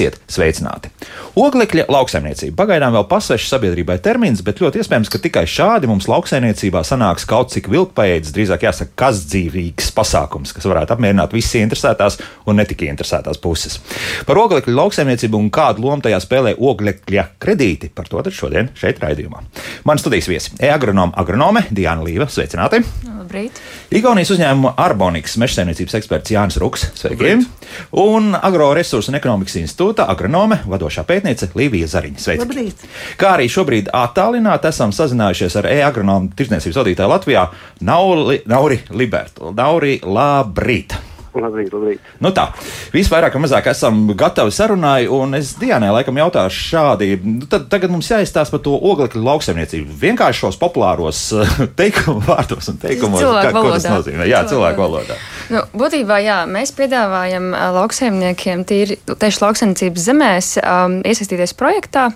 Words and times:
Esiet 0.00 0.16
sveicināti! 0.32 0.89
Oglekļa 1.38 1.84
lauksaimniecība 1.86 2.56
pagaidām 2.58 2.96
vēl 2.96 3.04
pasveša 3.06 3.52
sabiedrībai 3.52 4.00
termins, 4.02 4.40
bet 4.42 4.58
ļoti 4.58 4.80
iespējams, 4.82 5.10
ka 5.12 5.20
tikai 5.22 5.44
šādi 5.46 5.86
mums 5.86 6.08
lauksaimniecībā 6.10 6.80
sanāks 6.86 7.22
kaut 7.30 7.52
cik 7.54 7.68
vilkpaiēdis, 7.70 8.32
drīzāk 8.34 8.64
jāsaka, 8.66 8.90
kas 8.98 9.20
dzīvīgs 9.30 9.92
pasākums, 9.94 10.50
kas 10.56 10.66
varētu 10.66 10.96
apmierināt 10.96 11.30
visas 11.36 11.60
interesētās 11.60 12.18
un 12.50 12.58
ne 12.58 12.66
tikai 12.66 12.88
interesētās 12.90 13.38
puses. 13.38 13.78
Par 14.26 14.40
oglekļa 14.42 14.74
lauksaimniecību 14.74 15.38
un 15.38 15.52
kādu 15.54 15.86
lomu 15.86 16.02
tajā 16.02 16.18
spēlē 16.24 16.56
oglekļa 16.58 17.26
kredīti, 17.38 17.92
par 17.94 18.10
to 18.10 18.24
tad 18.26 18.34
šodien 18.34 18.72
šeit 18.74 18.98
raidījumā. 18.98 19.44
Man 19.86 20.02
studijas 20.02 20.26
viesi- 20.26 20.56
e-agronoma 20.66 21.14
agronome 21.14 21.62
Diana 21.70 22.02
Līva. 22.02 22.26
Sveicināti! 22.26 22.82
Labrīt! 23.06 23.62
Igaunijas 23.94 24.34
uzņēmuma 24.34 24.74
Arbonikas 24.76 25.38
mežsaimniecības 25.38 25.94
eksperts 25.94 26.34
Jānis 26.34 26.58
Ruks. 26.58 26.90
Sveiki! 26.98 27.22
Labrīt. 27.22 27.46
Un 27.92 28.34
Agroresursu 28.34 29.12
un 29.12 29.20
ekonomikas 29.20 29.54
institūta 29.62 30.08
agronome 30.10 30.58
vadošā 30.66 31.06
pētniece 31.20 31.50
Līvija 31.58 31.90
Zariņa. 31.90 32.22
Sveiki! 32.22 32.44
Labrīt. 32.44 32.86
Kā 33.20 33.34
arī 33.36 33.48
šobrīd 33.52 33.92
attālināti 33.96 34.70
esam 34.70 34.94
sazinājušies 34.96 35.58
ar 35.60 35.70
e-agronomu 35.70 36.32
tirdzniecības 36.38 36.80
vadītāju 36.82 37.14
Latvijā 37.14 37.46
Nauri, 37.86 38.40
Nauri 38.50 38.80
Libertu. 38.90 39.52
Nauri, 39.56 40.00
labrīt! 40.04 41.09
Labrīt, 41.30 41.70
labrīt. 41.70 42.06
Nu 42.18 42.32
tā, 42.34 42.48
visvairāk 42.90 43.36
vai 43.36 43.44
mazāk 43.44 43.68
esam 43.70 44.00
gatavi 44.18 44.50
sarunai, 44.50 45.04
un 45.06 45.36
es 45.38 45.52
Dienai 45.60 45.92
laikam 45.94 46.16
jautāšu 46.18 46.64
šādi. 46.72 47.10
Nu, 47.22 47.46
tad, 47.50 47.68
tagad 47.70 47.92
mums 47.92 48.08
jāizstāsta 48.10 48.56
par 48.56 48.64
to 48.64 48.74
oglekļa 48.74 49.22
lauksaimniecību. 49.28 49.94
Vienkārši 50.00 50.42
šos 50.42 50.58
populāros 50.58 51.20
teikumu 51.78 52.24
vārdos 52.26 52.72
un 52.72 52.80
teikumos, 52.82 53.22
kā, 53.22 53.52
ko 53.54 53.68
tas 53.76 53.86
nozīmē. 53.86 54.26
Jā, 54.26 54.42
cilvēku 54.50 54.82
valodā. 54.82 55.18
Nu, 55.54 55.62
būtībā 55.78 56.18
jā, 56.24 56.40
mēs 56.50 56.74
piedāvājam 56.74 57.52
lauksaimniekiem 57.78 58.66
tīri 58.66 58.98
tieši 59.06 59.44
lauksaimniecības 59.44 60.08
zemēs 60.10 60.50
um, 60.64 60.98
iesaistīties 61.06 61.54
projektā, 61.58 62.08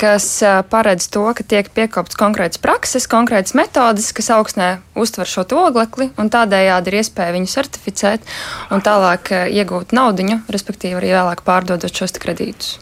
kas 0.00 0.28
ā, 0.44 0.58
paredz 0.68 1.08
to, 1.12 1.24
ka 1.36 1.44
tiek 1.44 1.72
piekopts 1.72 2.20
konkrētas 2.20 2.60
prakses, 2.60 3.08
konkrētas 3.08 3.56
metodes, 3.56 4.12
kas 4.16 4.28
augsnē 4.36 4.70
uztver 4.96 5.28
šo 5.28 5.44
oglekli, 5.56 6.10
un 6.20 6.32
tādējādi 6.32 6.92
ir 6.92 7.00
iespēja 7.00 7.36
viņu 7.36 7.52
certificēt 7.52 8.25
un 8.70 8.82
tālāk 8.84 9.32
ā, 9.32 9.44
iegūt 9.50 9.96
naudu, 9.96 10.40
respektīvi 10.52 10.98
arī 11.00 11.14
vēlāk 11.16 11.46
pārdodot 11.46 11.92
šos 11.92 12.18
kredītus. 12.22 12.76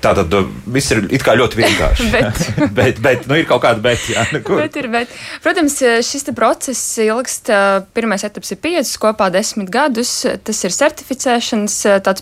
Tā 0.00 0.14
tad 0.16 0.32
uh, 0.32 0.46
viss 0.72 0.94
ir 0.94 1.02
ļoti 1.04 1.58
vienkārši. 1.58 2.06
Bet. 2.14 2.38
bet, 2.78 3.00
bet 3.04 3.26
nu, 3.28 3.36
ir 3.36 3.46
kaut 3.48 3.60
kāda 3.64 3.82
bet. 3.84 4.00
Jā, 4.08 4.24
nu? 4.32 4.40
Bet 4.56 4.76
ir, 4.80 4.88
bet, 4.92 5.12
protams, 5.44 5.76
šis 6.06 6.24
te 6.26 6.32
process 6.36 6.80
ilgst. 7.04 7.50
Pirmais 7.96 8.24
etaps 8.24 8.54
ir 8.54 8.60
piecus, 8.62 8.94
kopā 9.00 9.28
desmit 9.32 9.68
gadus. 9.72 10.22
Tas 10.44 10.62
ir 10.64 10.74
certificēšanas 10.74 11.76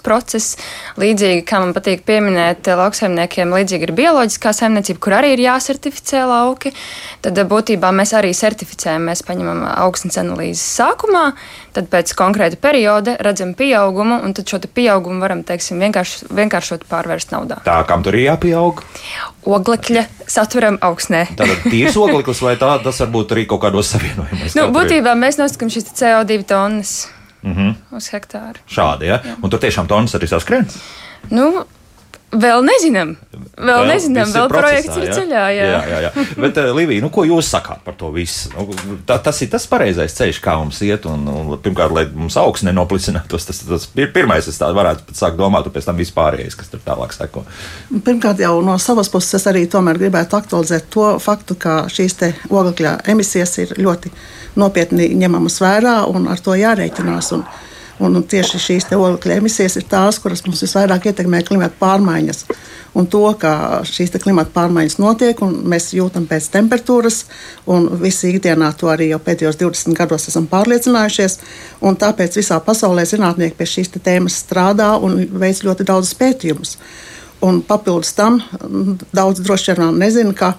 process. 0.05 0.59
Līdzīgi, 0.99 1.45
kā 1.47 1.63
man 1.63 1.75
patīk 1.77 2.03
pieminēt, 2.09 2.69
lauksaimniekiem, 2.81 3.55
līdzīgi 3.55 3.89
ir 3.89 3.95
bioloģiskā 3.99 4.53
saimniecība, 4.59 5.03
kur 5.05 5.19
arī 5.21 5.37
ir 5.37 5.45
jāsertificē 5.47 6.25
lauki. 6.29 6.75
Tad 7.23 7.39
būtībā 7.53 7.93
mēs 7.95 8.15
arī 8.19 8.35
certificējam. 8.37 9.07
Mēs 9.09 9.23
paņemam 9.27 9.63
augstnes 9.77 10.19
analīzes 10.21 10.67
sākumā, 10.81 11.29
tad 11.77 11.89
pēc 11.93 12.13
konkrēta 12.19 12.59
perioda 12.61 13.17
redzam 13.25 13.55
pieaugumu, 13.59 14.21
un 14.25 14.35
tad 14.37 14.49
šo 14.49 14.61
pieaugumu 14.75 15.21
varam, 15.25 15.43
teiksim, 15.47 15.81
vienkārši, 15.85 16.31
vienkāršot 16.39 16.87
pārvērst 16.91 17.35
naudā. 17.35 17.61
Tā 17.67 17.79
kam 17.89 18.03
tur 18.07 18.19
ir 18.19 18.29
jāpieaug? 18.29 18.83
Oglekļa 19.49 20.05
saturam 20.29 20.81
augsnē. 20.85 21.27
Tātad 21.39 21.69
tīrs 21.69 21.97
ogleklis 21.97 22.43
vai 22.45 22.57
tā, 22.61 22.75
tas 22.85 23.01
varbūt 23.05 23.37
arī 23.37 23.47
kaut 23.51 23.63
kādos 23.67 23.95
savienojumos. 23.95 24.57
Nu, 24.59 24.67
kur 24.67 24.69
ir. 24.69 24.77
būtībā 24.81 25.15
mēs 25.19 25.41
nosakām 25.41 25.73
šīs 25.73 25.91
te 25.91 25.97
CO2 26.03 26.43
tonnas 26.49 26.99
Mm 27.43 27.55
-hmm. 27.55 27.97
uz 27.97 28.11
hektāru. 28.11 28.59
Šādi, 28.67 29.05
ja? 29.05 29.21
Un 29.43 29.51
tur 29.51 29.61
tiešām 29.61 29.87
tonnas 29.87 30.15
arī 30.15 30.27
saskrien. 30.27 30.67
Nu, 31.31 31.65
vēl 32.33 32.65
nezinām. 32.67 33.15
Vēl, 33.59 33.69
vēl 33.69 33.89
nezinām, 33.89 34.31
vēl 34.35 34.49
procesā, 34.51 34.69
projekts 34.69 34.99
ir 34.99 35.07
ja? 35.07 35.15
ceļā. 35.17 35.45
Jā. 35.55 35.69
jā, 35.69 35.79
jā, 35.89 36.01
jā. 36.05 36.25
Bet, 36.45 36.59
uh, 36.61 36.71
Līvija, 36.77 37.03
nu, 37.05 37.11
ko 37.15 37.25
jūs 37.27 37.49
sakāt 37.51 37.81
par 37.87 37.97
to 37.99 38.11
visu? 38.15 38.51
Nu, 38.55 38.99
tā, 39.09 39.17
tas 39.25 39.41
ir 39.45 39.51
tas 39.53 39.67
pareizais 39.71 40.15
ceļš, 40.19 40.41
kā 40.45 40.57
mums 40.61 40.81
iet. 40.85 41.07
Un, 41.09 41.25
un, 41.33 41.55
pirmkārt, 41.63 41.95
lai 41.97 42.05
mums 42.13 42.37
augsts 42.41 42.67
nenoplicinātos, 42.69 43.49
tas, 43.49 43.63
tas 43.65 43.87
ir 43.99 44.13
pirmais, 44.15 44.49
es 44.51 44.61
tā 44.61 44.69
varētu 44.77 45.09
pat 45.09 45.21
sākt 45.21 45.41
domāt, 45.41 45.69
un 45.69 45.75
pēc 45.75 45.89
tam 45.89 46.01
vispārējais, 46.01 46.59
kas 46.59 46.73
tur 46.73 46.83
tālāk 46.85 47.17
seko. 47.17 47.45
Pirmkārt, 47.93 48.43
jau 48.45 48.59
no 48.65 48.77
savas 48.83 49.11
puses 49.13 49.41
es 49.41 49.49
arī 49.51 49.65
tomēr 49.71 50.01
gribētu 50.01 50.39
aktualizēt 50.39 50.91
to 50.95 51.15
faktu, 51.23 51.59
ka 51.59 51.81
šīs 51.93 52.19
te 52.21 52.35
oglekļa 52.51 52.99
emisijas 53.15 53.57
ir 53.65 53.79
ļoti 53.81 54.13
nopietni 54.59 55.11
ņemamas 55.19 55.59
vērā 55.63 56.03
un 56.13 56.29
ar 56.31 56.45
to 56.45 56.57
jārēķinās. 56.59 57.33
Un, 57.39 57.49
un 58.05 58.23
tieši 58.23 58.61
šīs 58.63 58.89
oglekļa 58.95 59.39
emisijas 59.41 59.77
ir 59.81 59.87
tās, 59.91 60.19
kuras 60.23 60.45
mums 60.47 60.63
visvairāk 60.65 61.09
ietekmē 61.11 61.43
klimata 61.47 61.75
pārmaiņas. 61.81 62.45
Un 62.99 63.07
to, 63.11 63.23
ka 63.39 63.83
šīs 63.87 64.15
klimata 64.23 64.51
pārmaiņas 64.55 64.99
notiek, 65.03 65.43
un 65.45 65.59
mēs 65.69 65.91
jūtam 65.95 66.27
pēc 66.31 66.49
temperatūras, 66.55 67.25
un 67.71 67.89
visi 68.01 68.33
ikdienā 68.33 68.71
to 68.79 68.91
arī 68.93 69.11
jau 69.13 69.21
pēdējos 69.23 69.61
20 69.61 69.99
gados 69.99 70.29
esam 70.31 70.49
pārliecinājušies. 70.51 71.39
un 71.81 71.99
Tāpēc 71.99 72.41
visā 72.41 72.61
pasaulē 72.65 73.05
zinātnieki 73.07 73.59
pie 73.59 73.67
šīs 73.67 73.93
tēmas 73.99 74.41
strādā 74.45 74.95
un 75.03 75.21
veic 75.33 75.63
ļoti 75.65 75.85
daudz 75.85 76.15
pētījumus. 76.15 76.79
Un 77.43 77.63
papildus 77.63 78.13
tam 78.19 78.41
daudz 79.15 79.41
droši 79.41 79.75
vien 79.79 79.99
nezina, 79.99 80.35
ka 80.35 80.55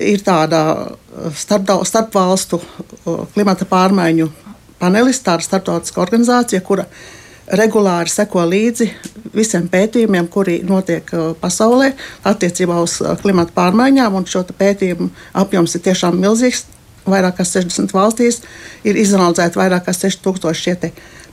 ir 0.00 0.22
tāda 0.24 0.96
starpdau- 1.36 1.84
starpvalstu 1.86 2.58
uh, 2.58 3.26
klimata 3.34 3.64
pārmaiņu 3.68 4.30
panelis, 4.80 5.22
tāda 5.24 5.44
starptautiska 5.44 6.02
organizācija, 6.02 6.62
kura 6.64 6.86
regulāri 7.60 8.10
seko 8.12 8.44
līdzi 8.46 8.88
visiem 9.34 9.66
pētījumiem, 9.70 10.28
kuri 10.30 10.60
notiek 10.66 11.06
uh, 11.14 11.30
pasaulē 11.40 11.92
attiecībā 12.30 12.80
uz 12.82 12.98
uh, 13.02 13.14
klimata 13.20 13.54
pārmaiņām. 13.56 14.18
Šo 14.26 14.44
pētījumu 14.50 15.10
apjoms 15.44 15.76
ir 15.76 15.86
tiešām 15.88 16.20
milzīgs. 16.20 16.66
Vairāk 17.10 17.38
kā 17.38 17.46
60 17.48 17.94
valstīs 17.96 18.42
ir 18.84 18.98
izanalizēti 19.00 19.58
vairāk 19.58 19.86
kā 19.86 19.94
6000 19.96 20.58
šie 20.58 20.74
te 20.78 20.90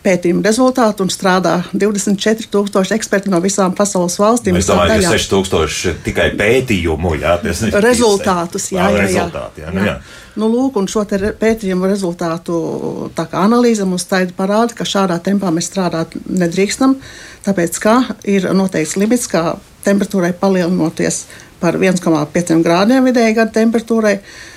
pētījumu 0.08 0.44
rezultāti 0.46 1.04
un 1.04 1.12
strādā 1.12 1.56
24,000 1.74 2.96
eksperti 2.96 3.32
no 3.34 3.42
visām 3.44 3.76
pasaules 3.78 4.18
valstīm. 4.22 4.58
Es 4.58 4.66
visā 4.66 4.76
domāju, 4.76 4.94
ka 4.94 4.98
daļā. 5.04 5.12
6000 5.24 6.02
tikai 6.06 6.28
pētījumu, 6.40 7.14
jā, 7.22 7.36
rezultātus. 7.84 8.70
Jā, 8.74 8.88
jā, 8.88 8.96
jā. 8.96 9.06
rezultāti, 9.06 9.66
jā, 9.66 9.74
nu, 9.76 9.86
jā. 9.88 9.98
Nu, 10.38 10.52
lūk, 10.54 10.78
un 10.78 10.86
šo 10.92 11.04
pētījumu 11.42 11.90
rezultātu 11.90 12.58
analīze 13.28 13.88
mums 13.90 14.06
taida 14.10 14.36
parāda, 14.38 14.76
ka 14.78 14.86
šādā 14.86 15.18
tempā 15.26 15.50
mēs 15.54 15.72
strādāt 15.72 16.14
nedrīkstam, 16.30 17.00
tāpēc 17.48 17.82
ka 17.82 17.98
ir 18.30 18.46
noteikts 18.54 18.96
limits, 19.02 19.26
kā 19.32 19.58
temperatūrai 19.88 20.36
palielinoties 20.38 21.26
par 21.58 21.80
1,5 21.82 22.62
grādiem 22.62 23.10
vidēji 23.10 23.34
gada 23.40 23.56
temperatūrai, 23.56 24.20
uh, 24.20 24.57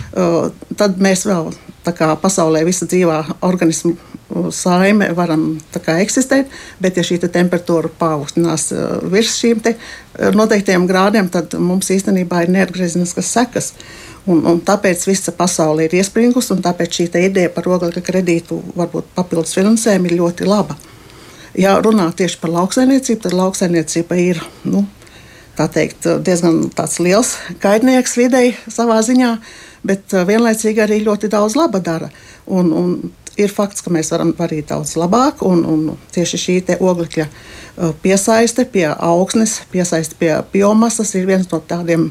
tad 0.76 0.98
mēs 1.02 1.26
vēl 1.28 1.52
kā 1.96 2.10
pasaulē 2.20 2.60
visa 2.66 2.86
dzīvā 2.86 3.18
organismu 3.46 3.94
uh, 3.94 4.48
saime 4.54 5.10
varam 5.16 5.54
kā 5.84 5.96
eksistēt, 6.02 6.50
bet 6.80 6.98
ja 6.98 7.04
šī 7.06 7.20
te 7.22 7.30
temperatūra 7.32 7.90
paaugstinās 7.98 8.68
uh, 8.74 8.98
virs 9.12 9.38
šīm 9.40 9.62
te 9.64 9.74
uh, 9.76 10.30
noteiktiem 10.36 10.86
grādiem, 10.90 11.30
tad 11.32 11.56
mums 11.58 11.90
īstenībā 11.94 12.44
ir 12.44 12.54
neatgriezeniskas 12.56 13.32
sekas. 13.32 13.72
Un, 14.28 14.44
un 14.44 14.60
tāpēc 14.60 15.06
visa 15.08 15.32
pasaule 15.32 15.86
ir 15.86 15.96
iespringusi, 15.96 16.52
un 16.52 16.60
tāpēc 16.62 17.00
šī 17.00 17.08
ideja 17.24 17.50
par 17.54 17.66
oglekļa 17.70 18.02
kredītu, 18.04 18.60
varbūt 18.76 19.14
papildus 19.16 19.56
finansējumu, 19.56 20.10
ir 20.10 20.18
ļoti 20.20 20.48
laba. 20.48 20.76
Ja 21.56 21.78
runā 21.82 22.10
tieši 22.14 22.38
par 22.42 22.52
lauksaimniecību, 22.54 23.22
tad 23.24 23.34
lauksaimniecība 23.34 24.18
ir 24.20 24.42
nu, 24.68 24.84
teikt, 25.56 26.06
diezgan 26.24 26.68
liels 27.02 27.34
kaitnieks 27.60 28.14
videi 28.20 28.52
savā 28.68 29.00
ziņā, 29.02 29.32
bet 29.86 30.14
uh, 30.14 30.26
vienlaicīgi 30.28 30.84
arī 30.84 31.00
ļoti 31.06 31.30
daudz 31.32 31.56
laba 31.58 31.80
dara. 31.84 32.10
Un, 32.46 32.72
un 32.72 32.94
ir 33.40 33.52
fakts, 33.52 33.84
ka 33.84 33.92
mēs 33.94 34.12
varam 34.12 34.32
darīt 34.36 34.70
daudz 34.70 34.96
labāk, 35.00 35.44
un, 35.46 35.64
un 35.64 35.98
tieši 36.14 36.40
šī 36.44 36.56
oglekļa 36.78 37.26
uh, 37.26 37.92
piesaiste 38.02 38.66
pie 38.68 38.88
augsnes, 38.92 39.60
piesaiste 39.72 40.18
pie 40.18 40.34
biomasas 40.52 41.14
ir 41.14 41.28
viens 41.30 41.48
no 41.50 41.60
tādiem 41.60 42.10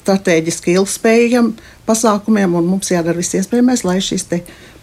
strateģiski 0.00 0.74
ilgspējīgiem 0.78 1.52
pasākumiem, 1.88 2.54
un 2.56 2.68
mums 2.70 2.90
jādara 2.92 3.18
viss 3.18 3.36
iespējamais, 3.36 3.84
lai 3.84 3.98
šis 4.04 4.26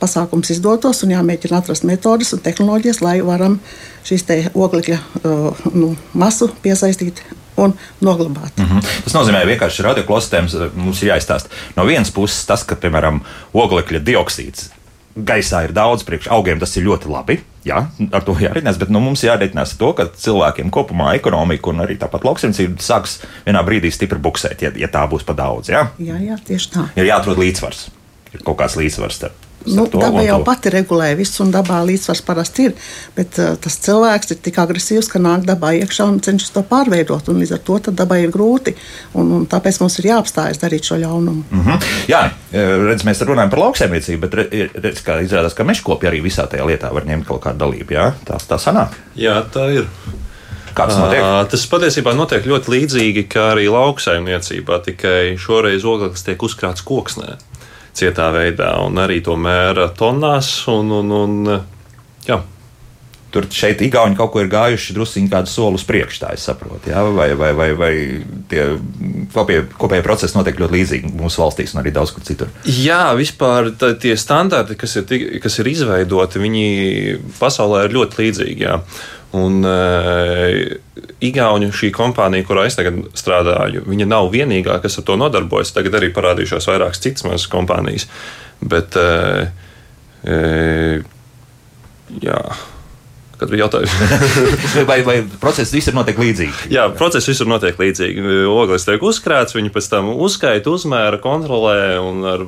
pasākums 0.01 0.51
izdotos, 0.53 1.01
un 1.03 1.15
jāmēģina 1.15 1.61
atrast 1.61 1.87
metodas 1.87 2.33
un 2.35 2.43
tehnoloģijas, 2.45 3.01
lai 3.01 3.17
varam 3.25 3.59
šīs 4.07 4.27
oglekļa 4.53 4.99
uh, 5.23 5.67
nu, 5.73 5.95
masu 6.13 6.51
piesaistīt 6.63 7.23
un 7.57 7.73
noglabāt. 8.01 8.57
Mm 8.57 8.65
-hmm. 8.65 9.03
Tas 9.03 9.13
nozīmē, 9.13 9.41
ka 9.41 9.51
vienkārši 9.51 9.85
radioklostēms 9.89 10.57
mums 10.75 11.03
ir 11.03 11.13
jāizstāsta. 11.13 11.49
No 11.75 11.85
vienas 11.85 12.11
puses, 12.11 12.45
tas, 12.45 12.63
ka, 12.63 12.75
piemēram, 12.75 13.21
oglekļa 13.53 13.99
dioksīds 13.99 14.69
gaisā 15.17 15.63
ir 15.65 15.73
daudz, 15.73 16.03
priekš 16.03 16.29
augiem 16.33 16.59
tas 16.59 16.75
ir 16.77 16.85
ļoti 16.85 17.09
labi. 17.09 17.39
Jā, 17.67 17.81
ar 18.11 18.23
to 18.23 18.35
jārēķinās, 18.37 18.77
bet 18.79 18.89
nu, 18.93 18.99
mums 19.03 19.23
jārēķinās 19.23 19.73
ar 19.73 19.77
to, 19.77 19.93
ka 19.93 20.05
cilvēkiem 20.25 20.69
kopumā 20.71 21.15
ekonomika 21.17 21.69
un 21.69 21.83
arī 21.83 21.97
tāpat 21.99 22.23
lauksaimniecība 22.23 22.83
sāks 22.83 23.17
vienā 23.47 23.63
brīdī 23.67 23.91
stipri 23.91 24.19
buksēt, 24.19 24.61
ja, 24.61 24.71
ja 24.75 24.87
tā 24.87 25.03
būs 25.09 25.25
pa 25.27 25.33
daudz. 25.33 25.69
Jā? 25.73 25.87
Jā, 25.97 26.21
jā, 26.21 26.37
tieši 26.47 26.71
tā. 26.77 26.87
Ir 26.95 27.09
jāatrod 27.09 27.37
līdzsvars. 27.37 27.89
Ir 28.33 28.45
kaut 28.45 28.61
kāds 28.61 28.77
līdzsvars 28.79 29.19
starp 29.19 29.46
Nu, 29.75 29.87
daba 29.91 30.23
jau 30.25 30.39
pati 30.47 30.71
regulē 30.73 31.11
visu, 31.19 31.41
un 31.45 31.51
dabā 31.53 31.81
līdzsvars 31.87 32.23
parasti 32.27 32.67
ir. 32.69 32.75
Bet 33.17 33.39
uh, 33.41 33.55
tas 33.61 33.77
cilvēks 33.83 34.33
ir 34.33 34.41
tik 34.45 34.59
agresīvs, 34.63 35.09
ka 35.11 35.21
nāk 35.21 35.45
dabā 35.47 35.73
iekšā 35.81 36.07
un 36.07 36.19
cenšas 36.23 36.53
to 36.55 36.63
pārveidot. 36.67 37.27
Līdz 37.27 37.55
ar 37.57 37.63
to 37.67 37.79
dabai 37.91 38.21
ir 38.25 38.33
grūti. 38.33 38.75
Un, 39.17 39.31
un 39.39 39.47
tāpēc 39.49 39.81
mums 39.83 39.99
ir 40.01 40.11
jāapstājas 40.11 40.61
darīt 40.61 40.87
šo 40.87 40.99
ļaunumu. 41.03 41.43
Mm 41.51 41.65
-hmm. 41.65 41.89
Jā, 42.07 42.21
e, 42.51 42.65
redz, 42.87 43.03
mēs 43.07 43.21
runājam 43.21 43.49
par 43.49 43.59
lauksaimniecību, 43.59 44.21
bet 44.27 44.33
redz, 44.83 45.01
kā 45.03 45.19
izrādās, 45.23 45.55
ka 45.55 45.63
mežkopi 45.63 46.07
arī 46.07 46.21
visā 46.23 46.47
tajā 46.47 46.65
lietā 46.65 46.93
var 46.93 47.05
ņemt 47.05 47.27
kaut 47.27 47.41
kādu 47.43 47.57
dalību. 47.65 47.93
Jā? 47.93 48.13
Tā, 48.25 48.37
tā 48.47 48.57
sanāk. 48.57 48.95
Jā, 49.15 49.43
tā 49.53 49.69
ir. 49.73 49.85
Tas 51.49 51.65
patiesībā 51.65 52.13
notiek 52.13 52.45
ļoti 52.45 52.69
līdzīgi 52.69 53.23
kā 53.27 53.51
arī 53.55 53.65
lauksaimniecībā, 53.73 54.83
tikai 54.85 55.37
šoreiz 55.41 55.85
ogleklis 55.85 56.23
tiek 56.23 56.43
uzkrāts 56.43 56.85
koksnē 56.85 57.37
cietā 57.97 58.29
veidā, 58.35 58.75
un 58.85 58.99
arī 59.01 59.19
to 59.25 59.37
mēra 59.39 59.89
tonnās. 59.97 60.51
Un, 60.71 60.93
un, 60.99 61.17
un, 61.17 61.57
jā. 62.27 62.39
Tur 63.33 63.49
šeit 63.51 63.81
Igauni 63.83 64.15
kaut 64.15 64.31
ko 64.33 64.41
ir 64.41 64.51
gājuši 64.51 64.95
druskuļi 64.95 65.31
kādu 65.33 65.51
soli 65.51 65.79
uz 65.79 65.83
priekšu, 65.87 66.21
tā 66.23 66.31
es 66.37 66.45
saprotu. 66.47 66.93
Jā? 66.93 67.03
Vai, 67.11 67.33
vai, 67.37 67.51
vai, 67.57 67.71
vai 67.77 67.91
tie 68.49 68.69
kopējie, 69.33 69.65
kopējie 69.79 70.05
procesi 70.05 70.37
notiek 70.37 70.59
ļoti 70.61 70.75
līdzīgi 70.77 71.11
mūsu 71.17 71.41
valstīs 71.41 71.73
un 71.75 71.81
arī 71.81 71.93
daudz 71.95 72.13
kur 72.15 72.25
citur? 72.27 72.51
Jā, 72.67 73.11
vispār 73.17 73.71
tā, 73.79 73.93
tie 73.99 74.15
standarti, 74.19 74.77
kas 74.79 74.97
ir, 75.01 75.27
kas 75.43 75.59
ir 75.61 75.71
izveidoti, 75.73 76.41
viņi 76.43 76.65
pasaulē 77.39 77.85
ir 77.87 77.95
ļoti 77.97 78.21
līdzīgi. 78.23 78.67
Jā. 78.67 78.81
Un 79.37 79.59
uh, 79.67 80.77
Igaunija, 81.19 81.75
šī 81.75 81.89
kompānija, 81.95 82.45
kurā 82.47 82.63
es 82.69 82.77
tagad 82.77 83.01
strādāju, 83.17 83.83
viņa 83.89 84.07
nav 84.07 84.29
vienīgā, 84.33 84.77
kas 84.83 84.99
ar 85.01 85.07
to 85.09 85.17
nodarbojas. 85.19 85.73
Tagad 85.75 85.99
arī 85.99 86.13
parādījušās 86.15 86.69
vairākas 86.71 87.03
citas 87.03 87.27
mazas 87.27 87.49
kompānijas. 87.51 88.07
Bet, 88.63 88.95
uh, 88.95 89.51
uh, 90.23 91.03
jā. 92.23 92.41
Kad 93.37 93.51
bija 93.53 93.67
jautājums, 93.67 93.93
vai, 94.89 95.01
vai 95.05 95.17
process 95.41 95.73
visur 95.75 95.93
notiek 95.93 96.17
līdzīgi? 96.17 96.71
Jā, 96.73 96.87
process 96.97 97.29
visur 97.29 97.49
notiek 97.49 97.77
līdzīgi. 97.77 98.23
Ogles 98.49 98.87
tiek 98.87 99.03
uzkrāts, 99.05 99.53
viņi 99.57 99.73
pēc 99.75 99.91
tam 99.91 100.09
uzskaita, 100.15 100.73
uzmēra, 100.73 101.19
kontrolē 101.21 101.77
un 102.01 102.25
ar 102.25 102.47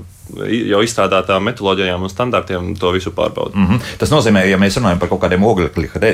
jau 0.50 0.80
izstrādātām 0.86 1.46
metodoloģijām 1.50 2.04
un 2.06 2.12
standartiem 2.12 2.74
to 2.80 2.92
visu 2.94 3.14
pārbauda. 3.16 3.56
Mm 3.56 3.68
-hmm. 3.68 3.94
Tas 4.02 4.12
nozīmē, 4.14 4.46
ja 4.50 4.58
mēs 4.58 4.78
runājam 4.78 5.00
par 5.00 5.10
kaut 5.10 5.22
kādiem 5.22 5.44
ogļu 5.44 5.70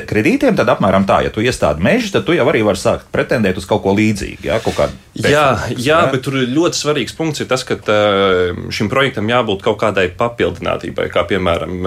kredītiem, 0.06 0.56
tad 0.56 0.68
apmēram 0.68 1.06
tā, 1.06 1.22
ja 1.24 1.30
tu 1.30 1.40
iestādi 1.40 1.82
mežu, 1.82 2.12
tad 2.12 2.24
tu 2.24 2.32
jau 2.32 2.46
arī 2.46 2.64
vari 2.64 2.78
sākt 2.78 3.10
pretendēt 3.12 3.56
uz 3.56 3.66
kaut 3.66 3.82
ko 3.82 3.94
līdzīgu. 3.94 4.44
Ja? 4.44 4.60
Jā, 5.14 5.58
jā, 5.76 6.10
bet 6.12 6.22
tur 6.22 6.34
ļoti 6.34 6.76
svarīgs 6.76 7.16
punkts 7.16 7.40
ir 7.40 7.46
tas, 7.46 7.64
ka 7.64 7.76
šim 8.70 8.88
projektam 8.88 9.28
jābūt 9.28 9.62
kaut 9.62 9.78
kādai 9.80 10.08
papildinātībai, 10.08 11.08
kā 11.08 11.24
piemēram 11.28 11.86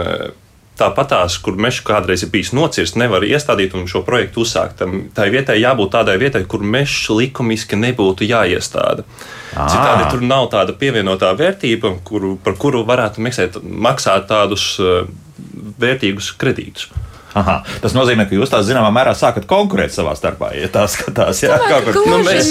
Tāpatās, 0.79 1.35
kur 1.43 1.57
mežs 1.59 1.81
kādreiz 1.83 2.23
ir 2.23 2.31
bijis 2.31 2.53
nocirsts, 2.55 2.97
nevar 2.99 3.25
iestādīt 3.27 3.75
un 3.75 3.87
šo 3.89 4.01
projektu 4.07 4.45
uzsākt. 4.45 4.83
Tā 5.15 5.27
vietai 5.31 5.57
jābūt 5.59 5.91
tādai 5.97 6.15
vietai, 6.21 6.45
kur 6.47 6.63
mežs 6.63 7.09
likumiski 7.11 7.79
nebūtu 7.79 8.27
jāiestāda. 8.29 9.03
À. 9.55 9.67
Citādi 9.67 10.07
tur 10.13 10.23
nav 10.23 10.47
tāda 10.53 10.75
pievienotā 10.79 11.33
vērtība, 11.35 11.97
kuru, 12.07 12.37
par 12.43 12.55
kuru 12.61 12.85
varētu 12.87 13.25
meksēt, 13.25 13.59
maksāt 13.63 14.29
tādus 14.31 14.71
vērtīgus 15.79 16.31
kredītus. 16.39 16.89
Aha, 17.37 17.59
tas 17.83 17.93
nozīmē, 17.93 18.25
ka 18.29 18.33
jūs 18.33 18.49
tā 18.49 18.61
zināmā 18.65 18.89
mērā 18.93 19.13
sākat 19.17 19.45
konkurēt 19.49 19.93
savā 19.93 20.15
starpā. 20.17 20.49
Ja 20.57 20.69
tā 20.73 20.85
skatās, 20.89 21.43
jā, 21.43 21.59
kā 21.61 21.81
kur 21.85 21.99
nu, 21.99 22.17
mēs 22.25 22.49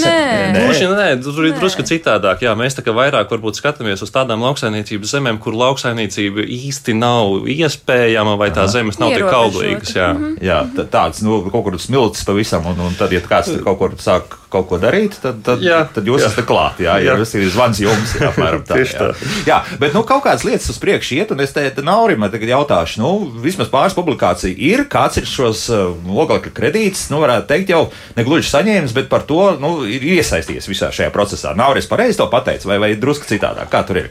gluži 0.55 0.87
nē, 0.87 1.09
tur 1.23 1.49
ir 1.49 1.57
drusku 1.57 1.83
citādāk. 1.87 2.45
Jā, 2.45 2.55
mēs 2.59 2.77
tā 2.77 2.85
kā 2.85 2.95
vairāk 2.95 3.31
varbūt 3.33 3.59
skatāmies 3.59 4.03
uz 4.05 4.13
tādām 4.15 4.43
lauksaimniecības 4.47 5.15
zemēm, 5.17 5.41
kur 5.43 5.57
lauksaimniecība 5.59 6.47
īsti 6.47 6.95
nav 6.95 7.49
iespējama 7.51 8.37
vai 8.39 8.51
tā 8.55 8.69
zemes 8.71 9.01
nav 9.01 9.15
tik 9.17 9.27
auglīgas. 9.27 9.95
Jā, 9.97 10.13
mm 10.13 10.23
-hmm. 10.23 10.43
jā 10.47 10.87
tāds 10.91 11.23
nu, 11.27 11.41
kaut 11.51 11.67
kur 11.67 11.79
smilts 11.79 12.23
pavisam, 12.23 12.65
un, 12.65 12.79
un 12.87 12.95
tad, 12.95 13.11
ja 13.11 13.19
kāds 13.19 13.51
tur 13.51 13.63
kaut 13.67 13.79
kur 13.83 13.99
sāk 13.99 14.39
kaut 14.49 14.67
ko 14.69 14.79
darīt, 14.81 15.15
tad, 15.21 15.41
tad, 15.45 15.61
jā, 15.63 15.83
tad 15.93 16.07
jūs 16.09 16.23
jā. 16.23 16.29
esat 16.31 16.47
klāt. 16.49 16.79
Jā, 16.81 16.97
jā. 17.03 17.15
jūs 17.21 17.35
ir 17.37 17.45
zvans 17.53 17.81
jums, 17.83 18.15
jā, 18.17 18.31
apmēram 18.31 18.63
tā. 18.67 18.79
jā. 18.81 19.09
jā, 19.47 19.59
bet 19.81 19.93
nu, 19.93 20.01
kaut 20.07 20.23
kādas 20.25 20.45
lietas 20.47 20.69
uz 20.73 20.79
priekšu 20.81 21.19
iet, 21.19 21.33
un 21.35 21.43
es 21.45 21.53
te, 21.55 21.67
Naurim 21.85 22.25
tagad 22.27 22.49
jautāšu, 22.51 23.01
nu, 23.01 23.11
vismaz 23.43 23.69
pāris 23.71 23.97
publikāciju 23.97 24.57
ir, 24.69 24.85
kāds 24.91 25.21
ir 25.21 25.29
šos 25.29 25.65
uh, 25.73 25.93
oglekļa 26.25 26.53
kredītus, 26.55 27.07
nu, 27.13 27.21
varētu 27.23 27.49
teikt, 27.51 27.73
jau 27.75 27.83
negluži 28.17 28.49
saņēmis, 28.49 28.95
bet 28.97 29.11
par 29.11 29.27
to 29.29 29.53
nu, 29.61 29.75
ir 29.89 30.05
iesaistījies 30.17 30.69
visā 30.69 30.89
šajā 30.95 31.13
procesā. 31.13 31.53
Nav 31.57 31.75
arī 31.75 31.85
pareizi 31.89 32.19
to 32.21 32.29
pateicis, 32.31 32.67
vai, 32.69 32.81
vai 32.81 32.95
drusku 32.99 33.29
citādāk? 33.29 33.69
Kā 33.71 33.85
tur 33.87 34.03
ir? 34.03 34.09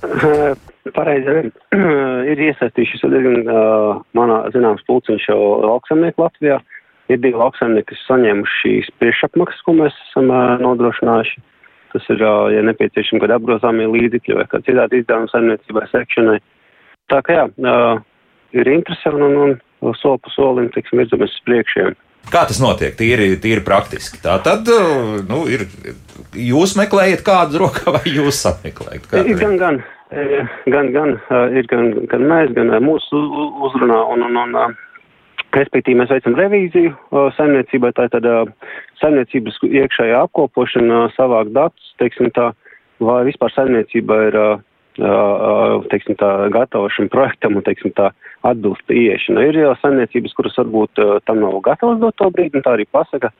Pareizi 0.96 1.36
ir. 1.42 1.48
ir 2.32 2.44
iesaistījušies 2.48 3.04
diezgan 3.12 3.48
uh, 3.48 4.00
manā 4.16 4.42
zināms 4.54 4.84
pulciņš 4.88 5.28
jau 5.30 5.40
lauksamnieku 5.66 6.24
Latvijā. 6.24 6.60
Ir 7.10 7.18
divi 7.18 7.34
lauksaimnieki, 7.34 7.88
kas 7.90 8.02
saņēmuši 8.06 8.58
šīs 8.60 8.90
priekšapmaksas, 9.02 9.64
ko 9.66 9.74
mēs 9.80 9.96
esam 10.08 10.30
nodrošinājuši. 10.62 11.42
Tas 11.90 12.04
ir, 12.14 12.20
ja 12.54 12.60
nepieciešami, 12.68 13.18
kad 13.24 13.32
apgrozāmie 13.34 13.88
līdzekļi 13.90 14.36
vai 14.38 14.44
kā 14.46 14.60
citādi 14.62 15.00
izdevumi 15.02 15.30
saimniecībai 15.32 15.88
sekšanai. 15.90 16.36
Tā 17.10 17.18
kā 17.26 17.34
jā, 17.34 17.46
ir 18.54 18.70
interese 18.70 19.10
un, 19.10 19.40
un, 19.42 19.96
soli 19.98 20.22
pa 20.22 20.30
solim, 20.36 20.68
teiksim, 20.74 21.02
virzamies 21.02 21.34
uz 21.34 21.42
priekšiem. 21.48 21.96
Kā 22.30 22.44
tas 22.46 22.60
notiek? 22.62 22.94
Tīri, 22.98 23.32
tīri 23.42 23.64
praktiski. 23.66 24.20
Tā 24.22 24.36
tad 24.44 24.68
nu, 25.26 25.40
ir. 25.50 25.64
Jūs 26.36 26.76
meklējat 26.78 27.24
kādu 27.26 27.64
rokā, 27.64 27.96
vai 27.96 28.04
jūs 28.06 28.38
sameklējat? 28.44 29.08
Ir 29.24 29.40
gan, 29.40 29.56
gan, 29.58 29.80
gan, 30.70 30.92
gan, 30.94 31.16
ir 31.56 31.66
gan, 31.70 31.88
gan 32.12 32.26
mēs, 32.30 32.52
gan 32.54 32.70
mūsu 32.84 33.24
uzrunā. 33.66 33.98
Un, 34.14 34.28
un, 34.28 34.38
un, 34.44 34.76
respektīvi, 35.56 35.98
mēs 36.00 36.12
veicam 36.12 36.36
revīziju 36.38 36.94
saimniecībai, 37.36 37.92
tā 37.96 38.08
tad 38.12 38.26
saimniecības 39.00 39.60
iekšējā 39.66 40.24
apkopošana, 40.26 41.06
savākt 41.16 41.54
datus, 41.56 41.94
teiksim 42.02 42.30
tā, 42.36 42.50
vai 43.02 43.22
vispār 43.28 43.54
saimniecība 43.54 44.18
ir 44.28 44.38
teiksim, 45.90 46.16
tā, 46.20 46.30
gatava 46.52 46.90
šim 46.92 47.08
projektam 47.12 47.56
un 47.56 47.64
teiksim, 47.66 47.94
tā, 47.96 48.10
atbilst 48.46 48.90
ieiešana. 48.92 49.46
Ir 49.48 49.60
jau 49.62 49.74
saimniecības, 49.80 50.34
kuras 50.36 50.58
varbūt 50.60 51.02
tam 51.28 51.42
nav 51.42 51.60
gatavas 51.64 52.00
dot 52.02 52.18
to 52.20 52.30
brīdi, 52.34 52.58
un 52.58 52.66
tā 52.66 52.74
arī 52.76 52.86
pasaka, 52.90 53.32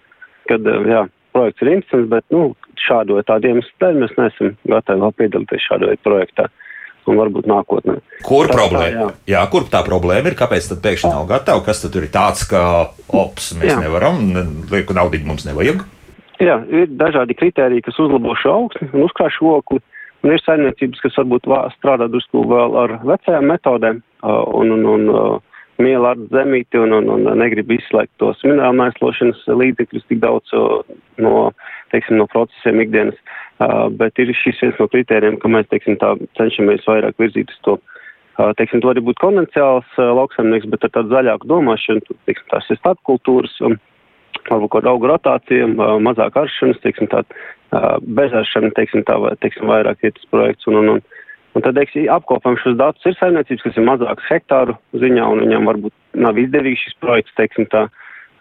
ka 0.49 0.59
jā, 0.89 1.05
projekts 1.35 1.63
ir 1.65 1.73
interesants, 1.75 2.11
bet 2.11 2.25
nu, 2.35 2.55
šādu 2.81 3.19
vai 3.19 3.27
tādu 3.29 3.51
iemeslu 3.51 3.83
dēļ 3.83 4.01
mēs 4.03 4.17
neesam 4.19 4.55
gatavi 4.73 5.05
vēl 5.05 5.17
piedalīties 5.21 5.67
šādu 5.69 5.91
veidu 5.91 6.07
projektā. 6.07 6.49
Un 7.09 7.17
varbūt 7.17 7.47
nākotnē. 7.49 7.97
Kur 8.27 8.51
tā, 8.51 8.57
problēma? 8.59 9.07
Tā, 9.07 9.15
jā. 9.25 9.39
jā, 9.39 9.45
kur 9.53 9.65
tā 9.73 9.81
problēma 9.87 10.31
ir? 10.31 10.37
Kāpēc 10.39 10.69
tad 10.69 10.83
pēkšņi 10.85 11.13
nav 11.15 11.25
gatava? 11.31 11.63
Kas 11.65 11.81
tad 11.85 11.97
ir 11.97 12.07
tāds, 12.13 12.45
ka 12.51 12.63
ops, 13.09 13.55
mēs 13.57 13.73
jā. 13.73 13.79
nevaram, 13.81 14.21
lieku 14.71 14.97
naudu 14.97 15.23
mums 15.25 15.47
nevajag? 15.49 15.87
Jā, 16.41 16.59
ir 16.73 16.93
dažādi 17.01 17.37
kriteriji, 17.37 17.85
kas 17.89 17.99
uzlabo 18.01 18.37
šo 18.41 18.53
augstu 18.63 18.89
un 18.93 19.07
uzkrāšu 19.09 19.49
okli. 19.59 19.81
Un 20.21 20.35
ir 20.35 20.43
saimniecības, 20.45 21.01
kas 21.01 21.17
varbūt 21.17 21.49
strādā 21.79 22.09
drusku 22.13 22.45
vēl 22.49 22.77
ar 22.77 22.99
vecajām 23.09 23.47
metodēm 23.49 24.03
un, 24.29 24.73
un, 24.77 24.89
un 24.93 25.07
miela 25.83 26.15
ar 26.15 26.23
zemīti 26.33 26.81
un, 26.81 26.95
un, 26.97 27.09
un 27.15 27.29
negrib 27.41 27.71
izslēgt 27.75 28.13
tos 28.23 28.41
minerālu 28.47 28.79
mēslošanas 28.81 29.45
līdzekļus 29.49 30.09
tik 30.09 30.23
daudz 30.23 30.55
uh, 30.57 30.81
no, 31.23 31.51
teiksim, 31.95 32.21
no 32.21 32.29
procesiem 32.31 32.83
ikdienas. 32.85 33.19
Uh, 33.61 33.89
bet 33.93 34.17
ir 34.23 34.33
šis 34.37 34.61
viens 34.63 34.79
no 34.81 34.89
kritērijiem, 34.89 35.37
ka 35.41 35.51
mēs, 35.53 35.69
teiksim, 35.73 35.99
tā 36.01 36.15
cenšamies 36.39 36.87
vairāk 36.89 37.19
virzīt 37.21 37.53
uz 37.53 37.63
to. 37.67 37.77
Uh, 38.41 38.55
teiksim, 38.57 38.81
to 38.81 38.89
arī 38.93 39.03
būtu 39.05 39.21
konvencionāls 39.21 39.99
uh, 39.99 40.15
lauksaimnieks, 40.17 40.71
bet 40.73 40.87
ar 40.87 40.95
tādu 40.97 41.13
zaļāku 41.13 41.51
domāšanu, 41.51 42.19
teiksim, 42.29 42.49
tās 42.53 42.71
ir 42.73 42.81
stādkultūras. 42.81 43.59
Um, 43.67 43.77
varbūt 44.49 44.71
kaut 44.71 44.81
kāda 44.81 44.93
auga 44.95 45.11
rotācija, 45.13 45.67
mazāk 46.03 46.37
aršanas, 46.39 46.79
teiksim, 46.85 47.11
tā, 47.13 47.23
bezaršana, 48.19 48.73
teiksim, 48.77 49.05
tā, 49.07 49.19
vai, 49.21 49.35
teiksim, 49.43 49.69
vairāk 49.71 50.07
iet 50.07 50.19
uz 50.19 50.29
projekts. 50.33 50.69
Un, 50.71 50.81
un, 50.81 50.89
un, 50.95 51.03
un 51.55 51.65
tad, 51.65 51.77
teiksim, 51.79 52.09
apkopam 52.13 52.59
šos 52.61 52.77
datus 52.79 53.07
ir 53.09 53.17
saimniecības, 53.19 53.65
kas 53.67 53.79
ir 53.79 53.87
mazākas 53.89 54.31
hektāru 54.31 54.77
ziņā, 55.03 55.27
un 55.33 55.45
viņam 55.45 55.69
varbūt 55.71 56.21
nav 56.27 56.39
izdevīgs 56.39 56.87
šis 56.87 56.99
projekts, 57.03 57.37
teiksim, 57.39 57.69
tā, 57.73 57.87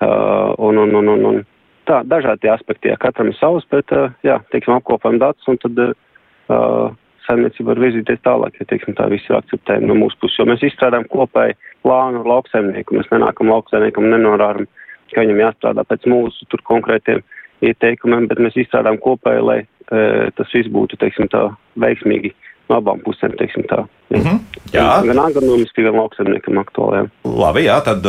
un, 0.01 0.80
un, 0.86 0.96
un, 1.01 1.13
un, 1.16 1.28
un 1.32 1.44
tā, 1.89 2.01
dažādi 2.08 2.51
aspekti, 2.54 2.92
jā, 2.92 2.98
katram 3.01 3.32
ir 3.32 3.38
savs, 3.39 3.68
bet, 3.74 3.94
jā, 4.25 4.39
teiksim, 4.54 4.78
apkopam 4.78 5.20
datus, 5.22 5.48
un 5.50 5.62
tad, 5.62 5.86
uh, 5.86 6.89
saimniecība 7.30 7.75
var 7.75 7.82
virzīties 7.84 8.22
tālāk, 8.25 8.56
ja 8.58 8.66
teiksim, 8.70 8.96
tā 8.98 9.06
viss 9.12 9.30
ir 9.30 9.38
akceptējami 9.38 9.89
no 9.89 9.98
mūsu 10.00 10.18
puses. 10.22 10.39
Jo 10.39 10.48
mēs 10.50 10.63
izstrādājam 10.66 11.06
kopēju 11.13 11.58
plānu 11.86 12.24
ar 12.24 12.30
lauksaimnieku. 12.32 12.96
Mēs 12.98 13.12
nenākam 13.13 13.51
lauksaimniekam 13.54 14.08
un 14.08 14.16
nenorādām 14.16 14.66
ka 15.13 15.24
viņam 15.24 15.44
jāstrādā 15.44 15.86
pēc 15.88 16.08
mūsu 16.10 16.48
tur 16.51 16.63
konkrētiem 16.68 17.22
ieteikumiem, 17.66 18.28
bet 18.30 18.42
mēs 18.44 18.58
izstrādājam 18.60 19.00
kopēji, 19.04 19.46
lai 19.46 19.60
e, 19.62 20.30
tas 20.38 20.54
viss 20.56 20.72
būtu, 20.72 21.00
teiksim, 21.01 21.30
tā 21.32 21.48
veiksmīgi 21.82 22.32
no 22.34 22.49
abām 22.78 23.02
pusēm, 23.06 23.36
teiksim 23.40 23.66
tā. 23.70 23.84
Mm 24.10 24.22
-hmm. 24.22 24.40
Jā. 24.74 25.02
Gan 25.06 25.20
agronomiski, 25.20 25.84
gan 25.84 25.96
lauksaimniekam 25.98 26.58
aktuālajām. 26.64 27.10
Labi, 27.24 27.66
jā, 27.66 27.82
tad 27.84 28.06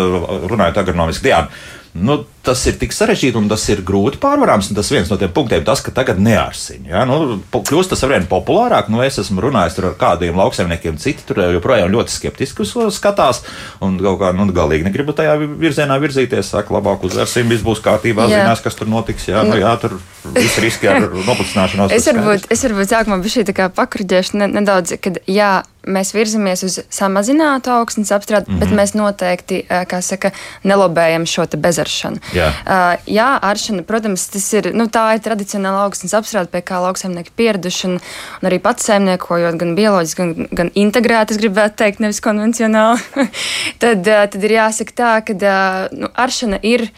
runājot 0.53 0.81
agronomiski, 0.83 1.29
jā. 1.29 1.47
Nu, 1.93 2.21
tas 2.47 2.61
ir 2.71 2.77
tik 2.81 2.95
sarežģīti 2.95 3.39
un 3.39 3.49
tas 3.51 3.65
ir 3.73 3.83
grūti 3.87 4.21
pārvarāms. 4.23 4.71
Tas 4.77 4.91
viens 4.93 5.11
no 5.11 5.19
tiem 5.21 5.33
punktiem, 5.35 5.65
tas, 5.67 5.83
ka 5.85 5.93
tagad 5.95 6.21
neārsiņ. 6.23 6.87
Ja? 6.91 7.03
Nu, 7.09 7.41
kļūst 7.53 7.93
tas 7.93 8.05
arvien 8.07 8.29
populārāk. 8.31 8.89
Nu, 8.93 9.03
es 9.05 9.19
esmu 9.21 9.43
runājis 9.45 9.81
ar 9.83 9.97
kādiem 10.01 10.39
lauksaimniekiem, 10.39 11.01
citi 11.03 11.27
tur 11.27 11.43
joprojām 11.57 11.91
ļoti 11.93 12.15
skeptiski 12.15 12.67
skatās. 12.95 13.43
Un 13.85 13.99
kaut 14.01 14.21
kā 14.23 14.31
nu, 14.37 14.47
galīgi 14.55 14.87
negribu 14.87 15.17
tajā 15.17 15.35
virzienā 15.41 15.99
virzīties. 16.03 16.53
Saka, 16.55 16.75
labāk 16.79 17.05
uzvērsim, 17.07 17.51
viss 17.51 17.67
būs 17.67 17.83
kārtībā, 17.85 18.29
jā. 18.31 18.45
zinās, 18.45 18.65
kas 18.65 18.79
tur 18.79 18.91
notiks. 18.91 19.29
Jā, 19.31 19.45
nu, 19.47 19.59
jā 19.61 19.75
tur 19.83 19.99
viss 20.37 20.63
riski 20.63 20.91
ar 20.91 21.11
noplicināšanos. 21.29 21.95
Es 21.97 22.09
varbūt, 22.11 22.49
es 22.55 22.65
varbūt 22.67 22.95
sākumā 22.95 23.21
biju 23.25 23.39
šī 23.39 23.47
tā 23.51 23.57
kā 23.57 23.69
pakruģēšu 23.75 24.47
nedaudz, 24.47 24.97
kad 25.03 25.21
jā 25.31 25.61
mēs 25.87 26.13
virzamies 26.15 26.63
uz 26.67 26.79
samazinātu 26.93 27.73
augsnes 27.73 28.13
apstrādi, 28.13 28.49
mm 28.49 28.55
-hmm. 28.55 28.61
bet 28.61 28.69
mhm. 28.69 28.79
mēs 28.79 28.95
noteikti, 28.95 29.61
kā 29.69 30.01
saka, 30.03 30.31
nelobējam 30.65 31.27
šo 31.27 31.47
bezaršanu. 31.57 32.21
Jā, 32.37 32.49
uh, 32.49 32.95
jā 33.07 33.29
aršana, 33.43 33.83
protams, 33.83 34.27
tas 34.29 34.53
ir, 34.53 34.73
nu, 34.75 34.87
tā 34.87 35.15
ir 35.15 35.21
tradicionāla 35.25 35.85
augsnes 35.87 36.15
apstrāde, 36.15 36.51
pie 36.53 36.61
kā 36.61 36.81
lauksaimnieki 36.85 37.33
pieraduši, 37.37 37.87
un, 37.87 38.01
un 38.43 38.51
arī 38.51 38.59
pats 38.63 38.85
saimniekojot 38.85 39.57
gan 39.57 39.75
bioloģiski, 39.77 40.23
gan, 40.23 40.49
gan 40.53 40.71
integrēti, 40.75 41.35
es 41.35 41.41
gribētu 41.41 41.77
teikt, 41.77 42.01
nevis 42.01 42.21
konvencionāli, 42.21 43.01
tad, 43.83 44.05
uh, 44.07 44.27
tad 44.31 44.45
ir 44.45 44.57
jāsaka 44.59 44.93
tā, 45.03 45.15
ka 45.25 45.39
uh, 45.39 45.97
nu, 45.97 46.13
aršana 46.15 46.61
ir 46.63 46.91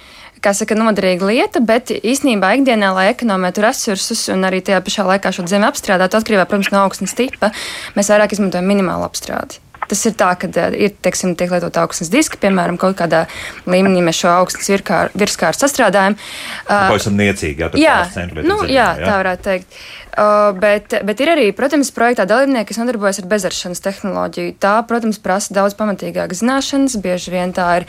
kā 0.43 0.55
saka, 0.57 0.77
noderīga 0.79 1.29
lieta, 1.29 1.63
bet 1.65 1.93
īstenībā 1.95 2.55
ikdienā, 2.59 2.93
lai 2.97 3.09
ekonomētu 3.13 3.65
resursus 3.65 4.27
un 4.33 4.47
arī 4.49 4.63
tajā 4.65 4.83
pašā 4.85 5.07
laikā 5.09 5.35
šo 5.35 5.47
zemi 5.51 5.69
apstrādātu, 5.69 6.19
atkarībā 6.19 6.47
protams, 6.49 6.73
no 6.75 6.85
augstnes 6.87 7.17
tipa, 7.19 7.53
mēs 7.99 8.11
vairāk 8.13 8.35
izmantojam 8.37 8.67
minimālu 8.69 9.07
apstrādi. 9.09 9.63
Tas 9.91 10.07
ir 10.09 10.15
tā, 10.17 10.31
ka 10.39 10.49
uh, 10.49 10.75
ir 10.79 10.93
teiksim, 11.05 11.35
tiek 11.37 11.51
lietot 11.53 11.77
augstnes 11.83 12.09
diski, 12.13 12.39
piemēram, 12.41 12.79
kaut 12.81 12.95
kādā 12.97 13.25
līmenī 13.69 14.01
mēs 14.07 14.21
šo 14.23 14.31
augstnes 14.31 14.71
virskāru 14.71 15.59
sastrādājam. 15.59 16.15
Uh, 16.63 16.87
Pavisam 16.95 17.19
niecīgi, 17.19 17.67
jā, 17.83 17.99
jā, 18.15 18.29
nu, 18.39 18.63
jā, 18.65 18.93
jā, 18.95 19.03
tā 19.03 19.17
varētu 19.19 19.45
teikt. 19.49 19.77
Uh, 20.13 20.53
bet, 20.61 20.95
bet 21.09 21.21
ir 21.25 21.33
arī, 21.35 21.49
protams, 21.57 21.91
projektā 21.97 22.25
dalībnieki, 22.29 22.69
kas 22.71 22.81
nodarbojas 22.81 23.21
ar 23.23 23.29
bezaršanas 23.33 23.83
tehnoloģiju. 23.85 24.55
Tā, 24.63 24.79
protams, 24.89 25.21
prasa 25.25 25.57
daudz 25.57 25.77
pamatīgākas 25.79 26.45
zināšanas. 26.45 26.97
Bieži 27.03 27.35
vien 27.35 27.53
tā 27.57 27.69
ir, 27.81 27.89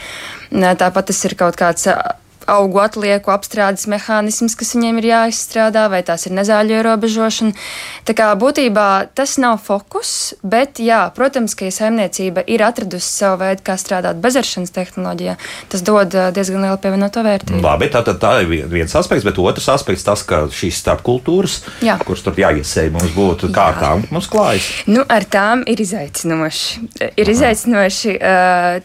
tāpat 0.79 1.11
tas 1.11 1.23
ir 1.27 1.37
kaut 1.39 1.59
kāds 1.59 1.87
augu 2.51 2.81
atlieku 2.83 3.33
apstrādes 3.33 3.85
mehānisms, 3.91 4.55
kas 4.59 4.73
viņiem 4.75 5.01
ir 5.01 5.09
jāizstrādā, 5.11 5.85
vai 5.91 6.01
tās 6.05 6.27
ir 6.27 6.35
nezāļu 6.37 6.77
ierobežošana. 6.79 7.53
Tā 8.07 8.15
kā 8.17 8.29
būtībā 8.39 8.87
tas 9.15 9.35
nav 9.41 9.59
fokus, 9.63 10.33
bet, 10.43 10.81
jā, 10.83 11.05
protams, 11.15 11.55
ka 11.57 11.67
ja 11.67 11.75
saimniecība 11.75 12.45
ir 12.49 12.63
atradusi 12.65 13.09
savu 13.09 13.41
veidu, 13.43 13.63
kā 13.67 13.77
strādāt 13.79 14.21
bezaršanas 14.23 14.73
tehnoloģijā, 14.75 15.37
tas 15.71 15.85
dod 15.85 16.15
diezgan 16.35 16.65
lielu 16.65 16.79
pievienoto 16.81 17.23
vērtību. 17.25 17.61
Labi, 17.63 17.91
tā, 17.93 18.03
tā, 18.05 18.15
tā 18.19 18.33
ir 18.43 18.67
viens 18.71 18.95
aspekts, 18.97 19.25
bet 19.27 19.39
otrs 19.41 19.69
aspekts 19.73 20.05
tas, 20.07 20.25
ka 20.27 20.45
šīs 20.53 20.81
starpkultūras, 20.83 21.59
jā. 21.85 21.97
kuras 22.03 22.25
tur 22.25 22.37
jāiesēj, 22.39 22.91
mums 22.95 23.13
būtu 23.15 23.51
kā 23.53 23.69
ar 23.73 23.79
tām 23.79 24.05
mums 24.13 24.29
klājas. 24.31 24.69
Nu, 24.89 25.03
ar 25.11 25.25
tām 25.29 25.63
ir 25.69 25.81
izaicinoši. 25.83 26.87
Ir 27.03 27.27
Aha. 27.27 27.33
izaicinoši, 27.33 28.15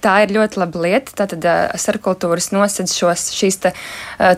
tā 0.04 0.14
ir 0.24 0.34
ļoti 0.36 0.60
laba 0.60 0.84
lieta. 0.84 1.14
Tātad 1.22 1.46
starpkultūras 1.80 2.50
nosedz 2.54 2.92
šos 2.98 3.28
šīs 3.36 3.47
šīs 3.48 3.60
te, 3.64 3.72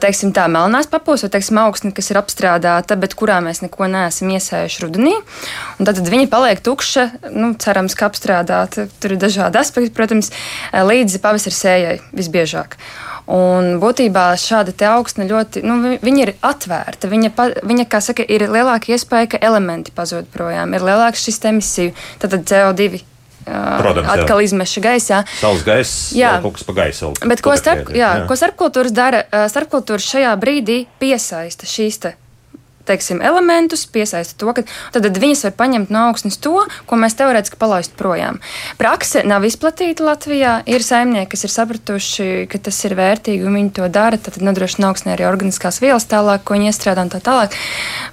teiksim, 0.02 0.32
tā 0.36 0.46
melnās 0.50 0.88
papūs 0.90 1.26
vai 1.26 1.32
teiksim, 1.34 1.58
augsne, 1.64 1.92
kas 1.96 2.10
ir 2.12 2.20
apstrādāta, 2.20 2.98
bet 3.00 3.16
kurā 3.18 3.40
mēs 3.44 3.62
neko 3.64 3.90
neesam 3.90 4.30
iesējuši 4.30 4.86
rudenī. 4.86 5.16
Tad, 5.80 5.98
tad 5.98 6.08
viņa 6.10 6.30
paliek 6.30 6.62
tukša, 6.64 7.10
nu, 7.34 7.52
cerams, 7.60 7.96
ka 7.98 8.10
apstrādāta. 8.10 8.88
Tur 9.02 9.16
ir 9.16 9.20
dažādi 9.20 9.60
aspekti, 9.60 9.94
protams, 9.94 10.32
līdz 10.72 11.20
pavasara 11.22 11.56
sējai 11.56 11.96
visbiežāk. 12.14 12.78
Un 13.30 13.76
būtībā 13.78 14.32
šāda 14.40 14.74
augsne 14.90 15.28
ļoti, 15.28 15.62
nu, 15.62 15.94
viņa 16.02 16.22
ir 16.24 16.32
atvērta. 16.42 17.10
Viņa, 17.10 17.30
pa, 17.36 17.50
viņa, 17.62 17.84
kā 17.90 18.00
saka, 18.02 18.26
ir 18.26 18.48
lielāka 18.50 18.90
iespēja, 18.90 19.34
ka 19.34 19.42
elementi 19.50 19.94
pazūd 19.94 20.32
projām, 20.34 20.74
ir 20.74 20.82
lielāks 20.82 21.22
šis 21.28 21.38
emisiju, 21.52 21.94
tad 22.18 22.34
CO2 22.50 23.04
Protams, 23.44 24.08
atkal 24.12 24.40
jā. 24.42 24.50
izmeša 24.50 24.84
gaisā. 24.84 25.20
Saules 25.40 25.64
gaiss, 25.66 26.10
jā, 26.16 26.36
kaut 26.44 26.58
kas 26.58 26.66
pa 26.68 26.76
gaisu. 26.82 27.12
Bet 27.24 27.42
ko, 27.44 27.56
starp, 27.58 27.92
jā, 27.96 28.10
jā. 28.22 28.26
ko 28.30 28.38
starpkultūras 28.38 28.94
dara? 28.94 29.24
Starpkultūras 29.50 30.06
šajā 30.14 30.34
brīdī 30.40 30.82
piesaista 31.02 31.68
šīs 31.68 32.02
teiksim, 32.90 33.22
elementus, 33.24 33.86
piesaista 33.90 34.36
to, 34.40 34.52
ka 34.56 34.64
tad 34.94 35.18
viņas 35.22 35.46
var 35.48 35.54
paņemt 35.58 35.92
no 35.94 36.06
augstnes 36.10 36.38
to, 36.42 36.64
ko 36.86 36.98
mēs 37.00 37.16
teorētiski 37.18 37.58
palaistu 37.60 37.96
projām. 37.98 38.40
Prakse 38.80 39.22
nav 39.26 39.46
izplatīta 39.46 40.04
Latvijā. 40.06 40.60
Ir 40.70 40.84
saimnieki, 40.84 41.30
kas 41.34 41.46
ir 41.46 41.54
sapratuši, 41.54 42.28
ka 42.50 42.60
tas 42.66 42.78
ir 42.88 42.96
vērtīgi 42.98 43.46
un 43.46 43.58
viņi 43.58 43.74
to 43.78 43.88
dara. 43.92 44.18
Tad 44.20 44.40
nodrošina 44.44 44.90
augstnē 44.90 45.14
arī 45.14 45.26
organiskās 45.28 45.80
vielas 45.82 46.08
tālāk, 46.10 46.44
ko 46.44 46.58
viņi 46.58 46.70
iestrādā 46.72 47.06
un 47.06 47.12
tā 47.12 47.22
tālāk. 47.24 47.56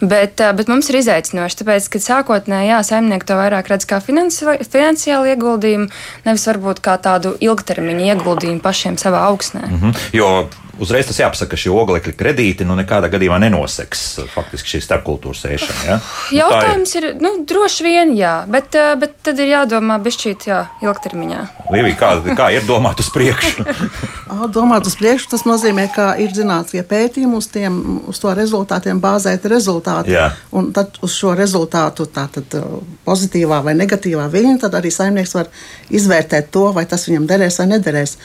Bet, 0.01 0.43
bet 0.59 0.71
mums 0.71 0.91
ir 0.91 0.99
izaicinoši, 1.01 1.61
tāpēc, 1.61 1.89
ka 1.93 2.03
sākotnēji, 2.03 2.71
jā, 2.73 2.83
saimnieki 2.91 3.27
to 3.27 3.39
vairāk 3.39 3.71
redz 3.73 3.87
kā 3.89 4.01
finansiālu 4.03 5.33
ieguldījumu, 5.33 5.89
nevis 6.27 6.47
varbūt 6.51 6.83
kā 6.85 6.97
tādu 7.01 7.35
ilgtermiņa 7.43 8.13
ieguldījumu 8.13 8.63
pašiem 8.63 9.01
savā 9.01 9.25
augsnē. 9.31 9.65
Mm 9.67 9.81
-hmm. 9.81 10.07
Jo 10.13 10.31
uzreiz 10.79 11.07
tas 11.09 11.19
jāpasaka, 11.19 11.51
ka 11.53 11.59
šie 11.59 11.71
oglekļa 11.73 12.13
kredīti 12.17 12.65
nu, 12.67 12.75
nekādā 12.77 13.09
gadījumā 13.11 13.39
nenoseks 13.43 14.03
faktiski 14.33 14.75
šī 14.75 14.81
starpkultūras 14.85 15.43
ēšana. 15.49 15.83
Ja? 15.87 15.97
Nu, 15.99 16.37
Jautājums 16.37 16.95
ir, 16.99 17.09
ir 17.11 17.21
nu, 17.23 17.33
droši 17.47 17.85
vien 17.85 18.13
jā, 18.17 18.33
bet, 18.51 18.75
eh, 18.77 18.93
bet 18.99 19.17
tad 19.25 19.39
ir 19.43 19.51
jādomā 19.51 19.99
bišķīt 20.03 20.47
jā, 20.49 20.61
ilgtermiņā. 20.85 21.41
Līvija, 21.73 21.99
kā, 21.99 22.11
kā 22.37 22.49
ir 22.55 22.67
domāt 22.67 23.01
uz 23.03 23.09
priekšu? 23.13 23.65
domāt 24.57 24.89
uz 24.89 24.97
priekšu, 24.99 25.31
tas 25.33 25.45
nozīmē, 25.47 25.87
ka 25.93 26.09
ir 26.21 26.33
zinātniskie 26.35 26.83
pētījumi, 26.87 27.39
uz, 27.39 27.49
tiem, 27.53 27.79
uz 28.11 28.21
to 28.23 28.33
rezultātiem 28.37 29.01
bāzēti 29.03 29.51
rezultāti. 29.51 30.15
Jā. 30.15 30.29
Un 30.55 30.71
tad 30.75 30.99
uz 31.05 31.15
šo 31.17 31.33
rezultātu, 31.37 32.09
tātad 32.11 32.59
eh, 32.59 32.67
pozitīvā 33.07 33.61
vai 33.65 33.77
negatīvā 33.79 34.27
viņa, 34.33 34.59
tad 34.65 34.77
arī 34.79 34.93
saimnieks 34.93 35.35
var 35.37 35.51
izvērtēt 35.93 36.51
to, 36.53 36.69
vai 36.75 36.85
tas 36.89 37.07
viņam 37.09 37.27
derēs 37.29 37.61
vai 37.61 37.71
nederēs. 37.75 38.17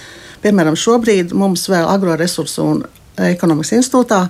Piemēram, 0.42 0.76
šobrīd 0.78 1.34
mums 1.38 1.68
vēl 1.70 1.86
agroresursu 1.86 2.64
un 2.66 2.82
ekonomikas 3.22 3.74
institūtā 3.76 4.24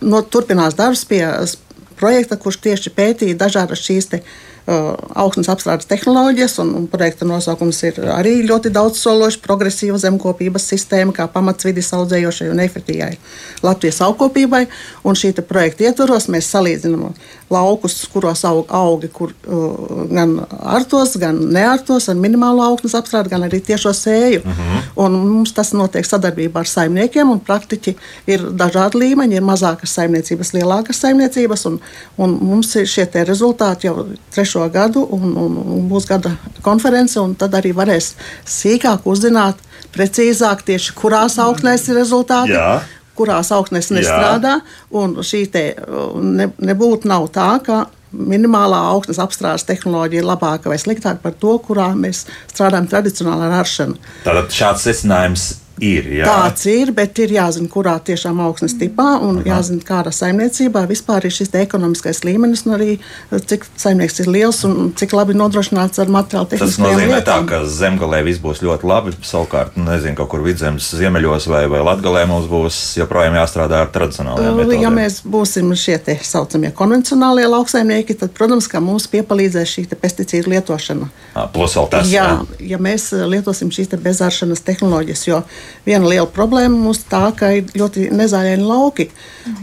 no, 0.00 0.22
turpinās 0.22 0.76
darbs 0.78 1.04
pie 1.08 1.22
projekta, 1.96 2.38
kurš 2.40 2.60
tieši 2.64 2.92
pētīja 2.96 3.38
dažādas 3.40 3.84
šīs 3.84 4.10
Uh, 4.66 4.96
augsnes 5.14 5.46
apstrādes 5.46 5.86
tehnoloģijas, 5.86 6.56
un, 6.58 6.72
un 6.74 6.86
projekta 6.90 7.22
nosaukums 7.22 7.78
ir 7.86 8.00
arī 8.10 8.40
ļoti 8.48 8.72
daudzsološs, 8.74 9.38
progresīva 9.44 10.00
zemkopības 10.02 10.64
sistēma, 10.72 11.14
kā 11.14 11.28
pamats 11.30 11.68
vidus 11.68 11.92
audzējošai 11.94 12.48
un 12.50 12.64
efektīvai 12.64 13.12
Latvijas 13.62 14.00
augkopībai. 14.08 14.64
Un 15.06 15.14
šī 15.14 15.30
projekta 15.46 15.86
ietvaros 15.86 16.26
mēs 16.34 16.48
salīdzinām 16.50 17.12
laukus, 17.54 18.00
kuros 18.10 18.42
aug 18.48 18.66
augi, 18.74 19.12
kur 19.14 19.36
uh, 19.46 20.02
gan 20.10 20.34
artos, 20.50 21.14
gan 21.22 21.38
neartos, 21.54 22.10
ar 22.10 22.18
minimālu 22.18 22.64
augsnes 22.66 22.98
apstrādi, 22.98 23.30
gan 23.36 23.46
arī 23.46 23.62
tiešo 23.62 23.94
sēju. 23.94 24.42
Uh 24.42 24.50
mhm. 24.50 24.74
-huh. 24.74 24.82
Un 25.06 25.12
mums 25.12 25.52
tas 25.52 25.72
notiek 25.76 26.06
sadarbībā 26.06 26.58
ar 26.64 26.66
saimniekiem, 26.66 27.30
un 27.30 27.38
praktiķi 27.40 27.94
ir 28.26 28.40
dažādi 28.50 28.98
līmeņi, 28.98 29.34
ir 29.36 29.42
mazākas 29.42 29.94
saimniecības, 29.94 30.52
lielākas 30.52 31.00
saimniecības, 31.00 31.66
un, 31.66 31.80
un 32.16 32.38
mums 32.40 32.74
ir 32.76 32.86
šie 32.86 33.06
rezultāti 33.12 33.86
jau 33.86 34.06
trešo 34.34 34.55
šo 34.56 34.66
gadu, 34.72 35.04
un, 35.12 35.32
un, 35.36 35.56
un 35.76 35.86
būs 35.90 36.08
gada 36.08 36.32
konference, 36.64 37.18
un 37.20 37.36
tad 37.38 37.56
arī 37.58 37.74
varēs 37.76 38.14
sīkāk 38.48 39.06
uzzināt, 39.08 39.60
precīzāk 39.96 40.64
tieši 40.66 40.94
kurās 40.96 41.38
augsnēs 41.42 41.88
ir 41.90 42.00
rezultāti. 42.00 42.56
Jā. 42.56 42.78
Kurās 43.16 43.48
augsnēs 43.56 43.88
nestrādā, 43.96 44.58
un 44.92 45.14
šī 45.24 45.46
te 45.48 45.62
ne, 46.20 46.50
nebūtu 46.60 47.08
nav 47.08 47.30
tā, 47.32 47.54
ka 47.64 47.86
minimālā 48.12 48.76
augsnes 48.92 49.20
apstrādes 49.22 49.64
tehnoloģija 49.68 50.20
ir 50.20 50.28
labāka 50.28 50.68
vai 50.68 50.76
sliktāka 50.80 51.22
par 51.22 51.32
to, 51.40 51.56
kurā 51.64 51.88
mēs 51.96 52.26
strādājam 52.52 52.90
tradicionāli 52.92 53.48
ar 53.48 53.56
aršanu. 53.62 53.96
Tātad 54.26 54.52
šāds 54.52 54.84
secinājums 54.84 55.46
Ir, 55.76 56.06
jā. 56.08 56.24
Tāds 56.24 56.62
ir, 56.72 56.90
bet 56.96 57.18
ir 57.20 57.34
jāzina, 57.34 57.68
kurā 57.68 57.98
tiešām 58.00 58.38
augsnes 58.40 58.72
tipā 58.80 59.18
un 59.20 59.42
Aha. 59.42 59.48
jāzina, 59.50 59.82
kādā 59.84 60.12
saimniecībā 60.14 60.86
vispār 60.88 61.26
ir 61.28 61.34
šis 61.36 61.52
ekonomiskais 61.60 62.22
līmenis 62.24 62.64
un 62.64 62.76
arī 62.78 62.94
cik 63.28 63.66
saimnieks 63.76 64.22
ir 64.24 64.30
liels 64.32 64.62
un 64.64 64.94
cik 64.96 65.12
labi 65.12 65.36
nodrošināts 65.36 66.00
ar 66.00 66.12
materiālu 66.12 66.48
lietām. 66.48 66.62
Tas 66.64 66.78
nozīmē 66.80 67.18
lietām. 67.18 67.44
tā, 67.44 67.50
ka 67.50 67.60
zemgalē 67.68 68.22
viss 68.24 68.40
būs 68.40 68.62
ļoti 68.64 68.88
labi, 68.88 69.12
savukārt, 69.20 69.76
nu, 69.76 69.84
nezinu, 69.90 70.16
kaut 70.16 70.30
kur 70.32 70.46
vidzemes 70.46 70.88
ziemeļos 70.96 71.48
vai, 71.52 71.66
vai 71.68 71.82
latgalē 71.84 72.24
mums 72.30 72.48
būs 72.48 72.80
joprojām 73.02 73.36
jāstrādā 73.36 73.82
ar 73.84 73.92
tradicionālajiem 73.92 74.56
metodēm. 74.56 74.86
Ja 74.86 74.94
mēs 74.96 75.20
būsim 75.28 75.76
šie 75.76 75.98
te 76.08 76.16
saucamie 76.24 76.72
konvencionālie 76.76 77.44
lauksaimnieki, 77.52 78.16
tad, 78.22 78.32
protams, 78.36 78.70
ka 78.72 78.80
mums 78.80 79.10
piepalīdzēs 79.12 79.76
šī 79.76 79.86
pesticīdu 79.92 80.56
lietošana. 80.56 81.12
À, 81.36 81.46
plus 81.52 81.76
vēl 81.76 81.92
tas. 81.92 82.08
Jā, 82.08 82.26
jā. 82.56 82.72
ja 82.72 82.80
mēs 82.80 83.10
lietosim 83.12 83.68
šīs 83.74 83.92
bezāršanas 84.00 84.64
tehnoloģijas, 84.64 85.28
jo 85.28 85.44
viena 85.86 86.08
liela 86.08 86.26
problēma 86.30 86.76
mums 86.76 87.02
tā, 87.10 87.24
ka 87.36 87.50
ir 87.56 87.72
ļoti 87.76 88.08
nezaļaini 88.16 88.66
lauki. 88.66 89.08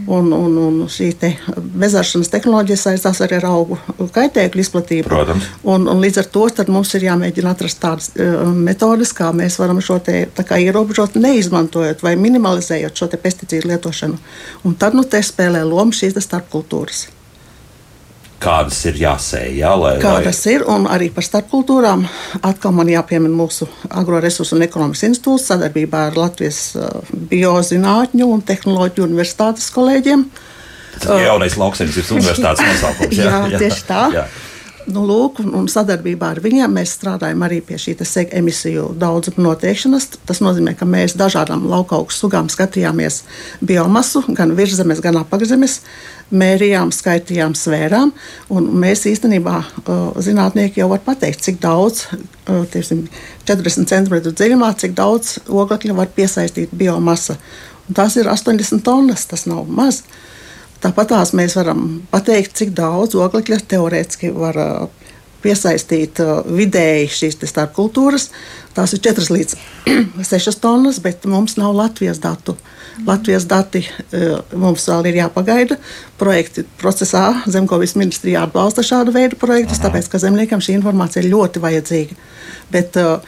Un, 0.07 0.29
un, 0.35 0.57
un 0.59 0.77
šī 0.91 1.09
te 1.19 1.33
bezaršanas 1.57 2.31
tehnoloģija 2.31 2.79
saistās 2.79 3.19
arī 3.23 3.39
ar 3.39 3.49
augu 3.49 3.79
kaitēkļu 4.15 4.63
izplatību. 4.63 5.07
Protams. 5.09 5.49
Un, 5.67 5.87
un 5.91 6.03
līdz 6.03 6.21
ar 6.23 6.29
to 6.33 6.45
mums 6.71 6.93
ir 6.95 7.07
jāmēģina 7.09 7.55
atrast 7.55 7.81
tādas 7.83 8.11
uh, 8.15 8.45
metodes, 8.53 9.11
kā 9.15 9.31
mēs 9.35 9.59
varam 9.61 9.81
šo 9.83 9.99
te 10.03 10.25
kā, 10.39 10.59
ierobežot, 10.63 11.17
neizmantojot 11.19 12.03
vai 12.05 12.15
minimalizējot 12.19 13.03
šo 13.03 13.11
pesticīdu 13.15 13.73
lietošanu. 13.73 14.21
Un 14.63 14.79
tad 14.79 14.95
nu, 14.95 15.03
te 15.03 15.21
spēlē 15.23 15.65
lomu 15.67 15.95
šīs 15.95 16.15
starpkultūras 16.23 17.07
kādas 18.43 18.79
ir 18.89 18.99
jāsēj. 19.01 19.49
Jā, 19.61 19.73
lai, 19.79 19.95
kādas 20.03 20.43
lai... 20.45 20.55
ir, 20.57 20.65
un 20.69 20.87
arī 20.91 21.09
par 21.13 21.25
starpkultūrām. 21.27 22.05
Atkal 22.43 22.75
man 22.75 22.91
jāpiemina 22.91 23.33
mūsu 23.37 23.67
agroresursu 23.89 24.57
un 24.57 24.65
ekonomikas 24.67 25.05
institūts 25.09 25.49
sadarbībā 25.51 26.07
ar 26.09 26.19
Latvijas 26.19 26.63
uh, 26.77 26.89
biozinātņu 27.31 28.29
un 28.35 28.43
tehnoloģiju 28.45 29.07
universitātes 29.09 29.69
kolēģiem. 29.75 30.25
Tas 30.93 31.09
ir 31.09 31.27
jaunais 31.27 31.57
lauksaimniecības 31.57 32.15
universitātes 32.17 32.65
nosaukums. 32.71 33.21
Jā, 33.21 33.45
jā, 33.53 33.61
tieši 33.65 33.87
tā. 33.89 34.07
Jā. 34.19 34.27
Nu, 34.83 35.05
lūk, 35.07 35.39
un, 35.39 35.53
un 35.55 35.67
sadarbībā 35.71 36.33
ar 36.33 36.41
viņiem 36.43 36.73
mēs 36.75 36.97
strādājam 36.97 37.43
arī 37.45 37.61
pie 37.63 37.77
šī 37.79 37.95
emisiju 38.35 38.89
daudzuma 38.99 39.45
noteikšanas. 39.47 40.09
Tas 40.27 40.41
nozīmē, 40.43 40.73
ka 40.75 40.87
mēs 40.89 41.15
dažādām 41.19 41.63
laukaugu 41.71 42.11
sugām 42.11 42.49
skatījāmies 42.51 43.21
biomasu, 43.63 44.25
gan 44.35 44.51
virszemes, 44.57 44.99
gan 45.03 45.21
apakšzemes, 45.21 45.79
mērījām, 46.33 46.91
skaitījām, 46.93 47.53
svērām. 47.57 48.11
Mēs 48.83 49.05
īstenībā, 49.09 49.59
zinātnieki 50.23 50.81
jau 50.81 50.89
var 50.91 51.03
pateikt, 51.05 51.43
cik 51.45 51.61
daudz, 51.63 52.07
tiesim, 52.73 53.05
40 53.47 53.89
cm 53.89 54.17
dziļumā, 54.31 54.73
cik 54.81 54.95
daudz 54.97 55.37
oglekļa 55.47 55.97
var 55.97 56.11
piesaistīt 56.15 56.73
biomasa. 56.75 57.37
Un 57.87 57.97
tās 57.99 58.17
ir 58.17 58.29
80 58.31 58.83
tonnas, 58.85 59.27
tas 59.29 59.45
nav 59.49 59.67
maz. 59.69 60.03
Tāpat 60.83 61.13
tās 61.13 61.31
mēs 61.35 61.55
varam 61.55 62.01
pateikt, 62.11 62.57
cik 62.59 62.73
daudz 62.75 63.15
oglekļa 63.15 63.61
teorētiski 63.71 64.33
var 64.35 64.57
piesaistīt 65.43 66.19
vidēji 66.47 67.09
šīs 67.11 67.39
starpkultūras. 67.49 68.29
Tās 68.75 68.95
ir 68.95 69.03
4 69.05 69.29
līdz 69.35 69.57
6 70.33 70.59
tonnas, 70.63 70.99
bet 71.03 71.27
mums 71.29 71.57
nav 71.59 71.75
Latvijas 71.77 72.21
datu. 72.23 72.57
Latvijas 73.07 73.47
dati 73.49 73.83
mums 74.53 74.85
vēl 74.89 75.09
ir 75.09 75.21
jāpagaida. 75.23 75.77
Projekti 76.19 76.65
procesā 76.79 77.25
Zemkovis 77.49 77.95
ministrijā 77.99 78.45
atbalsta 78.45 78.85
šādu 78.85 79.15
veidu 79.15 79.39
projektus, 79.41 79.81
tāpēc 79.83 80.07
ka 80.11 80.21
zemniekam 80.21 80.61
šī 80.63 80.77
informācija 80.77 81.23
ir 81.23 81.31
ļoti 81.33 81.63
vajadzīga 81.63 82.21
bet 82.73 82.97
uh, 82.99 83.21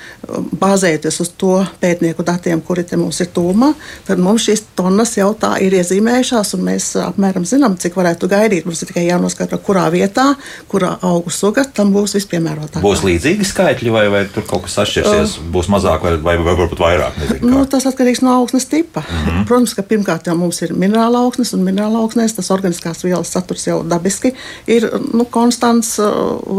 bāzējoties 0.60 1.20
uz 1.24 1.32
to 1.40 1.60
pētnieku 1.82 2.26
datiem, 2.26 2.62
kuri 2.66 2.86
mums 2.98 3.20
ir 3.24 3.30
tūmā, 3.36 3.72
tad 4.08 4.22
mums 4.22 4.46
šīs 4.48 4.64
tonnas 4.78 5.16
jau 5.18 5.32
tā 5.40 5.56
ir 5.64 5.76
iezīmējušās, 5.80 6.56
un 6.58 6.66
mēs 6.70 6.90
apmēram 7.02 7.46
zinām, 7.48 7.78
cik 7.82 7.98
varētu 8.00 8.30
gaidīt. 8.32 8.68
Mums 8.68 8.84
ir 8.84 8.92
tikai 8.92 9.06
jānoskatra, 9.08 9.60
kurā 9.62 9.86
vietā, 9.94 10.28
kurā 10.72 10.96
augu 11.06 11.34
suga 11.34 11.66
tam 11.66 11.94
būs 11.96 12.16
vispiemērotākā. 12.18 12.84
Būs 12.86 13.04
līdzīgi 13.06 13.48
skaitļi, 13.52 13.94
vai, 13.94 14.06
vai 14.14 14.24
tur 14.32 14.48
kaut 14.50 14.66
kas 14.68 14.80
atšķirsies, 14.86 15.38
uh, 15.40 15.50
būs 15.56 15.70
mazāk 15.74 16.06
vai, 16.06 16.16
vai, 16.30 16.38
vai 16.46 16.58
varbūt 16.62 16.82
vairāk? 16.82 17.20
Nezinu, 17.22 17.52
nu, 17.52 17.66
tas 17.70 17.88
atkarīgs 17.90 18.24
no 18.26 18.34
augsnes 18.40 18.70
tipa. 18.72 19.06
Mm 19.06 19.26
-hmm. 19.26 19.48
Protams, 19.56 19.72
ka 19.72 19.86
pirmkārt 19.88 20.26
jau 20.28 20.34
mums 20.36 20.58
ir 20.66 20.74
minerāla 20.76 21.22
augsnes, 21.24 21.54
un 21.56 21.62
minerāla 21.64 22.02
augsnēs 22.04 22.34
tas 22.36 22.50
organiskās 22.52 23.06
vielas 23.06 23.30
saturs 23.32 23.64
jau 23.70 23.78
dabiski 23.88 24.34
ir 24.68 24.84
nu, 25.14 25.24
konstants, 25.32 25.94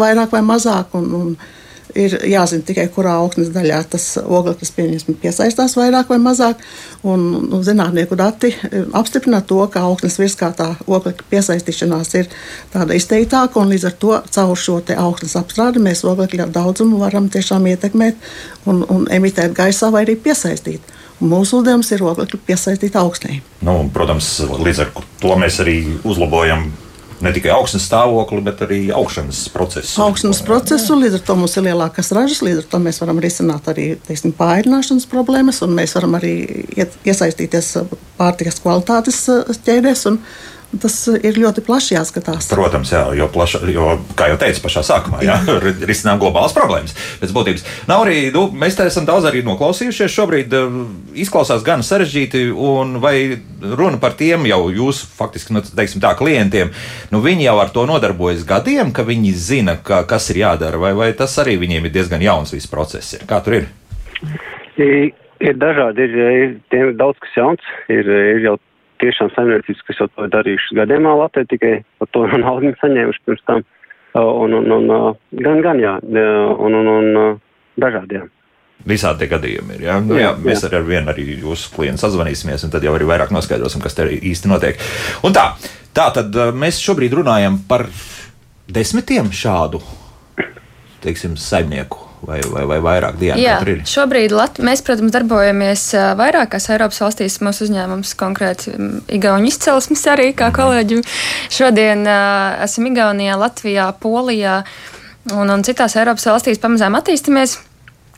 vairāk 0.01 0.33
vai 0.33 0.41
mazāk. 0.41 0.97
Un, 0.97 1.11
un, 1.19 1.35
ir 1.93 2.17
jāzina 2.25 2.65
tikai, 2.65 2.87
kurā 2.95 3.19
augsnes 3.21 3.53
daļā 3.53 3.83
tas 3.93 4.07
ogleklis 4.23 4.73
piesaistās 5.21 5.77
vairāk 5.77 6.09
vai 6.15 6.19
mazāk. 6.25 6.65
Un, 7.05 7.29
nu, 7.51 7.61
zinātnieku 7.69 8.17
dati 8.17 8.55
apstiprina 8.97 9.43
to, 9.45 9.61
ka 9.69 9.85
augsnes 9.91 10.17
virskātā 10.23 10.73
oglekļa 10.89 11.29
piesaistīšanās 11.37 12.17
ir 12.17 12.33
tāda 12.73 12.97
izteiktāka, 12.97 13.61
līdz 13.61 13.89
ar 13.91 14.01
to 14.01 14.17
caur 14.41 14.57
šo 14.65 14.81
augsnes 14.97 15.37
apstrādi 15.37 15.85
mēs 15.85 16.07
oglekļa 16.09 16.49
daudzumu 16.57 17.05
varam 17.05 17.29
tiešām 17.29 17.69
ietekmēt 17.77 18.31
un, 18.65 18.87
un 18.89 19.05
emitēt 19.21 19.53
gaisā 19.53 19.93
vai 19.93 20.09
arī 20.09 20.17
piesaistīt. 20.17 20.96
Mūsu 21.21 21.63
uzdevums 21.63 21.89
ir 21.95 22.03
oglekli 22.05 22.41
piesaistīt 22.49 22.97
augstnē. 23.01 23.39
Nu, 23.65 23.79
protams, 23.93 24.35
līdz 24.45 24.83
ar 24.85 24.91
to 25.23 25.39
mēs 25.41 25.63
arī 25.65 25.79
uzlabojam 26.05 26.69
ne 27.25 27.33
tikai 27.33 27.53
augsnes 27.55 27.87
stāvokli, 27.89 28.43
bet 28.45 28.61
arī 28.67 28.81
augšanas 28.95 29.47
procesu. 29.55 29.97
Augšanas 30.05 30.43
procesu, 30.45 30.99
līdz 31.01 31.19
ar 31.19 31.25
to 31.29 31.37
mums 31.41 31.57
ir 31.57 31.65
lielākas 31.69 32.13
ražas, 32.17 32.43
līdz 32.45 32.61
ar 32.61 32.69
to 32.73 32.81
mēs 32.85 33.01
varam 33.03 33.21
risināt 33.23 33.71
arī 33.73 33.87
teiksim, 34.09 34.35
pārināšanas 34.37 35.09
problēmas, 35.11 35.63
un 35.65 35.73
mēs 35.79 35.97
varam 35.97 36.19
arī 36.19 36.35
iesaistīties 36.77 37.73
pārtikas 38.21 38.61
kvalitātes 38.65 39.23
ķēdēs. 39.65 40.05
Un, 40.13 40.21
Tas 40.67 40.95
ir 41.15 41.39
ļoti 41.39 41.63
plaši 41.65 41.95
jāskatās. 41.95 42.49
Protams, 42.51 42.91
jā, 42.91 43.05
jo, 43.17 43.29
plaša, 43.33 43.61
jo, 43.71 43.93
kā 44.19 44.27
jau 44.33 44.39
teicu, 44.41 44.61
pašā 44.65 44.83
sākumā, 44.85 45.21
jā, 45.25 45.37
risinām 45.89 46.19
globālas 46.21 46.55
problēmas. 46.57 46.97
Pēc 47.21 47.33
būtības 47.37 47.65
nav 47.89 48.03
arī, 48.05 48.17
nu, 48.35 48.49
mēs 48.51 48.77
te 48.77 48.89
esam 48.91 49.07
daudz 49.09 49.29
arī 49.31 49.45
noklausījušies. 49.47 50.13
Šobrīd 50.17 50.57
uh, 50.59 50.77
izklausās 51.23 51.65
gan 51.67 51.87
sarežģīti, 51.87 52.49
un 52.51 52.99
vai 53.03 53.15
runa 53.63 54.01
par 54.03 54.19
tiem 54.19 54.49
jau 54.51 54.67
jūsu 54.75 55.07
faktiski, 55.17 55.55
nu, 55.55 55.63
teiksim 55.63 56.03
tā, 56.03 56.17
klientiem, 56.19 56.75
nu, 57.15 57.23
viņi 57.25 57.47
jau 57.47 57.57
ar 57.63 57.73
to 57.73 57.87
nodarbojas 57.89 58.45
gadiem, 58.49 58.91
ka 58.93 59.07
viņi 59.07 59.35
zina, 59.39 59.79
ka, 59.79 60.03
kas 60.11 60.33
ir 60.35 60.43
jādara, 60.43 60.83
vai, 60.83 60.97
vai 60.99 61.13
tas 61.17 61.39
arī 61.43 61.61
viņiem 61.63 61.87
ir 61.87 61.95
diezgan 61.95 62.27
jauns 62.27 62.53
viss 62.57 62.71
process. 62.71 63.15
Ir. 63.17 63.27
Kā 63.31 63.39
tur 63.47 63.63
ir? 63.63 63.71
Ir, 64.83 65.13
ir 65.41 65.61
dažādi, 65.63 66.11
ir, 66.11 66.57
ir 66.75 66.97
daudz 66.99 67.23
kas 67.23 67.39
jauns, 67.39 67.75
ir, 67.87 68.11
ir 68.35 68.49
jau 68.51 68.59
tiešām 69.03 69.33
saimniecības, 69.35 69.83
kas 69.89 70.01
jau 70.03 70.07
to 70.13 70.27
ir 70.27 70.33
darījušas 70.35 70.79
gadījumā 70.81 71.17
Latvijā, 71.23 71.49
tikai 71.51 71.73
par 72.01 72.11
to 72.15 72.25
naudu 72.45 72.73
saņēmuši 72.83 73.27
pirms 73.27 73.45
tam. 73.51 73.67
Un, 74.17 74.55
un, 74.57 74.71
un, 74.73 74.87
gan, 75.45 75.61
gan, 75.61 75.81
jā, 75.83 75.99
un, 76.01 76.79
un, 76.79 76.89
un 76.89 77.19
dažādi, 77.77 78.17
jā. 78.17 78.29
Visādi 78.89 79.25
tie 79.25 79.29
gadījumi 79.29 79.77
ir. 79.77 79.83
Ja? 79.89 79.99
Nu, 80.01 80.17
jā, 80.17 80.31
jā, 80.31 80.33
mēs 80.41 80.65
jā. 80.65 80.71
ar 80.79 80.87
vienu 80.87 81.13
arī 81.13 81.27
jūsu 81.43 81.75
klientu 81.75 82.05
sazvanīsimies, 82.05 82.65
un 82.65 82.73
tad 82.73 82.85
jau 82.87 82.95
arī 82.97 83.09
vairāk 83.09 83.35
noskaidrosim, 83.35 83.83
kas 83.85 83.99
te 83.99 84.09
īsti 84.17 84.53
notiek. 84.53 84.81
Un 85.27 85.37
tā, 85.37 85.51
tā 85.97 86.09
tad 86.17 86.41
mēs 86.57 86.81
šobrīd 86.85 87.19
runājam 87.19 87.61
par 87.69 87.89
desmitiem 88.73 89.29
šādu, 89.37 89.83
teiksim, 91.05 91.37
saimnieku 91.41 92.06
vai, 92.27 92.41
vai, 92.53 92.65
vai 92.69 92.79
vairāk 92.85 93.19
dienu? 93.21 93.39
Jā, 93.41 93.59
šobrīd 93.89 94.35
Lat 94.37 94.61
mēs, 94.65 94.83
protams, 94.87 95.15
darbojamies 95.15 95.87
vairākās 96.19 96.69
Eiropas 96.75 97.01
valstīs. 97.05 97.39
Mūsu 97.45 97.67
uzņēmums 97.69 98.17
konkrēti 98.19 98.75
Igaunijas 99.17 99.57
izcelsmes 99.57 100.05
arī, 100.13 100.33
kā 100.37 100.51
mm. 100.51 100.57
kolēģi. 100.59 101.01
Šodien 101.57 102.05
uh, 102.05 102.59
esam 102.67 102.91
Igaunijā, 102.91 103.39
Latvijā, 103.41 103.89
Polijā 104.03 104.61
un, 105.35 105.51
un 105.51 105.65
citās 105.67 105.97
Eiropas 105.99 106.29
valstīs 106.29 106.63
pamazām 106.63 106.99
attīstamies. 106.99 107.59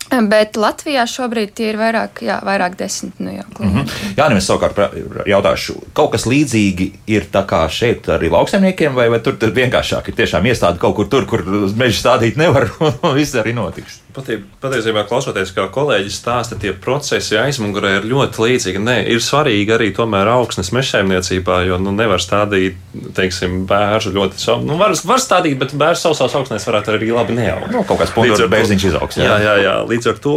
Bet 0.08 0.56
Latvijā 0.56 1.04
šobrīd 1.08 1.60
ir 1.60 1.76
vairāk, 1.76 2.22
jā, 2.24 2.38
vairāk 2.44 2.78
desmit 2.80 3.18
nu 3.20 3.34
jau 3.34 3.44
mm 3.58 3.74
-hmm. 3.74 3.90
Jā, 4.16 4.28
nemaz 4.28 4.46
savukārt 4.48 4.78
jautāšu, 5.26 5.76
kaut 5.92 6.12
kas 6.12 6.24
līdzīgi 6.26 6.90
ir 7.06 7.26
tā 7.32 7.44
kā 7.46 7.68
šeit 7.68 8.08
arī 8.08 8.30
lauksaimniekiem, 8.30 8.94
vai, 8.94 9.08
vai 9.08 9.20
tur 9.20 9.36
vienkāršāk 9.36 10.08
ir 10.08 10.14
tiešām 10.14 10.46
iestādi 10.46 10.78
kaut 10.78 10.96
kur 10.96 11.08
tur, 11.08 11.26
kur 11.26 11.44
meža 11.76 12.00
stādīt 12.00 12.36
nevar, 12.36 12.70
un 13.02 13.14
viss 13.14 13.34
arī 13.34 13.54
notiks. 13.54 14.00
Patie, 14.08 14.38
patiesībā, 14.60 15.04
klausoties, 15.06 15.52
kā 15.52 15.68
kolēģis 15.68 16.16
stāsta, 16.18 16.56
tie 16.58 16.72
procesi 16.72 17.36
aizmugurē 17.36 17.98
ir 17.98 18.06
ļoti 18.08 18.40
līdzīgi. 18.42 18.80
Nē, 18.82 18.96
ir 19.12 19.20
svarīgi 19.20 19.74
arī 19.76 19.92
tomēr 19.94 20.26
augsnes 20.32 20.72
mežsaimniecībā, 20.72 21.60
jo 21.68 21.78
nu, 21.78 21.92
nevar 21.92 22.18
stādīt, 22.18 22.80
teiksim, 23.14 23.66
bērnu 23.68 24.14
ļoti 24.16 24.40
savu. 24.42 24.64
Nu, 24.64 24.78
var, 24.80 24.96
var 25.04 25.20
stādīt, 25.22 25.58
bet 25.60 25.74
bērns 25.78 26.02
sausās 26.02 26.34
augsnēs 26.34 26.66
varētu 26.66 26.96
arī 26.96 27.12
labi 27.12 27.36
neaugt. 27.36 27.70
Nu, 27.70 27.84
kaut 27.84 28.00
kāds 28.00 28.14
punkts, 28.16 28.40
kur 28.40 28.50
bērziņš 28.56 28.88
izaugs. 28.90 29.20
Jā. 29.20 29.28
jā, 29.28 29.38
jā, 29.44 29.54
jā. 29.66 29.76
Līdz 29.98 30.12
ar 30.12 30.20
to 30.22 30.34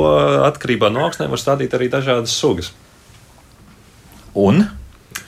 atkarībā 0.50 0.90
no 0.90 1.06
augsnēm 1.06 1.30
var 1.30 1.42
stādīt 1.42 1.76
arī 1.78 1.92
dažādas 1.94 2.34
sugas. 2.34 2.72
Un? 4.34 4.64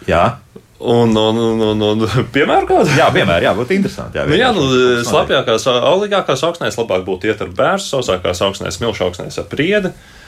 Jā. 0.10 0.40
Un, 0.84 1.14
un, 1.16 1.38
un, 1.38 1.62
un, 1.64 1.84
un 1.86 2.26
piemēram, 2.34 2.66
kādu? 2.68 2.92
Jā, 2.98 3.08
piemēram, 3.14 3.46
jā, 3.46 3.54
būtu 3.56 3.78
interesanti. 3.78 4.20
Jā, 4.20 4.26
nu, 4.28 4.36
jā 4.36 4.50
nu, 4.56 4.66
slapjākās, 5.08 5.70
augļākās 5.70 6.44
augsnēs 6.50 6.80
labāk 6.82 7.06
būtu 7.08 7.30
iet 7.30 7.46
ar 7.46 7.54
bērnu, 7.56 7.86
sausākās 7.86 8.42
augsnēs, 8.44 8.82
milšu 8.82 9.06
augsnēs 9.08 9.40
ar 9.40 9.48
priedi. 9.52 9.94
E, 9.94 10.23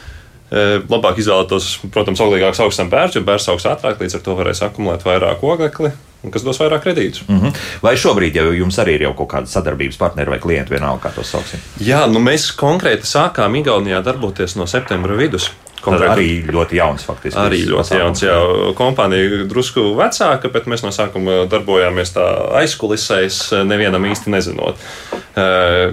labāk 0.52 1.22
izvēlētos, 1.22 1.70
protams, 1.94 2.22
auglīgāks 2.22 2.62
augsts 2.64 2.90
bērns, 2.90 3.16
jo 3.18 3.24
bērns 3.26 3.48
augs 3.50 3.66
ātrāk, 3.66 4.02
līdz 4.02 4.20
ar 4.20 4.26
to 4.26 4.36
varēs 4.38 4.62
akumulēt 4.68 5.06
vairāk 5.06 5.44
oglekli, 5.44 5.92
kas 6.32 6.46
dos 6.46 6.60
vairāk 6.62 6.86
kredītus. 6.86 7.24
Mm 7.28 7.40
-hmm. 7.42 7.62
Vai 7.82 7.96
šobrīd 7.98 8.36
jau 8.36 8.52
jums 8.54 8.78
arī 8.80 8.96
ir 8.96 9.02
jau 9.02 9.14
kaut 9.14 9.30
kāda 9.30 9.46
sadarbības 9.46 9.98
partneri 9.98 10.30
vai 10.30 10.40
klienti, 10.40 10.74
vienalga, 10.74 11.10
kā 11.10 11.16
to 11.16 11.24
sauksim? 11.24 11.60
Jā, 11.80 12.08
nu 12.08 12.20
mēs 12.20 12.52
konkrēti 12.56 13.06
sākām 13.06 13.56
Igaunijā 13.56 14.04
darboties 14.04 14.56
no 14.56 14.66
septembra 14.68 15.16
vidus 15.16 15.52
Konkrēti. 15.86 16.12
Arī 16.12 16.56
ļoti 16.56 16.80
jauns, 16.80 17.06
faktiski. 17.06 17.38
Arī 17.40 17.62
ļoti 17.70 18.00
jauns, 18.00 18.24
jā. 18.26 18.36
Kompānija 18.78 19.44
drusku 19.50 19.92
vecāka, 20.00 20.50
bet 20.54 20.70
mēs 20.72 20.82
no 20.86 20.92
sākuma 20.96 21.44
darbojāmies 21.52 22.16
tā 22.16 22.26
aizkulisēs, 22.62 23.40
nevienam 23.70 24.08
īsti 24.10 24.34
nezinot. 24.34 24.82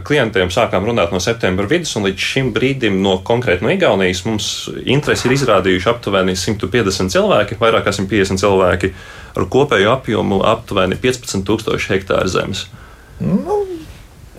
Klientiem 0.07 0.53
sākām 0.55 0.87
runāt 0.87 1.13
no 1.13 1.21
septembra 1.23 1.67
vidus, 1.69 1.93
un 1.99 2.07
līdz 2.07 2.29
šim 2.33 2.53
brīdim 2.55 3.01
no 3.05 3.19
konkrēti 3.27 3.67
no 3.67 3.73
Igaunijas 3.75 4.23
mums 4.29 4.51
interesi 4.85 5.29
ir 5.29 5.37
izrādījuši 5.37 5.91
aptuveni 5.93 6.37
150 6.39 7.13
cilvēki, 7.13 7.59
vairāk 7.61 7.89
kā 7.89 7.95
150 7.97 8.41
cilvēki 8.43 8.93
ar 9.37 9.49
kopēju 9.53 9.91
apjomu 9.93 10.43
aptuveni 10.47 10.97
15,000 11.03 11.91
hektāru 11.93 12.31
zemes. 12.33 12.67
Nu, 13.21 13.63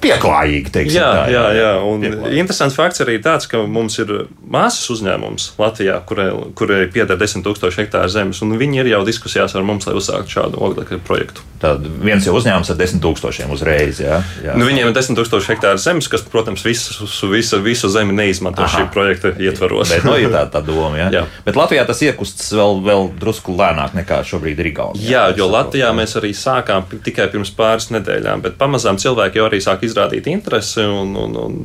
pieklājīgi. 0.04 0.74
Teiksim, 0.74 1.00
jā, 1.00 1.10
tā, 1.18 1.24
jā, 1.34 1.44
jā. 1.58 1.72
Un 1.88 2.04
pieklājīgi. 2.06 2.42
interesants 2.44 2.78
fakts 2.78 3.04
arī 3.06 3.18
tāds, 3.24 3.48
ka 3.52 3.64
mums 3.68 3.98
ir 4.04 4.14
māsas 4.44 4.90
uzņēmums 4.94 5.50
Latvijā, 5.62 5.98
kurai, 6.10 6.30
kurai 6.58 6.84
pieder 6.94 7.20
10 7.20 7.46
000 7.46 7.74
hektāru 7.80 8.12
zemes, 8.12 8.42
un 8.46 8.56
viņi 8.60 8.84
ir 8.84 8.92
jau 8.94 9.02
diskusijās 9.08 9.56
ar 9.58 9.66
mums, 9.68 9.88
lai 9.90 9.96
uzsāktu 10.00 10.38
šādu 10.38 10.62
oglekļa 10.68 11.02
projektu. 11.08 11.46
Tad 11.64 11.86
viens 12.04 12.26
jau 12.28 12.36
uzņēmums 12.36 12.74
ar 12.74 12.80
10 12.80 13.00
000 13.04 13.54
uzreiz. 13.56 14.02
Jā, 14.04 14.20
jā. 14.44 14.56
Nu, 14.60 14.68
viņiem 14.68 14.90
ir 14.90 14.96
10 14.98 15.16
000 15.16 15.48
hektāru 15.48 15.80
zemes, 15.80 16.10
kas, 16.12 16.26
protams, 16.28 16.66
visu, 16.68 17.08
visu, 17.32 17.62
visu 17.64 17.92
zemi 17.94 18.16
neizmanto 18.18 18.66
Aha. 18.66 18.82
šī 18.82 18.90
projekta 18.92 19.32
ietvaros. 19.40 19.94
Bet, 19.94 20.04
no, 20.04 20.18
nu, 20.18 20.26
ir 20.26 20.34
tā, 20.34 20.44
tā 20.52 20.60
doma, 20.66 20.98
jā. 21.00 21.08
jā. 21.18 21.24
Bet 21.46 21.60
Latvijā 21.60 21.86
tas 21.88 22.04
iekustas 22.04 22.52
vēl, 22.52 22.82
vēl 22.84 23.08
drusku 23.22 23.56
lēnāk 23.56 23.96
nekā 23.96 24.20
šobrīd 24.28 24.60
ir 24.60 24.72
Igaunijā. 24.74 25.08
Jā, 25.08 25.24
jā 25.32 25.40
jo 25.40 25.48
Latvijā 25.54 25.94
mēs 25.96 26.18
arī 26.20 26.34
sākām 26.36 26.90
tikai 27.06 27.30
pirms 27.32 27.54
pāris 27.56 27.88
nedēļām, 27.96 28.44
bet 28.44 28.60
pamazām 28.60 29.00
cilvēki 29.00 29.40
jau 29.40 29.48
arī 29.48 29.62
sāk 29.64 29.86
izdarīt 29.88 29.93
izrādīt 29.94 30.30
interesi 30.34 30.82
un, 30.84 31.14
un, 31.16 31.36
un 31.46 31.60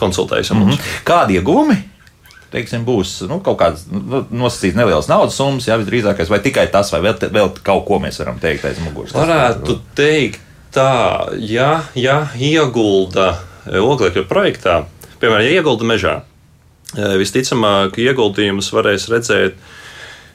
konsultējas 0.00 0.50
ar 0.50 0.60
mums. 0.60 0.78
Mm 0.78 0.80
-hmm. 0.80 1.02
Kādi 1.04 1.38
iegūmi? 1.38 1.76
Teiksim, 2.54 2.84
būs 2.86 3.16
nu, 3.26 3.40
kaut 3.42 3.58
kāds 3.58 3.86
nu, 3.90 4.24
nosacīts 4.30 4.76
neliels 4.78 5.08
naudas 5.10 5.34
summas, 5.34 5.66
jā, 5.66 5.78
visdrīzākais, 5.80 6.30
vai 6.30 6.38
tikai 6.38 6.68
tas, 6.70 6.92
vai 6.92 7.00
vēl, 7.02 7.16
vēl 7.34 7.50
kaut 7.66 7.84
ko 7.88 7.98
mēs 7.98 8.20
varam 8.22 8.38
teikt 8.38 8.64
aiz 8.68 8.78
muguras. 8.78 9.14
Varētu 9.14 9.80
teikt 9.98 10.40
tā, 10.74 11.34
ja, 11.38 11.82
ja 11.98 12.28
iegulda 12.38 13.38
oglekļa 13.66 14.24
projektā, 14.30 14.84
piemēram, 15.18 15.42
ja 15.42 15.58
iegulda 15.58 15.88
mežā, 15.88 16.14
e, 16.94 17.16
visticamāk, 17.18 17.98
ieguldījumus 17.98 18.70
varēs 18.76 19.08
redzēt 19.10 19.58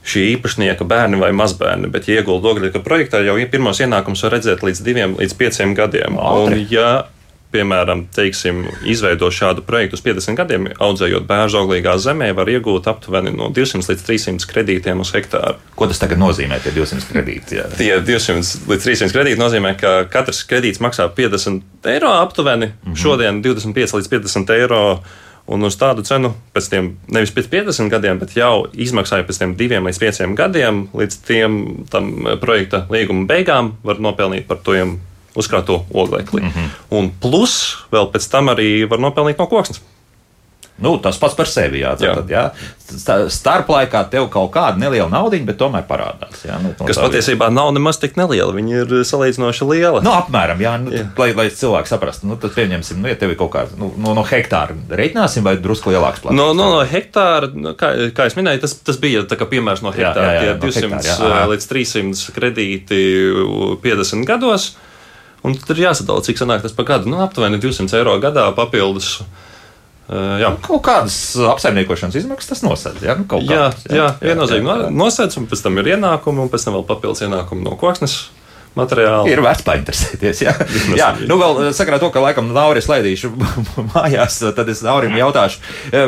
šī 0.09 0.25
īpašnieka 0.35 0.87
bērni 0.89 1.19
vai 1.21 1.31
mazbērni, 1.35 1.91
bet, 1.93 2.09
ja 2.09 2.19
iegulda 2.19 2.53
oglekļa 2.53 2.81
projektā, 2.85 3.21
jau 3.25 3.37
pirmos 3.51 3.79
ienākumus 3.83 4.25
var 4.25 4.37
redzēt 4.37 4.65
līdz 4.65 4.83
diviem 4.85 5.15
līdz 5.19 5.39
pieciem 5.39 5.75
gadiem. 5.77 6.17
Un, 6.17 6.55
ja, 6.71 7.05
piemēram, 7.53 8.03
teiksim, 8.13 8.61
izveido 8.89 9.29
šādu 9.33 9.63
projektu 9.65 9.97
uz 9.97 10.03
50 10.05 10.37
gadiem, 10.37 10.67
audzējot 10.85 11.25
bērnu 11.29 11.61
auglīgā 11.63 11.95
zemē, 12.01 12.29
var 12.37 12.51
iegūt 12.51 12.89
aptuveni 12.91 13.33
no 13.33 13.49
200 13.53 13.89
līdz 13.89 14.03
300 14.05 14.49
kredītiem 14.51 15.01
uz 15.01 15.13
hektāru. 15.15 15.57
Ko 15.77 15.89
tas 15.89 16.01
tagad 16.01 16.21
nozīmē, 16.21 16.59
tie 16.63 16.73
200 16.75 17.09
kredīti? 17.09 17.57
Jā. 17.57 17.65
Tie 17.79 17.91
200 18.05 18.69
līdz 18.69 18.85
300 18.85 19.15
kredīti 19.15 19.41
nozīmē, 19.41 19.73
ka 19.79 19.95
katrs 20.13 20.43
kredīts 20.49 20.81
maksā 20.83 21.09
50 21.17 21.89
eiro 21.89 22.13
aptuveni, 22.19 22.69
mm 22.69 22.91
-hmm. 22.91 23.01
šodien 23.01 23.41
25 23.45 23.97
līdz 23.97 24.13
50 24.13 24.55
eiro 24.59 24.83
Un 25.49 25.65
uz 25.65 25.75
tādu 25.81 26.03
cenu 26.05 26.29
pēc 26.53 26.69
tam 26.69 26.91
nevis 27.09 27.31
pēc 27.33 27.47
50 27.49 27.89
gadiem, 27.89 28.19
bet 28.21 28.35
jau 28.37 28.67
izmaksāja 28.73 29.25
pēc 29.25 29.39
tam 29.41 29.55
diviem 29.57 29.87
līdz 29.89 29.99
pieciem 30.03 30.35
gadiem, 30.37 30.83
līdz 30.93 31.21
tiem 31.25 31.59
projekta 32.41 32.83
līguma 32.93 33.25
beigām, 33.29 33.73
var 33.83 34.01
nopelnīt 34.03 34.45
par 34.49 34.61
to 34.61 34.77
uzkrāto 35.39 35.85
oglekli. 35.93 36.41
Mm 36.41 36.49
-hmm. 36.49 36.69
Un 36.89 37.11
plus 37.21 37.77
vēl 37.91 38.11
pēc 38.11 38.29
tam 38.31 38.49
arī 38.53 38.89
var 38.89 38.99
nopelnīt 38.99 39.37
no 39.37 39.47
koksnes. 39.47 39.81
Nu, 40.81 40.97
tas 40.97 41.17
pats 41.19 41.35
par 41.35 41.47
sevi. 41.49 41.81
Jā, 41.83 41.91
tad, 41.99 42.05
jā. 42.07 42.13
Tad, 42.15 42.29
jā. 42.31 43.27
Starplaikā 43.29 44.01
tev 44.09 44.29
kaut 44.33 44.49
kāda 44.53 44.79
neliela 44.79 45.09
naudiņa, 45.11 45.45
bet 45.49 45.59
tomēr 45.59 45.83
parādās. 45.89 46.39
Jā, 46.47 46.55
nu, 46.63 46.71
Kas 46.79 46.97
patiesībā 47.01 47.49
nav 47.53 47.73
nemaz 47.75 47.99
tik 48.01 48.15
neliela. 48.19 48.53
Viņa 48.55 48.83
ir 48.83 48.93
salīdzinoši 49.07 49.67
liela. 49.69 50.01
Nu, 50.05 50.13
apmēram, 50.15 50.61
jā, 50.63 50.73
nu, 50.81 50.93
jā. 50.95 51.05
Lai, 51.19 51.29
lai 51.37 51.47
cilvēki 51.53 51.91
saprastu, 51.91 52.29
nu, 52.31 52.39
tad 52.39 52.55
pieņemsim, 52.55 53.01
nu, 53.03 53.11
ja 53.11 53.19
tev 53.19 53.35
ir 53.35 53.39
kaut 53.39 53.51
kāda 53.57 53.75
nu, 53.79 53.91
no, 53.99 54.15
no 54.17 54.23
hektāra 54.27 54.77
reiķināsim, 55.01 55.45
vai 55.45 55.57
drusku 55.59 55.91
lielāks 55.93 56.23
plāns. 56.23 56.39
No, 56.39 56.51
no, 56.57 56.69
no 56.77 56.85
hektāra, 56.87 57.51
nu, 57.53 57.75
kā, 57.79 57.91
kā 58.15 58.29
es 58.31 58.37
minēju, 58.39 58.63
tas, 58.63 58.77
tas 58.87 59.01
bija 59.01 59.25
piemērs 59.27 59.83
no 59.85 59.93
hektāra. 59.93 60.37
Jā, 60.39 60.45
jā, 60.45 60.53
jā, 60.53 60.55
no 60.55 60.63
200 60.63 61.01
hektāra, 61.03 61.41
jā. 61.43 61.49
līdz 61.53 61.67
300 61.73 62.37
kredīti 62.37 63.03
50 63.83 64.29
gados. 64.29 64.71
Un 65.45 65.53
tad 65.55 65.77
ir 65.77 65.85
jāsadala, 65.85 66.23
cik 66.23 66.39
sanāk 66.39 66.65
tas 66.65 66.73
par 66.75 66.87
gadu. 66.87 67.11
Nu, 67.11 67.21
aptuveni 67.23 67.61
200 67.63 67.95
eiro 68.01 68.17
gadā 68.19 68.49
papildus. 68.57 69.19
Uh, 69.21 69.45
jā. 70.09 70.49
Kaut 70.65 70.81
kādas 70.87 71.19
apsaimniekošanas 71.53 72.17
izmaksas 72.21 72.55
tas 72.55 72.65
nosedz. 72.65 73.05
Ja? 73.05 73.15
Nu, 73.19 73.27
jā, 73.43 73.69
kādas, 73.69 73.85
jā, 73.85 74.01
jā, 74.01 74.09
viennozīmīgi 74.31 74.91
nosedz, 74.95 75.37
un 75.39 75.47
pēc 75.51 75.63
tam 75.65 75.79
ir 75.81 75.93
ienākumi, 75.95 76.45
un 76.45 76.51
pēc 76.51 76.67
tam 76.67 76.79
vēl 76.79 76.85
papildus 76.89 77.25
ienākumi 77.27 77.65
no 77.67 77.77
koksnes 77.79 78.19
materiāli. 78.77 79.31
Ir 79.33 79.41
vērts 79.43 79.65
painteresēties. 79.67 80.41
Jā, 80.45 80.53
jā 81.01 81.09
nu 81.29 81.37
vēl 81.39 81.61
sakarā 81.75 81.99
to, 82.01 82.11
ka 82.13 82.23
laikam 82.23 82.51
Nauris 82.55 82.89
laidīšu 82.89 83.31
mājās, 83.93 84.41
tad 84.57 84.69
es 84.71 84.83
Naurim 84.85 85.17
jautāšu, 85.19 85.61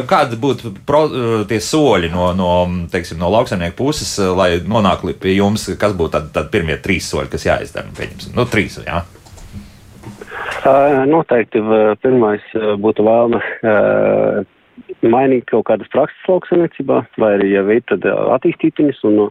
kādi 0.10 0.40
būtu 0.42 0.74
pro, 0.88 1.06
tie 1.50 1.62
soļi 1.64 2.12
no, 2.14 2.32
no, 2.38 2.52
teiksim, 2.92 3.20
no 3.22 3.32
lauksaimnieku 3.34 3.78
puses, 3.82 4.14
lai 4.38 4.54
nonāktu 4.62 5.16
pie 5.22 5.38
jums, 5.38 5.70
kas 5.82 5.98
būtu 5.98 6.16
tad, 6.18 6.30
tad 6.36 6.54
pirmie 6.54 6.78
trīs 6.82 7.10
soļi, 7.12 7.32
kas 7.34 7.50
jāizdara? 7.50 7.92
Pieņemsim, 7.98 8.38
nu, 8.38 8.48
trīs, 8.50 8.80
jā. 8.86 9.04
Noteikti 10.62 11.62
pirmais 12.04 12.44
būtu 12.84 13.06
vēlme 13.06 13.42
mainīt 15.02 15.48
kaut 15.50 15.66
kādas 15.70 15.90
prakses 15.94 16.30
lauksaimniecībā, 16.30 17.02
vai 17.22 17.32
arī, 17.38 17.52
ja 17.56 17.64
ir, 17.66 17.84
tad 17.90 18.06
attīstīt 18.06 18.80
viņas 18.80 19.02
un 19.10 19.22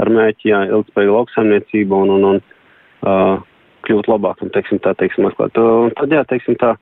ar 0.00 0.10
mēķi, 0.12 0.50
jā, 0.50 0.60
ilgspējīgu 0.70 1.16
lauksaimniecību 1.16 2.02
un, 2.04 2.12
un, 2.16 2.26
un 2.30 3.42
kļūt 3.86 4.10
labāk, 4.10 4.40
un, 4.44 4.52
teiksim, 4.54 4.80
tā, 4.84 4.94
teiksim, 5.00 5.28
atklāt. 5.28 5.58
Un 5.60 5.92
tad, 5.98 6.12
jā, 6.14 6.24
teiksim, 6.28 6.56
tā, 6.60 6.74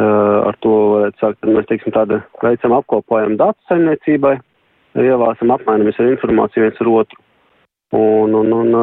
ar 0.00 0.58
to 0.64 0.74
varētu 0.94 1.22
sākt, 1.22 1.40
tad 1.40 1.54
mēs, 1.56 1.68
teiksim, 1.70 1.94
tādu 1.96 2.20
veicam 2.42 2.76
apkopojam 2.76 3.36
datu 3.40 3.68
saimniecībai, 3.70 4.36
ievācam 5.00 5.54
apmainamies 5.56 6.00
ar 6.00 6.12
informāciju 6.12 6.66
viens 6.66 6.84
ar 6.84 6.92
otru. 6.92 7.22
Un, 7.96 8.36
un, 8.38 8.52
un, 8.56 8.76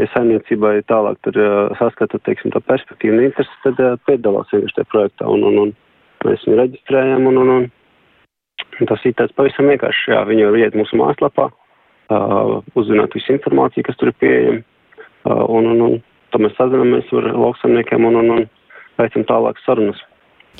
ja 0.00 0.08
saimniecībai 0.12 0.74
tālāk 0.88 1.18
tur 1.26 1.38
uh, 1.40 1.72
saskata, 1.80 2.20
teiksim, 2.26 2.52
tā 2.54 2.62
perspektīva 2.64 3.16
un 3.16 3.26
interesi, 3.26 3.58
tad 3.64 3.80
uh, 3.82 3.96
piedalās 4.08 4.52
vienkārši 4.52 4.78
tajā 4.78 4.90
projektā 4.92 5.28
un, 5.30 5.44
un, 5.48 5.58
un 5.66 5.74
mēs 6.26 6.46
viņu 6.46 6.60
reģistrējam 6.60 7.26
un, 7.30 7.40
un, 7.42 7.52
un, 7.58 8.88
tas 8.88 9.04
ir 9.08 9.16
tāds 9.18 9.34
pavisam 9.36 9.68
vienkārši, 9.72 10.14
jā, 10.14 10.22
viņi 10.28 10.48
var 10.48 10.60
iet 10.62 10.78
mūsu 10.78 11.00
mājaslapā, 11.00 11.50
uh, 11.52 12.54
uzzināt 12.78 13.14
visu 13.18 13.36
informāciju, 13.36 13.88
kas 13.88 14.00
tur 14.00 14.12
ir 14.12 14.18
pieejama 14.22 14.62
uh, 14.62 15.44
un, 15.48 15.68
un, 15.74 15.84
un 15.88 16.00
tad 16.32 16.46
mēs 16.46 16.56
sazināmies 16.56 17.12
ar 17.18 17.28
lauksaimniekiem 17.36 18.08
un, 18.08 18.22
un, 18.22 18.34
un 18.38 18.48
veicam 19.00 19.28
tālāk 19.28 19.60
sarunas. 19.66 20.00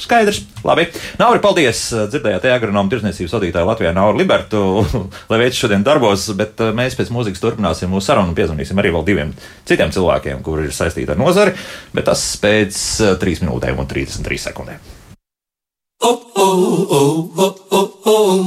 Skaidrs, 0.00 0.38
labi. 0.64 0.86
Nauri, 1.20 1.40
paldies. 1.44 1.82
Dzirdējāt, 2.08 2.46
agronomu 2.48 2.88
tirsniecības 2.92 3.34
vadītāju 3.36 3.68
Latvijā 3.68 3.92
Nauru 3.92 4.22
Libertu, 4.22 4.62
lai 5.30 5.40
veids 5.42 5.58
šodien 5.60 5.84
darbos, 5.84 6.30
bet 6.38 6.60
eh, 6.64 6.72
mēs 6.76 6.96
pēc 6.96 7.12
mūzikas 7.12 7.42
turpināsim 7.42 7.92
mūsu 7.92 8.08
sarunu 8.08 8.32
un 8.32 8.38
piezvanīsim 8.38 8.80
arī 8.80 8.94
vēl 8.94 9.04
diviem 9.08 9.34
citiem 9.68 9.92
cilvēkiem, 9.92 10.40
kuri 10.46 10.70
ir 10.70 10.76
saistīti 10.76 11.12
ar 11.12 11.20
nozari, 11.20 11.52
bet 11.92 12.08
tas 12.08 12.24
pēc 12.40 12.78
3 13.20 13.36
eh, 13.36 13.44
minūtēm 13.44 13.84
un 13.84 13.90
33 13.92 14.40
sekundēm. 14.48 14.88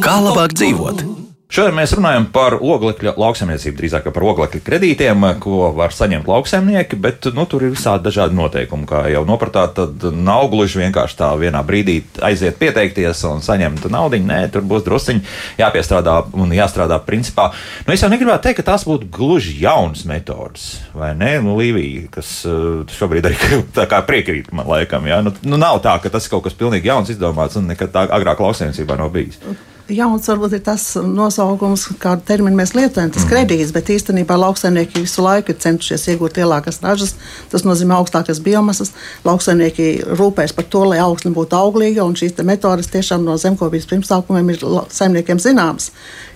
Kā 0.03 0.17
labāk 0.25 0.57
dzīvot? 0.57 1.24
Šodien 1.45 1.75
mēs 1.77 1.91
runājam 1.93 2.23
par 2.33 2.55
oglekļa 2.57 3.11
lauksaimniecību, 3.21 3.77
drīzāk 3.77 4.07
par 4.09 4.23
oglekļa 4.31 4.61
kredītiem, 4.65 5.25
ko 5.43 5.67
var 5.77 5.93
saņemt 5.93 6.25
lauksaimnieki, 6.25 6.97
bet 6.97 7.27
nu, 7.37 7.43
tur 7.45 7.67
ir 7.67 7.75
visādi 7.75 8.07
dažādi 8.07 8.33
noteikumi. 8.33 8.87
Kā 8.89 9.03
jau 9.13 9.21
nopratāt, 9.29 9.75
tad 9.77 10.07
nav 10.17 10.47
gluži 10.49 10.81
vienkārši 10.81 11.19
tā 11.19 11.29
vienā 11.37 11.61
brīdī 11.67 11.99
aiziet 12.25 12.57
pieteikties 12.57 13.21
un 13.29 13.45
saņemt 13.45 13.85
naudu. 13.93 14.17
Nē, 14.25 14.39
tur 14.55 14.65
būs 14.65 14.87
drusciņi 14.87 15.21
jāpiestrādā 15.59 16.15
un 16.33 16.55
jāstrādā 16.55 16.97
principā. 17.05 17.51
Nu, 17.85 17.93
es 17.93 18.01
jau 18.01 18.09
negribētu 18.09 18.47
teikt, 18.47 18.63
ka 18.63 18.71
tās 18.71 18.87
būtu 18.89 19.11
gluži 19.13 19.53
jaunas 19.61 20.01
metodas, 20.09 20.65
vai 20.97 21.13
ne? 21.19 21.35
Nu, 21.45 21.59
Līvija, 21.61 22.07
kas 22.17 22.33
uh, 22.49 22.81
šobrīd 22.97 23.29
arī 23.29 23.61
tā 23.77 23.85
kā 23.91 24.01
priekrīt 24.09 24.49
man 24.49 24.65
laikam, 24.71 25.05
ja? 25.05 25.21
nu, 25.21 25.35
nu, 25.45 25.61
nav 25.61 25.77
tā, 25.85 25.93
ka 26.01 26.09
tas 26.09 26.25
ir 26.25 26.33
kaut 26.33 26.49
kas 26.49 26.57
pilnīgi 26.57 26.89
jauns 26.89 27.13
izdomāts 27.13 27.61
un 27.61 27.69
nekad 27.69 27.93
tā 27.93 28.09
agrāk 28.09 28.41
lauksaimniecībā 28.41 28.97
nav 28.97 29.13
bijis. 29.13 29.37
Jauns 29.85 30.25
varbūt 30.25 30.55
ir 30.57 30.61
tas 30.65 30.83
nosaukums, 30.97 31.83
kādu 32.01 32.23
terminu 32.25 32.57
mēs 32.57 32.71
lietojam, 32.73 33.11
tas 33.13 33.21
mm. 33.21 33.29
kredīts, 33.29 33.73
bet 33.75 33.91
īstenībā 33.93 34.33
lauksaimnieki 34.41 35.03
visu 35.03 35.21
laiku 35.21 35.53
ir 35.53 35.59
centušies 35.61 36.07
iegūt 36.09 36.39
lielākas 36.39 36.81
ražas. 36.81 37.13
Tas 37.51 37.67
nozīmē 37.67 37.93
augstākas 37.99 38.41
biomasas. 38.41 38.95
Lauksaimnieki 39.27 39.91
rūpēs 40.17 40.55
par 40.57 40.65
to, 40.73 40.81
lai 40.89 40.97
augsne 41.03 41.29
būtu 41.35 41.59
auglīga, 41.59 42.01
un 42.01 42.17
šīs 42.17 42.33
metodes 42.41 42.89
tiešām 42.95 43.27
no 43.27 43.37
zemkopības 43.37 43.85
pirmsākumiem 43.91 44.49
ir 44.55 44.65
saimniekiem 44.89 45.43
zināmas. 45.45 45.91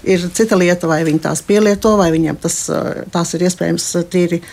Ir 0.05 0.29
cita 0.29 0.53
lieta, 0.53 0.85
vai 0.85 1.01
viņi 1.09 1.25
tās 1.25 1.41
pielieto, 1.41 1.97
vai 1.97 2.11
viņiem 2.13 2.37
tas, 2.45 2.61
tās 3.09 3.33
ir 3.33 3.49
iespējams 3.49 3.89
tīri 4.13 4.43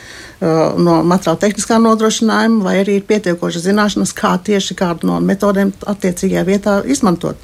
no 0.41 1.03
materiāla 1.05 1.45
tehniskā 1.45 1.77
nodrošinājuma, 1.85 2.65
vai 2.65 2.79
arī 2.81 2.97
ir 3.03 3.09
pietiekoša 3.13 3.67
zināšanas, 3.69 4.17
kā 4.17 4.39
tieši 4.41 4.81
kādu 4.81 5.13
no 5.13 5.21
metodēm 5.21 5.77
attiecīgajā 5.85 6.49
vietā 6.49 6.81
izmantot. 6.89 7.37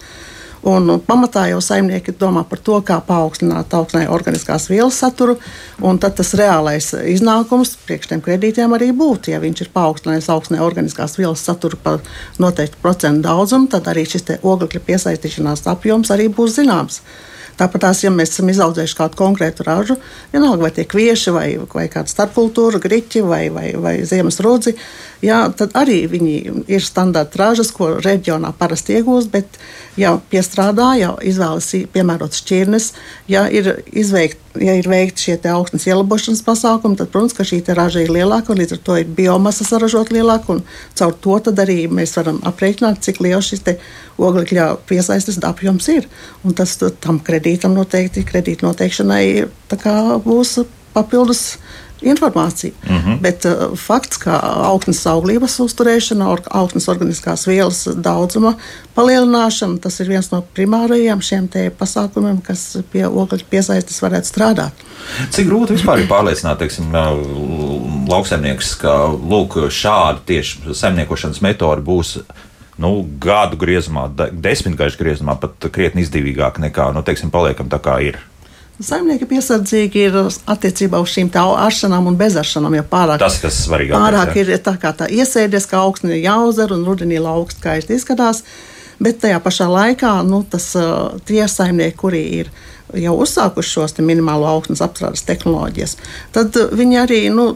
Un 0.63 1.01
pamatā 1.03 1.49
jau 1.51 1.59
saimnieki 1.59 2.13
domā 2.15 2.45
par 2.47 2.61
to, 2.63 2.77
kā 2.87 3.01
paaugstināt 3.03 3.73
augsnē 3.75 4.05
organiskās 4.15 4.69
vielas 4.71 5.01
saturu, 5.03 5.35
un 5.83 5.99
tad 5.99 6.15
tas 6.21 6.31
reālais 6.39 6.93
iznākums 7.11 7.75
priekš 7.83 8.13
tiem 8.13 8.23
kredītiem 8.23 8.77
arī 8.77 8.93
būtu. 8.95 9.33
Ja 9.35 9.41
viņš 9.43 9.65
ir 9.65 9.73
paaugstinājis 9.75 10.31
augsnē 10.31 10.63
organiskās 10.63 11.19
vielas 11.19 11.43
saturu 11.43 11.81
par 11.83 11.99
noteiktu 12.39 12.79
procentu 12.85 13.27
daudzumu, 13.27 13.67
tad 13.75 13.91
arī 13.91 14.07
šis 14.07 14.37
oglekļa 14.39 14.87
piesaistīšanās 14.87 15.67
apjoms 15.75 16.15
arī 16.15 16.31
būs 16.31 16.61
zināms. 16.61 17.03
Tāpat 17.59 17.83
tās, 17.85 18.01
ja 18.05 18.11
mēs 18.15 18.31
esam 18.33 18.49
izaudzējuši 18.49 18.97
kādu 18.97 19.19
konkrētu 19.19 19.67
ražu, 19.67 19.99
vienalga 20.33 20.65
vai 20.65 20.71
tie 20.73 20.87
kvieši, 20.89 21.35
vai, 21.35 21.49
vai 21.75 21.85
kāda 21.93 22.09
starpkultūra, 22.09 22.81
griķi 22.81 23.21
vai, 23.27 23.43
vai, 23.53 23.67
vai 23.77 23.99
ziemas 24.09 24.41
rudzi, 24.45 24.73
jā, 25.23 25.41
tad 25.57 25.77
arī 25.79 26.03
viņi 26.11 26.35
ir 26.71 26.85
standarta 26.85 27.41
ražas, 27.41 27.73
ko 27.75 27.95
reģionā 28.03 28.53
parasti 28.59 28.99
iegūst, 28.99 29.31
bet 29.33 29.59
ja 30.01 30.17
piestrādā, 30.33 30.93
jau 31.01 31.17
izvēlas 31.25 31.73
piemērotas 31.95 32.43
šķirnes, 32.45 32.93
ja 33.33 33.47
ir 33.51 33.75
izveikt 33.93 34.43
ja 34.61 34.75
ir 34.77 34.89
veikti 34.89 35.29
šie 35.29 35.37
augstnes 35.53 35.87
ielabošanas 35.89 36.43
pasākumi, 36.45 36.97
tad, 36.99 37.11
protams, 37.13 37.37
šī 37.49 37.63
raža 37.77 38.03
ir 38.05 38.13
lielāka 38.13 38.53
un 38.53 38.61
līdz 38.61 38.77
ar 38.77 38.81
to 38.85 38.97
ir 39.01 39.15
biomasa 39.17 39.65
saražot 39.65 40.13
lielāka. 40.13 40.59
Caur 40.99 41.15
to 41.25 41.39
arī 41.65 41.87
mēs 41.89 42.17
varam 42.19 42.41
aprēķināt, 42.49 43.01
cik 43.05 43.23
liels 43.25 43.49
šis 43.53 43.65
oglekļa 44.19 44.69
piesaistes 44.89 45.41
apjoms 45.49 45.89
ir. 45.89 46.09
Un 46.45 46.55
tas 46.55 46.77
tam 47.01 47.21
kredītam 47.25 47.75
noteikti, 47.77 48.27
kredīta 48.29 48.67
noteikšanai 48.67 49.25
būs 50.27 50.59
papildus 50.93 51.57
informāciju. 52.03 52.73
Mm 52.89 52.97
-hmm. 52.97 53.19
Bet 53.21 53.45
uh, 53.45 53.77
fakts, 53.79 54.17
ka 54.17 54.39
augsnes 54.43 55.07
auglības 55.07 55.59
uzturēšana, 55.61 56.29
or, 56.29 56.43
augsnes 56.51 56.89
organiskās 56.89 57.47
vielas 57.47 57.89
daudzuma 57.95 58.55
palielināšana, 58.95 59.81
tas 59.81 60.01
ir 60.01 60.09
viens 60.09 60.31
no 60.31 60.43
primārajiem 60.57 61.21
šiem 61.21 61.49
pasākumiem, 61.79 62.41
kas 62.43 62.77
pie 62.93 63.07
oglekļa 63.07 63.47
piesaistes 63.51 64.03
varētu 64.03 64.27
strādāt. 64.27 64.73
Cik 65.31 65.47
grūti 65.47 65.73
vispār 65.73 65.99
ir 65.99 66.09
pārliecināt, 66.09 66.59
teiksim, 66.59 66.93
lauksaimnieks, 68.09 68.75
ka 68.75 69.07
lūk, 69.09 69.57
šāda 69.71 70.19
tieši 70.27 70.75
saimniekošanas 70.75 71.41
metode 71.41 71.83
būs 71.83 72.19
nu, 72.83 72.93
gadu 73.21 73.57
griezumā, 73.61 74.09
desmitgažu 74.33 74.99
griezumā 75.01 75.37
pat 75.41 75.71
krietni 75.73 76.05
izdevīgāk 76.07 76.61
nekā, 76.63 76.93
nu, 76.95 77.03
teiksim, 77.07 77.31
paliekam 77.31 77.71
tā 77.73 77.81
kā 77.83 77.99
ir. 78.03 78.19
Saimnieki 78.83 79.29
piesardzīgi 79.31 80.05
ir 80.09 80.19
attiecībā 80.51 80.99
uz 81.03 81.13
šīm 81.15 81.31
aršanām 81.37 82.11
un 82.11 82.19
bezaršanām. 82.19 82.81
Pārāk, 82.91 83.23
Tas, 83.23 83.39
kas 83.43 83.63
svarīgāk, 83.67 83.95
pārāk 83.95 84.37
ir 84.43 84.53
tā 84.65 84.75
kā 84.81 84.93
tā 84.97 85.09
iesēdies, 85.13 85.69
ka 85.71 85.85
augstni 85.85 86.17
ir 86.17 86.27
jāuzer 86.27 86.75
un 86.75 86.85
rudenī 86.89 87.21
laukst 87.23 87.63
skaisti 87.63 87.99
izskatās. 87.99 88.43
Bet 89.03 89.23
tajā 89.23 89.41
pašā 89.43 89.67
laikā 89.71 90.21
nu, 90.27 90.43
tas, 90.47 90.69
tie 91.27 91.43
saimnieki, 91.49 91.97
kuri 91.99 92.23
ir 92.43 92.53
jau 92.99 93.15
uzsākuši 93.25 93.73
šos 93.73 93.97
minimālo 94.05 94.47
augstnes 94.51 94.83
apstrādes 94.85 95.25
tehnoloģijas, 95.27 95.97
tad 96.35 96.57
viņi 96.77 96.99
arī 97.01 97.21
nu, 97.33 97.49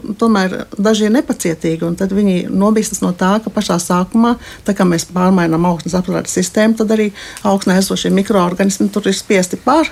daži 0.77 1.07
ir 1.07 1.13
nepacietīgi. 1.13 1.91
Tad 1.99 2.15
viņi 2.17 2.47
nobīstas 2.49 3.03
no 3.03 3.13
tā, 3.15 3.35
ka 3.43 3.53
pašā 3.53 3.77
sākumā, 3.83 4.35
tā 4.67 4.75
kā 4.77 4.87
mēs 4.87 5.07
pārmainām 5.13 5.67
augstnes 5.69 5.95
apstrādes 5.99 6.35
sistēmu, 6.39 6.79
tad 6.81 6.93
arī 6.97 7.11
augstnē 7.47 7.77
esošie 7.83 8.11
mikroorganismi 8.17 8.89
tur 8.93 9.07
ir 9.07 9.17
spiesti 9.17 9.59
pār 9.61 9.91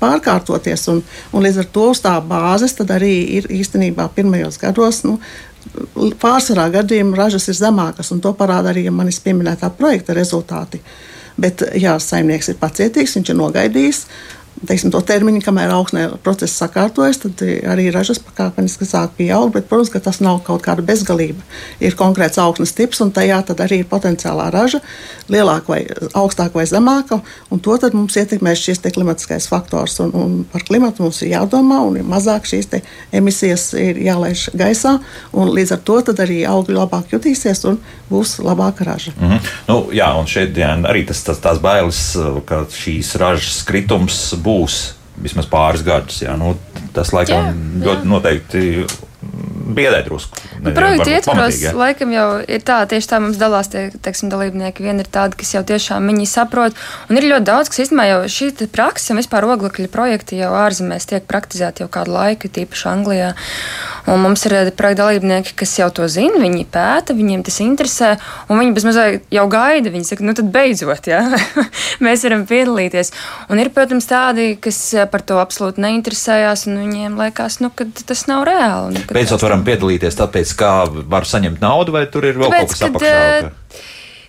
pārkārtoties. 0.00 0.86
Un, 0.92 1.02
un 1.32 1.44
līdz 1.44 1.62
ar 1.62 1.68
to 1.72 1.90
uz 1.92 2.02
tā 2.04 2.14
bāzes 2.24 2.76
arī 2.84 3.12
ir 3.38 3.50
īstenībā 3.52 4.08
pirmajos 4.14 4.60
gados. 4.60 5.04
Nu, 5.06 5.18
Pārsvarā 6.22 6.68
gadījumā 6.72 7.18
ražas 7.18 7.48
ir 7.50 7.56
zemākas, 7.58 8.12
un 8.14 8.22
to 8.24 8.32
parāda 8.32 8.70
arī 8.72 8.86
manis 8.94 9.18
pieminētā 9.20 9.68
projekta 9.76 10.14
rezultāti. 10.16 10.80
Bet, 11.38 11.62
ja 11.78 11.98
saimnieks 12.02 12.48
ir 12.50 12.56
pacietīgs, 12.58 13.14
viņš 13.18 13.30
ir 13.30 13.38
nogaidījis, 13.38 14.00
teiksim, 14.66 14.90
to 14.94 15.00
termiņu, 15.04 15.42
kamēr 15.44 15.72
augsnē 15.74 16.04
process 16.24 16.56
sakārtojas, 16.58 17.20
tad 17.22 17.42
arī 17.68 17.88
ražas 17.94 18.20
pakāpeniski 18.22 18.88
sāk 18.88 19.14
pieaugt. 19.18 19.54
Bet, 19.54 19.68
protams, 19.70 19.92
ka 19.92 20.02
tas 20.02 20.20
nav 20.24 20.40
kaut 20.46 20.64
kāda 20.64 20.84
bezgalība. 20.86 21.44
Ir 21.84 21.96
konkrēts 21.98 22.40
augsnes 22.42 22.74
tips, 22.76 23.02
un 23.04 23.12
tajā 23.14 23.40
arī 23.54 23.82
ir 23.82 23.88
potenciālā 23.90 24.48
raža, 24.54 24.80
lielāka 25.30 25.72
vai 25.72 25.80
augstāka 26.18 26.58
vai 26.58 26.66
zemāka. 26.68 27.20
To 27.50 27.78
mums 27.92 28.16
ietekmēs 28.18 28.64
šis 28.64 28.82
klimatiskais 28.94 29.48
faktors. 29.50 29.98
Un, 30.04 30.12
un 30.14 30.36
par 30.52 30.64
klimatu 30.66 31.04
mums 31.04 31.22
ir 31.22 31.34
jādomā, 31.34 31.80
un 31.86 32.00
mazāk 32.08 32.48
šīs 32.48 32.70
emisijas 33.12 33.70
ir 33.78 34.00
jālaiž 34.02 34.48
gaisā. 34.58 34.98
Līdz 35.32 35.76
ar 35.76 35.84
to 35.84 36.00
arī 36.18 36.42
augļi 36.48 36.76
labāk 36.78 37.12
jutīsies 37.14 37.64
un 37.68 37.80
būs 38.08 38.38
labāka 38.42 38.84
raža. 38.88 39.12
Mm 39.18 39.30
-hmm. 39.30 39.40
nu, 39.68 39.76
jā, 39.92 40.08
un 40.18 40.26
šeit 40.26 40.56
jā, 40.56 40.70
arī 40.82 41.06
tas, 41.06 41.22
tas, 41.22 41.38
tās 41.38 41.58
bailes, 41.60 42.16
ka 42.44 42.64
šīs 42.70 43.14
ražas 43.20 43.62
kritums 43.62 44.34
būs 44.34 44.47
vismaz 45.22 45.48
pāris 45.50 45.84
gadus. 45.86 46.22
Jā, 46.24 46.36
nu, 46.40 46.54
tas 46.96 47.12
laikam 47.14 47.50
jā, 47.50 47.54
ļoti 47.84 48.04
jā. 48.04 48.10
noteikti 48.12 48.64
biedē 49.68 50.00
drusku. 50.06 50.38
Nu, 50.62 50.72
projekta 50.76 51.10
ietvaros 51.12 51.60
ja? 51.62 51.74
laikam 51.76 52.12
jau 52.14 52.26
ir 52.44 52.64
tā, 52.66 52.80
tieši 52.88 53.10
tā 53.10 53.20
mums 53.22 53.40
dalās 53.40 53.70
tie 53.72 53.88
teiksim, 54.04 54.30
dalībnieki. 54.32 54.84
Viena 54.84 55.04
ir 55.04 55.10
tāda, 55.12 55.36
kas 55.38 55.54
jau 55.54 55.62
tiešām 55.66 56.08
viņi 56.10 56.28
saprot, 56.30 56.76
un 57.08 57.20
ir 57.20 57.28
ļoti 57.28 57.48
daudz, 57.48 57.72
kas 57.72 57.84
īstenībā 57.86 58.08
jau 58.08 58.20
šī 58.38 58.50
praksa 58.72 59.14
un 59.14 59.22
vispār 59.22 59.46
oglekļa 59.48 59.90
projekti 59.92 60.40
jau 60.40 60.50
ārzemēs 60.58 61.08
tiek 61.10 61.28
praktizēti 61.28 61.84
jau 61.84 61.90
kādu 61.92 62.16
laiku, 62.16 62.50
tīpaši 62.52 62.90
Anglijā. 62.90 63.32
Un 64.08 64.22
mums 64.24 64.44
ir 64.48 64.54
eh, 64.56 64.70
projekta 64.72 65.02
dalībnieki, 65.02 65.52
kas 65.58 65.74
jau 65.78 65.88
to 65.94 66.06
zina, 66.10 66.40
viņi 66.40 66.64
pēta, 66.72 67.16
viņiem 67.16 67.42
tas 67.44 67.58
interesē, 67.60 68.14
un 68.48 68.60
viņi 68.62 68.74
bezmazliet 68.76 69.26
jau 69.34 69.44
gaida. 69.52 69.92
Viņi 69.92 70.08
saka, 70.08 70.24
nu 70.24 70.34
tad 70.38 70.48
beidzot, 70.54 71.10
ja? 71.10 71.20
mēs 72.04 72.24
varam 72.24 72.46
piedalīties. 72.48 73.12
Un 73.52 73.60
ir, 73.60 73.70
protams, 73.74 74.08
tādi, 74.08 74.50
kas 74.60 74.80
eh, 74.96 75.08
par 75.10 75.24
to 75.28 75.40
absolūti 75.42 75.84
neinteresējās, 75.84 76.64
un 76.70 76.80
viņiem 76.86 77.20
liekas, 77.20 77.60
nu, 77.64 77.72
ka 77.74 77.88
tas 78.08 78.24
nav 78.30 78.46
reāli. 78.48 78.96
Nu, 78.96 79.04
beidzot 79.12 79.44
varam 79.44 79.57
piedalīties, 79.66 80.18
tāpēc, 80.18 80.54
kā 80.58 80.72
var 80.88 81.28
saņemt 81.28 81.62
naudu, 81.62 81.94
vai 81.96 82.06
tur 82.10 82.26
ir 82.28 82.40
vēl 82.40 82.52
tāpēc, 82.54 82.74
kaut 82.74 82.78
kas 82.78 82.88
apakšā? 82.88 83.14
Eh, 83.38 83.86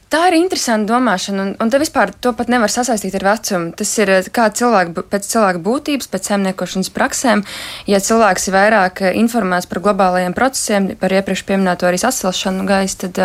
Tā 0.09 0.23
ir 0.25 0.39
interesanta 0.39 0.89
domāšana, 0.89 1.43
un, 1.43 1.49
un 1.61 1.69
te 1.69 1.77
vispār 1.77 2.09
to 2.17 2.31
pat 2.33 2.47
nevar 2.49 2.71
sasaistīt 2.73 3.13
ar 3.19 3.27
vecumu. 3.27 3.75
Tas 3.77 3.91
ir 4.01 4.09
eh, 4.09 4.29
kā 4.33 4.47
cilvēku, 4.57 5.03
pēc 5.05 5.27
cilvēka 5.29 5.61
būtības, 5.67 6.09
pēc 6.09 6.31
saimniekošanas 6.31 6.89
praksēm. 6.95 7.43
Ja 7.85 7.99
cilvēks 8.01 8.49
ir 8.49 8.57
vairāk 8.57 9.03
eh, 9.05 9.19
informēts 9.21 9.69
par 9.69 9.83
globālajiem 9.85 10.33
procesiem, 10.33 10.89
par 10.97 11.13
iepriekš 11.13 11.45
pieminēto 11.45 11.85
arī 11.85 12.01
sasilšanu 12.01 12.65
gaisa, 12.69 13.05
tad, 13.05 13.21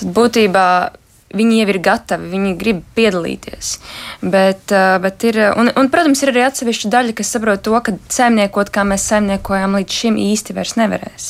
tad 0.00 0.16
būtībā 0.18 0.66
viņi 1.36 1.60
jau 1.60 1.68
ir 1.68 1.78
gatavi, 1.84 2.28
viņi 2.32 2.54
grib 2.60 2.80
piedalīties. 2.96 3.74
Bet, 4.22 4.72
bet 5.02 5.26
ir, 5.28 5.40
un, 5.60 5.68
un, 5.76 5.90
protams, 5.92 6.22
ir 6.24 6.32
arī 6.32 6.44
atsevišķa 6.46 6.90
daļa, 6.94 7.14
kas 7.18 7.32
saprot 7.34 7.64
to, 7.66 7.74
ka 7.84 7.94
saimniekot, 8.12 8.72
kā 8.72 8.84
mēs 8.88 9.04
saimniekojām 9.10 9.76
līdz 9.78 9.98
šim, 10.00 10.16
īsti 10.22 10.56
vairs 10.56 10.76
nevarēs. 10.80 11.28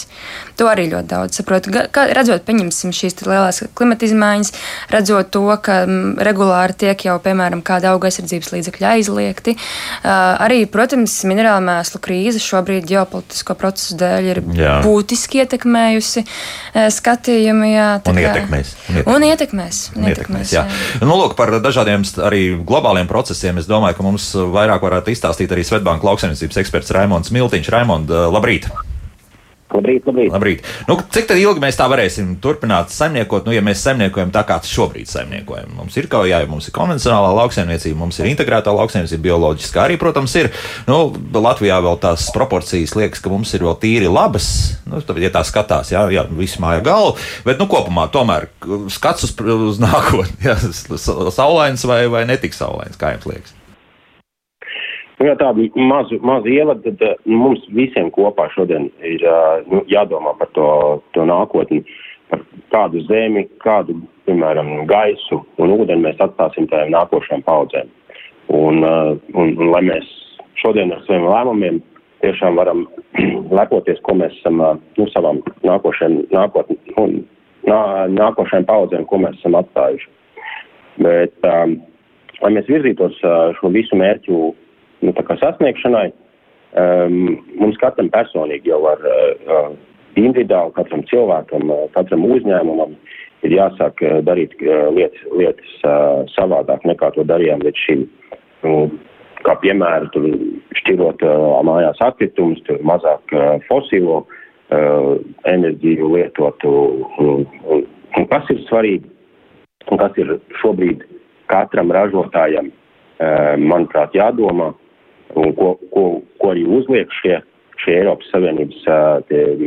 To 0.61 0.69
arī 0.71 0.89
ļoti 0.93 1.11
daudz 1.11 1.41
saprot. 1.41 1.67
Kā, 1.95 2.07
redzot, 2.15 2.45
pieņemsim 2.47 2.95
šīs 2.95 3.19
lielās 3.27 3.63
klimata 3.79 4.07
izmaiņas, 4.07 4.53
redzot 4.95 5.33
to, 5.35 5.45
ka 5.63 5.81
mm, 5.85 6.19
regulāri 6.29 6.79
tiek 6.85 7.07
jau, 7.09 7.19
piemēram, 7.23 7.65
kāda 7.67 7.93
auga 7.95 8.11
aizsardzības 8.11 8.55
līdzekļa 8.55 8.95
aizliegti. 8.99 9.57
Uh, 9.59 10.39
arī, 10.47 10.63
protams, 10.71 11.17
minerālu 11.29 11.67
mēslu 11.67 12.03
krīze 12.05 12.43
šobrīd 12.43 12.87
ģeopolitisko 12.91 13.59
procesu 13.59 13.99
dēļ 13.99 14.31
ir 14.31 14.43
jā. 14.59 14.79
būtiski 14.87 15.43
ietekmējusi 15.43 16.25
skatījumu. 16.99 17.69
Jā, 17.69 17.91
un, 18.07 18.23
ietekmēs, 18.23 18.75
un 18.95 19.03
ietekmēs. 19.03 19.09
Un 19.19 19.25
ietekmēs, 19.29 19.79
un 19.96 20.11
ietekmēs 20.11 20.53
jā. 20.55 20.64
Jā. 20.66 21.07
Nu, 21.07 21.16
lūk, 21.20 21.37
par 21.38 21.53
dažādiem 21.62 22.05
arī 22.27 22.42
globāliem 22.66 23.09
procesiem 23.11 23.61
es 23.61 23.70
domāju, 23.70 23.98
ka 23.98 24.07
mums 24.07 24.31
vairāk 24.35 24.85
varētu 24.85 25.14
izstāstīt 25.14 25.55
arī 25.55 25.66
Svetbānka 25.66 26.09
lauksaimniecības 26.09 26.62
eksperts 26.64 26.94
Raimons 26.96 27.35
Miltiņš. 27.35 27.72
Raimond, 27.74 28.14
labrīt! 28.35 28.70
Labrīt, 29.69 30.07
labrīt. 30.09 30.31
labrīt. 30.33 30.63
Nu, 30.89 30.95
cik 31.13 31.29
ilgi 31.37 31.61
mēs 31.61 31.77
tā 31.77 31.85
varēsim 31.93 32.31
turpināt 32.41 32.89
saimniekot, 32.95 33.45
nu, 33.45 33.53
ja 33.53 33.61
mēs 33.65 33.83
saimniekojam 33.85 34.31
tā, 34.33 34.41
kā 34.49 34.57
šobrīd 34.65 35.11
saimniekojam? 35.11 35.75
Mums 35.77 35.99
ir 36.01 36.09
ja 36.31 36.39
mums 36.49 36.71
ir 36.71 36.75
konvencionālā 36.77 37.35
lauksaimniecība, 37.37 37.99
mums 38.01 38.17
ir 38.19 38.31
integrētā 38.31 38.73
lauksaimniecība, 38.73 39.27
bioloģiskā 39.27 39.85
arī, 39.85 39.99
protams, 40.01 40.33
ir. 40.41 40.49
Nu, 40.89 41.13
Latvijā 41.37 41.83
vēl 41.85 42.01
tās 42.01 42.31
proporcijas 42.33 42.97
liekas, 42.97 43.21
ka 43.21 43.33
mums 43.33 43.53
ir 43.53 43.67
vēl 43.69 43.77
tīri 43.83 44.09
labas, 44.09 44.49
nu, 44.89 45.03
ja 45.21 45.33
tā 45.37 45.45
skatās, 45.45 45.93
jā, 45.93 46.07
jā 46.17 46.25
visu 46.33 46.65
māja 46.65 46.81
galvu, 46.89 47.19
bet, 47.45 47.61
nu, 47.61 47.69
kopumā 47.69 48.09
tomēr 48.15 48.49
skats 48.95 49.29
uz, 49.29 49.37
uz 49.69 49.85
nākotni, 49.85 50.41
jā, 50.49 50.57
saulains 51.37 51.85
vai, 51.85 52.07
vai 52.09 52.25
netik 52.31 52.57
saulains, 52.57 52.97
kā 52.97 53.19
jums 53.19 53.29
liekas? 53.35 53.58
Nu, 55.19 55.27
ja 55.27 55.35
tādu 55.35 55.67
mazu, 55.75 56.21
mazu 56.23 56.51
ievadu, 56.53 56.93
tad 56.95 57.25
nu, 57.27 57.39
mums 57.41 57.65
visiem 57.75 58.11
kopā 58.15 58.47
šodien 58.55 58.87
ir 59.03 59.25
nu, 59.67 59.83
jādomā 59.91 60.37
par 60.39 60.51
to, 60.55 60.69
to 61.17 61.25
nākotni, 61.27 61.83
par 62.31 62.45
kādu 62.71 63.03
zemi, 63.09 63.49
kādu, 63.65 63.97
piemēram, 64.29 64.85
gaisu 64.87 65.41
un 65.59 65.75
ūdeni 65.75 66.05
mēs 66.07 66.23
atstāsim 66.23 66.69
tādiem 66.71 66.95
nākošajām 66.95 67.43
paudzēm. 67.49 67.91
Un, 68.55 68.85
un, 68.87 69.51
un 69.59 69.73
lai 69.73 69.83
mēs 69.89 70.07
šodien 70.63 70.95
ar 70.95 71.03
saviem 71.09 71.27
lēmumiem 71.27 71.83
tiešām 72.23 72.55
varam 72.61 72.87
lepoties, 73.59 73.99
ko 74.07 74.15
mēs 74.21 74.39
esam 74.39 74.63
nu, 74.63 75.09
savām 75.17 75.43
nākošajām, 75.67 76.21
nākot, 76.35 76.71
nu, 76.95 77.09
nā, 77.67 77.83
nākošajām 78.15 78.71
paudzēm, 78.71 79.11
ko 79.11 79.19
mēs 79.25 79.43
esam 79.43 79.59
atstājuši. 79.59 80.09
Bet 81.03 81.51
um, 81.51 81.77
lai 82.39 82.55
mēs 82.55 82.71
virzītos 82.71 83.19
šo 83.59 83.75
visu 83.75 83.99
mērķu 83.99 84.47
nu, 85.05 85.15
sasniegšanai, 85.15 86.09
um, 86.83 87.37
mums 87.61 87.79
katram 87.83 88.11
personīgi 88.15 88.73
jau 88.73 88.81
ar 88.91 89.05
uh, 89.05 89.71
individuāli, 90.19 90.75
katram 90.77 91.05
cilvēkam, 91.11 91.71
uh, 91.71 91.87
katram 91.97 92.27
uzņēmumam 92.29 92.97
ir 93.47 93.55
jāsāk 93.55 94.03
uh, 94.03 94.19
darīt 94.27 94.57
uh, 94.63 94.89
lietas, 94.95 95.27
lietas 95.37 95.77
uh, 95.85 96.25
savādāk 96.35 96.87
nekā 96.89 97.13
to 97.17 97.27
darījām 97.29 97.63
līdz 97.67 97.85
šim. 97.87 98.09
Nu, 98.65 98.89
kā 99.47 99.55
piemēru, 99.63 100.11
tur 100.15 100.27
šķirot 100.81 101.23
uh, 101.27 101.61
mājās 101.67 102.01
atkritumus, 102.05 102.63
tur 102.67 102.81
mazāk 102.87 103.37
uh, 103.37 103.55
fosilo 103.69 104.25
uh, 104.25 105.15
enerģiju 105.47 106.11
lietotu. 106.17 106.75
Un, 107.23 107.47
un, 107.71 107.87
un 108.19 108.29
kas 108.33 108.51
ir 108.55 108.65
svarīgi 108.67 109.07
un 109.89 110.01
kas 110.01 110.19
ir 110.21 110.35
šobrīd 110.61 111.05
katram 111.49 111.93
ražotājam, 111.95 112.69
uh, 112.69 113.55
manuprāt, 113.57 114.17
jādomā 114.17 114.73
un 115.37 115.53
ko, 115.57 115.75
ko, 115.93 116.05
ko 116.41 116.53
arī 116.53 116.64
uzliek 116.79 117.12
šie, 117.21 117.41
šie 117.83 117.99
Eiropas 118.01 118.31
Savienības 118.33 118.87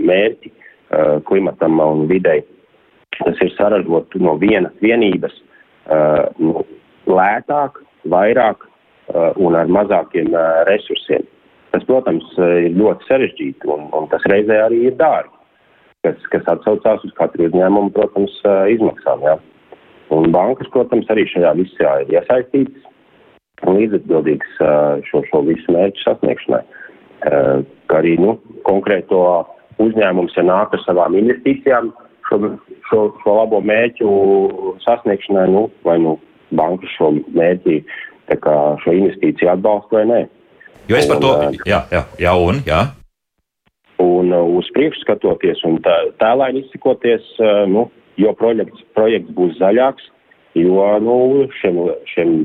mērķi 0.10 0.54
klimatam 1.28 1.80
un 1.84 2.08
videi. 2.10 2.44
Tas 3.22 3.38
ir 3.44 3.52
saražot 3.58 4.16
no 4.20 4.36
vienas 4.42 4.74
vienības 4.82 5.36
nu, 6.40 6.64
lētāk, 7.10 7.82
vairāk 8.10 8.66
un 9.42 9.58
ar 9.60 9.70
mazākiem 9.70 10.34
resursiem. 10.70 11.28
Tas, 11.72 11.86
protams, 11.88 12.26
ir 12.36 12.74
ļoti 12.76 13.08
sarežģīti 13.08 13.70
un, 13.72 13.88
un 13.96 14.10
tas 14.12 14.24
reizē 14.28 14.58
arī 14.66 14.82
ir 14.90 14.98
dārgi, 15.00 15.32
kas, 16.04 16.18
kas 16.34 16.50
atsaucās 16.56 17.06
uz 17.08 17.14
katru 17.16 17.48
uzņēmumu, 17.48 17.94
protams, 17.96 18.34
izmaksām. 18.74 19.24
Jā. 19.28 19.38
Un 20.12 20.28
bankas, 20.36 20.68
protams, 20.74 21.08
arī 21.14 21.24
šajā 21.32 21.54
visā 21.62 21.94
ir 22.04 22.12
iesaistītas 22.18 22.91
un 23.68 23.80
līdzatbildīgas 23.80 24.62
šo, 25.10 25.24
šo 25.30 25.42
visu 25.48 25.74
mērķu 25.76 26.06
sasniegšanai. 26.06 26.62
Kā 27.92 28.00
arī 28.02 28.16
nu, 28.22 28.38
konkrēto 28.68 29.22
uzņēmums, 29.82 30.36
ja 30.38 30.46
nāk 30.48 30.74
ar 30.76 30.84
savām 30.86 31.18
investīcijām 31.20 31.92
šo, 32.30 32.40
šo, 32.90 33.02
šo 33.24 33.36
labo 33.38 33.62
mērķu 33.66 34.12
sasniegšanai, 34.86 35.48
nu, 35.54 35.68
vai 35.86 35.98
nu 36.02 36.18
banka 36.58 36.90
šo 36.96 37.14
mērķi 37.36 37.82
šo 38.32 38.96
investīciju 38.96 39.52
atbalstu 39.52 40.00
vai 40.00 40.06
nē. 40.10 40.22
Jo 40.90 40.98
es 40.98 41.08
par 41.10 41.22
to, 41.22 41.32
un, 41.36 41.58
jā, 41.68 41.84
jā, 41.94 42.04
jā, 42.20 42.34
un, 42.36 42.62
jā. 42.68 42.82
Un 44.02 44.34
uz 44.34 44.70
priekšu 44.74 45.04
skatoties 45.04 45.62
un 45.68 45.78
tā, 45.86 45.94
tēlēni 46.22 46.64
izsakoties, 46.66 47.28
nu, 47.70 47.86
jo 48.20 48.34
projekts, 48.40 48.82
projekts 48.98 49.36
būs 49.38 49.60
zaļāks, 49.60 50.08
jo, 50.58 50.86
nu, 51.04 51.18
šiem, 51.62 51.82
šiem 52.14 52.38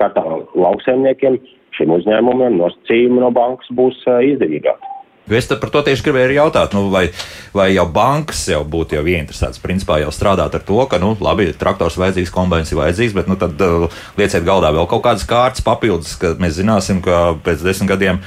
kārtā 0.00 0.24
lauksaimniekiem, 0.58 1.40
šiem 1.78 1.96
uzņēmumiem 1.98 2.58
nosacījumi 2.58 3.22
no 3.22 3.32
bankas 3.34 3.68
būs 3.78 4.00
izdevīgāki. 4.06 4.94
Es 5.28 5.44
par 5.44 5.68
to 5.68 5.82
tieši 5.84 6.06
gribēju 6.06 6.38
jautāt, 6.38 6.72
nu, 6.72 6.86
vai, 6.88 7.10
vai 7.52 7.68
jau 7.74 7.84
bankas 7.92 8.46
jau 8.48 8.62
būtu 8.64 8.96
jau 8.96 9.04
ieinteresētas, 9.04 9.60
principā 9.60 9.98
jau 10.00 10.12
strādāt 10.14 10.56
ar 10.56 10.64
to, 10.64 10.78
ka, 10.88 11.00
nu, 11.02 11.12
labi, 11.20 11.50
traktors 11.52 11.98
vajadzīgs, 12.00 12.32
kombinācijas 12.32 12.72
ir 12.72 12.80
vajadzīgs, 12.80 13.16
bet, 13.18 13.28
nu, 13.28 13.36
tad 13.40 13.60
uh, 13.64 14.00
lieciet 14.16 14.46
galdā 14.48 14.72
vēl 14.72 14.88
kaut 14.88 15.04
kādas 15.04 15.28
kārtas 15.28 15.64
papildus, 15.66 16.14
ka 16.20 16.32
mēs 16.40 16.56
zināsim, 16.56 17.02
ka 17.04 17.36
pēc 17.44 17.66
desmit 17.66 17.92
gadiem 17.92 18.22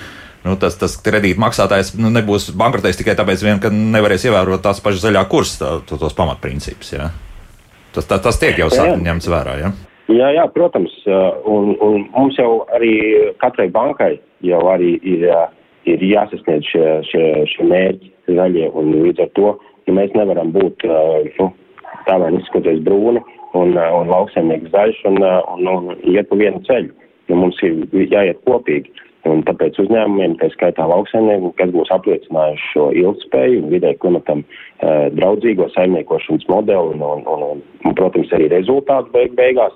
nu, 0.45 0.55
tas, 0.61 0.77
tas 0.77 0.99
kredīta 1.01 1.41
maksātājs 1.41 1.95
nu, 1.97 2.13
nebūs 2.13 2.51
bankrotējis 2.57 3.01
tikai 3.01 3.17
tāpēc, 3.17 3.45
vien, 3.45 3.61
ka 3.63 3.73
nevarēs 3.73 4.29
ievērot 4.29 4.61
tās 4.61 4.81
pašas 4.83 5.07
zaļā 5.07 5.25
kursa, 5.31 5.57
tā, 5.89 5.97
tos 5.97 6.17
pamatprincipus. 6.17 6.93
Ja? 6.93 7.09
Tas, 7.95 8.07
tā, 8.07 8.19
tas 8.23 8.39
tiek 8.39 8.59
jau 8.59 8.69
ņemts 8.71 9.29
vērā. 9.31 9.55
Ja? 9.59 9.71
Jā, 10.11 10.29
jā, 10.35 10.45
protams, 10.51 10.91
un, 11.47 11.73
un 11.79 12.05
mums 12.11 12.37
jau 12.39 12.65
arī 12.75 12.93
katrai 13.39 13.69
bankai 13.71 14.15
jau 14.43 14.61
arī 14.71 14.95
ir 15.01 15.27
ir 15.89 16.03
jāsasniedz 16.05 16.67
šie, 16.69 16.87
šie, 17.09 17.27
šie 17.49 17.65
mērķi 17.65 18.35
zaļie, 18.37 18.67
līdz 18.69 19.23
ar 19.23 19.29
to 19.33 19.53
ja 19.87 19.95
mēs 19.97 20.13
nevaram 20.17 20.51
būt 20.55 20.85
nu, 21.39 21.47
tā 22.07 22.17
vai 22.21 22.31
izskatoties 22.37 22.81
brūni 22.85 23.21
un, 23.57 23.75
un 23.75 24.11
lauksaimnieks 24.11 24.71
zaļš 24.73 25.03
un, 25.09 25.21
un, 25.23 25.71
un 25.71 25.89
iet 26.13 26.29
pa 26.29 26.39
vienu 26.39 26.61
ceļu. 26.67 26.93
Nu, 27.29 27.37
mums 27.39 27.59
ir 27.63 27.85
jāiet 28.11 28.41
kopīgi. 28.47 28.91
Un 29.29 29.43
tāpēc 29.45 29.77
uzņēmumiem, 29.83 30.39
tā 30.41 30.47
skaitā 30.49 30.87
lauksaimniekiem, 30.89 31.51
kas 31.59 31.69
būs 31.75 31.91
apliecinājuši 31.93 32.69
šo 32.71 32.87
ilgspēju 33.03 33.59
un 33.61 33.67
vidē 33.69 33.91
klimatam 34.01 34.41
e, 34.41 34.93
draudzīgo 35.13 35.67
saimniekošanas 35.75 36.47
modeli 36.49 36.95
un, 36.95 37.03
un, 37.05 37.21
un, 37.29 37.61
un, 37.85 37.93
protams, 37.99 38.31
arī 38.33 38.49
rezultātu 38.49 39.13
beig 39.13 39.35
beigās 39.37 39.75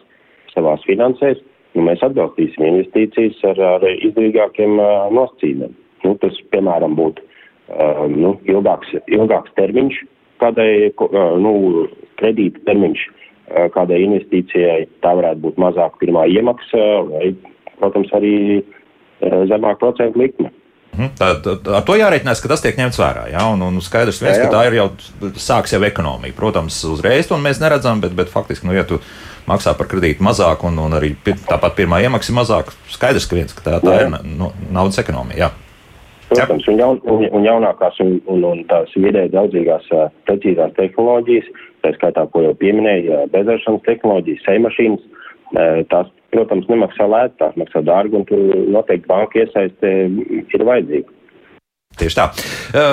savās 0.55 0.81
finansēs, 0.89 1.43
nu, 1.75 1.85
mēs 1.85 2.01
atbalstīsim 2.07 2.65
investīcijas 2.71 3.43
ar, 3.51 3.61
ar 3.75 3.85
izdevīgākiem 3.93 4.79
uh, 4.79 5.11
nosacījumiem. 5.13 5.75
Nu, 6.05 6.15
tas, 6.21 6.37
piemēram, 6.53 6.95
būtu 6.97 7.21
uh, 7.21 8.05
nu, 8.09 8.35
ilgāks, 8.49 8.95
ilgāks 9.11 9.53
termiņš 9.59 9.99
kādai 10.41 10.89
uh, 10.89 11.35
nu, 11.41 11.53
kredīta 12.19 12.63
termiņš 12.69 13.03
uh, 13.05 13.67
kādai 13.75 14.01
investīcijai. 14.07 14.87
Tā 15.05 15.13
varētu 15.19 15.43
būt 15.47 15.61
mazāka 15.61 16.01
pirmā 16.01 16.25
iemaksa 16.31 16.87
vai, 17.11 17.33
protams, 17.77 18.13
arī 18.15 18.35
uh, 19.21 19.41
zemāka 19.49 19.81
procentu 19.81 20.23
likme. 20.23 20.51
Mhm. 20.95 21.11
Tā, 21.19 21.29
tā, 21.43 21.55
ar 21.75 21.83
to 21.83 21.97
jārēķinās, 21.99 22.41
ka 22.41 22.49
tas 22.51 22.63
tiek 22.63 22.77
ņemts 22.79 22.99
vērā. 23.01 23.25
Ja? 23.33 23.45
Un, 23.51 23.63
un 23.65 23.81
skaidrs, 23.83 24.21
viens, 24.23 24.37
jā, 24.37 24.45
jā. 24.45 24.47
ka 24.47 24.55
tā 24.55 24.61
ir 24.69 24.77
jau 24.79 24.87
sāks 25.35 25.75
jau 25.75 25.81
ekonomija. 25.83 26.35
Protams, 26.37 26.77
uzreiz 26.87 27.27
to 27.27 27.39
mēs 27.41 27.59
neredzam, 27.63 27.99
bet, 28.03 28.15
bet 28.15 28.31
faktiski, 28.31 28.69
nu, 28.69 28.75
ja 28.77 28.85
tu 28.87 29.01
maksā 29.49 29.75
par 29.77 29.89
kredītu 29.91 30.23
mazāk 30.25 30.63
un, 30.67 30.79
un 30.85 30.95
arī 30.95 31.13
tāpat 31.25 31.75
pirmā 31.77 31.99
iemaksa 32.05 32.31
ir 32.31 32.39
mazāka, 32.39 32.75
skaidrs, 32.95 33.27
ka, 33.27 33.37
viens, 33.37 33.55
ka 33.55 33.65
tā, 33.65 33.77
tā 33.83 33.99
jā. 33.99 34.07
ir 34.07 34.15
nu, 34.39 34.53
naudas 34.71 35.01
ekonomija. 35.03 35.49
Jā. 35.49 35.51
Protams, 36.31 36.65
un, 36.71 36.79
jaun, 36.79 37.01
un, 37.11 37.27
un 37.37 37.43
jaunākās 37.45 37.99
un, 38.01 38.15
un, 38.31 38.47
un 38.49 38.63
tās 38.69 38.89
vidēji 38.97 39.29
daudzīgās 39.35 39.91
precīzās 40.25 40.73
tehnoloģijas, 40.79 41.51
tā 41.85 41.91
skaitā, 41.99 42.23
ko 42.33 42.41
jau 42.47 42.55
pieminēja, 42.57 43.27
bezaršanas 43.35 43.83
tehnoloģijas, 43.85 44.41
sejmašīnas, 44.47 45.03
tās, 45.91 46.09
protams, 46.33 46.69
nemaksā 46.71 47.07
lēti, 47.09 47.37
tās 47.41 47.59
maksā 47.59 47.83
dārgi, 47.85 48.17
un 48.19 48.25
tur 48.29 48.41
noteikti 48.73 49.09
banka 49.11 49.43
iesaiste 49.43 49.93
ir 50.09 50.65
vajadzīga. 50.71 51.11
Tieši 51.95 52.17
tā. 52.17 52.25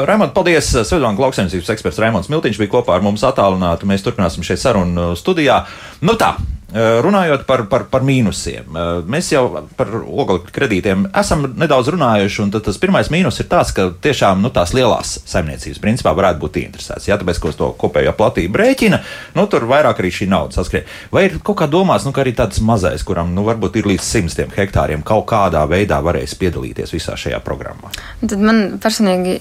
Raimond, 0.06 0.30
paldies. 0.30 0.68
Svedbanka 0.86 1.24
lauksaimniecības 1.24 1.72
eksperts 1.74 1.98
Raimons 1.98 2.28
Miltiņš 2.30 2.60
bija 2.60 2.70
kopā 2.76 2.94
ar 2.94 3.02
mums 3.02 3.24
attālināti. 3.26 3.88
Mēs 3.90 4.04
turpināsim 4.06 4.46
šeit 4.46 4.62
sarunu 4.62 5.16
studijā. 5.18 5.64
Nu 6.06 6.14
tā, 6.20 6.36
runājot 6.74 7.44
par, 7.46 7.66
par, 7.68 7.84
par 7.92 8.04
mīnusiem, 8.06 8.68
eh, 8.72 8.90
mēs 9.12 9.32
jau 9.34 9.44
par 9.76 9.90
oglekļa 10.00 10.54
kredītiem 10.54 11.04
esam 11.20 11.44
nedaudz 11.58 11.90
runājuši, 11.92 12.40
un 12.44 12.52
tas 12.54 12.78
pirmais 12.80 13.10
mīnus 13.12 13.40
ir 13.42 13.48
tas, 13.50 13.74
ka 13.76 13.90
tiešām 14.02 14.40
nu, 14.40 14.48
tās 14.54 14.72
lielās 14.76 15.18
saimniecības 15.28 15.82
principā 15.82 16.14
varētu 16.16 16.40
būt 16.40 16.60
interesētas. 16.62 17.08
Jā, 17.10 17.18
tāpēc, 17.20 17.42
uz 17.50 17.58
to 17.58 17.72
kopējo 17.78 18.14
platību 18.16 18.62
rēķina, 18.62 19.02
nu, 19.36 19.46
tur 19.52 19.66
vairāk 19.68 20.00
arī 20.00 20.12
šī 20.14 20.30
nauda 20.32 20.56
saskrien. 20.56 20.88
Vai 21.12 21.26
ir 21.28 21.38
kaut 21.44 21.60
kā 21.60 21.68
domāts, 21.68 22.06
nu, 22.08 22.14
ka 22.16 22.24
arī 22.24 22.32
tāds 22.38 22.62
mazais, 22.64 23.04
kuram 23.04 23.34
nu, 23.36 23.44
varbūt 23.48 23.76
ir 23.80 23.90
līdz 23.92 24.06
simtiem 24.06 24.56
hektāriem, 24.56 25.04
kaut 25.04 25.26
kādā 25.32 25.66
veidā 25.68 26.00
varēs 26.04 26.36
piedalīties 26.40 26.96
visā 26.96 27.18
šajā 27.20 27.42
programmā? 27.44 27.92
Tad 28.22 28.40
man 28.40 28.64
personīgi 28.82 29.36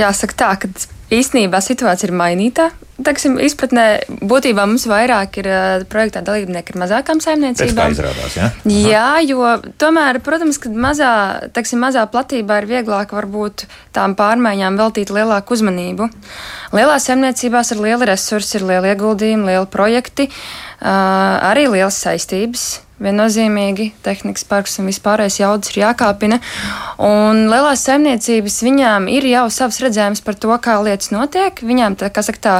jāsaka 0.00 0.38
tā, 0.38 0.52
ka 0.62 0.72
īstenībā 1.12 1.60
situācija 1.60 2.08
ir 2.08 2.16
mainīta. 2.16 2.70
Teksim, 3.06 3.38
izpratnē 3.42 3.86
būtībā 4.20 4.64
mums 4.68 4.84
vairāk 4.90 5.38
ir 5.42 5.48
uh, 5.50 5.84
projektā 5.90 6.22
dalībnieki 6.26 6.74
ar 6.74 6.80
mazākām 6.84 7.22
saimniecībām. 7.24 7.94
Izrādās, 7.94 8.36
ja? 8.38 8.50
Jā, 8.68 9.06
jo 9.26 9.54
tomēr, 9.80 10.20
protams, 10.24 10.60
ka 10.62 10.72
mazā, 10.72 11.12
teksim, 11.56 11.82
mazā 11.82 12.04
platībā 12.12 12.60
ir 12.62 12.68
vieglāk 12.70 13.14
varbūt 13.16 13.66
tām 13.96 14.16
pārmaiņām 14.18 14.78
veltīt 14.80 15.12
lielāku 15.14 15.56
uzmanību. 15.56 16.08
Lielās 16.76 17.08
saimniecībās 17.08 17.74
ir 17.74 17.82
lieli 17.84 18.12
resursi, 18.12 18.58
ir 18.58 18.68
lieli 18.70 18.94
ieguldījumi, 18.94 19.50
lieli 19.52 19.68
projekti, 19.72 20.30
uh, 20.30 20.88
arī 21.52 21.68
lielas 21.72 22.00
saistības 22.04 22.70
viennozīmīgi 23.02 23.88
tehnikas 24.04 24.44
parks 24.48 24.78
un 24.80 24.88
vispārējais 24.90 25.40
jaudas 25.40 25.72
ir 25.72 25.82
jākāpina. 25.82 26.38
Un 27.02 27.46
lielās 27.50 27.84
saimniecības 27.86 28.58
viņām 28.66 29.08
ir 29.12 29.26
jau 29.30 29.46
savs 29.52 29.80
redzējums 29.82 30.22
par 30.24 30.38
to, 30.38 30.52
kā 30.62 30.78
lietas 30.84 31.12
notiek. 31.14 31.62
Viņām 31.66 31.98
tā, 32.00 32.12
saka, 32.22 32.42
tā, 32.42 32.56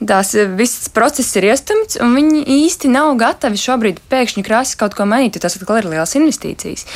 tās 0.00 0.34
viss 0.58 0.88
process 0.92 1.36
ir 1.38 1.48
iestumts, 1.50 1.98
un 2.02 2.14
viņi 2.16 2.44
īsti 2.56 2.90
nav 2.92 3.14
gatavi 3.20 3.60
šobrīd 3.60 4.00
pēkšņi 4.10 4.44
krāsas 4.46 4.78
kaut 4.78 4.96
ko 4.96 5.06
mainīt, 5.08 5.36
jo 5.36 5.44
tas 5.44 5.56
atkal 5.58 5.80
ir 5.80 5.88
liels 5.90 6.14
investīcijas. 6.18 6.86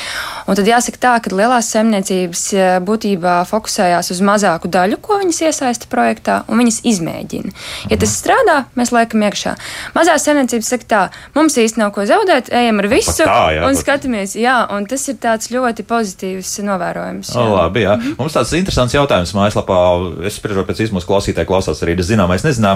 Un 0.47 0.59
tad 0.59 0.69
jāsaka 0.69 1.01
tā, 1.01 1.15
ka 1.23 1.33
lielās 1.35 1.71
saimniecības 1.75 2.45
e, 2.55 2.67
būtībā 2.87 3.37
fokusējās 3.51 4.13
uz 4.15 4.23
mazāku 4.27 4.71
daļu, 4.73 4.99
ko 5.03 5.21
viņas 5.23 5.43
iesaista 5.49 5.91
projektā, 5.91 6.41
un 6.51 6.63
viņas 6.63 6.81
izmēģina. 6.91 7.55
Ja 7.93 8.01
tas 8.01 8.17
strādā, 8.19 8.57
mēs 8.79 8.93
liekam 8.95 9.25
iekšā. 9.29 9.55
Mazās 9.97 10.27
saimniecības 10.27 10.73
saka 10.75 10.91
tā, 10.91 11.03
mums 11.37 11.59
īsti 11.61 11.83
nav 11.83 11.95
ko 11.97 12.07
zaudēt, 12.09 12.53
ejam 12.55 12.83
ar 12.83 12.91
visu 12.91 13.17
tā, 13.23 13.39
jā, 13.57 13.65
un 13.69 13.79
skatāmies. 13.79 14.37
Jā, 14.41 14.59
un 14.75 14.89
tas 14.91 15.07
ir 15.11 15.19
tāds 15.23 15.51
ļoti 15.53 15.87
pozitīvs 15.89 16.53
novērojums. 16.67 17.33
Jā. 17.35 17.41
O, 17.41 17.57
labi, 17.57 17.85
jā. 17.87 17.97
Mm 17.97 18.03
-hmm. 18.03 18.19
Mums 18.19 18.37
tāds 18.37 18.57
interesants 18.59 18.95
jautājums 18.95 19.35
mājaslapā. 19.35 19.79
Es 20.27 20.37
spriežu 20.37 20.65
pēc 20.67 20.85
izmūsu 20.87 21.07
klausītāju, 21.07 21.47
klausās 21.47 21.83
arī 21.83 21.97
zināmais, 22.01 22.45
nezināmais. 22.45 22.70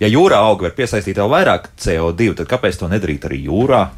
Ja 0.00 0.10
jūrā 0.10 0.42
auga 0.50 0.68
var 0.68 0.76
piesaistīt 0.76 1.20
vēl 1.20 1.32
vairāk 1.32 1.72
CO2, 1.80 2.34
tad 2.42 2.50
kāpēc 2.50 2.80
to 2.80 2.90
nedarīt 2.92 3.26
arī 3.30 3.44
jūrā? 3.46 3.88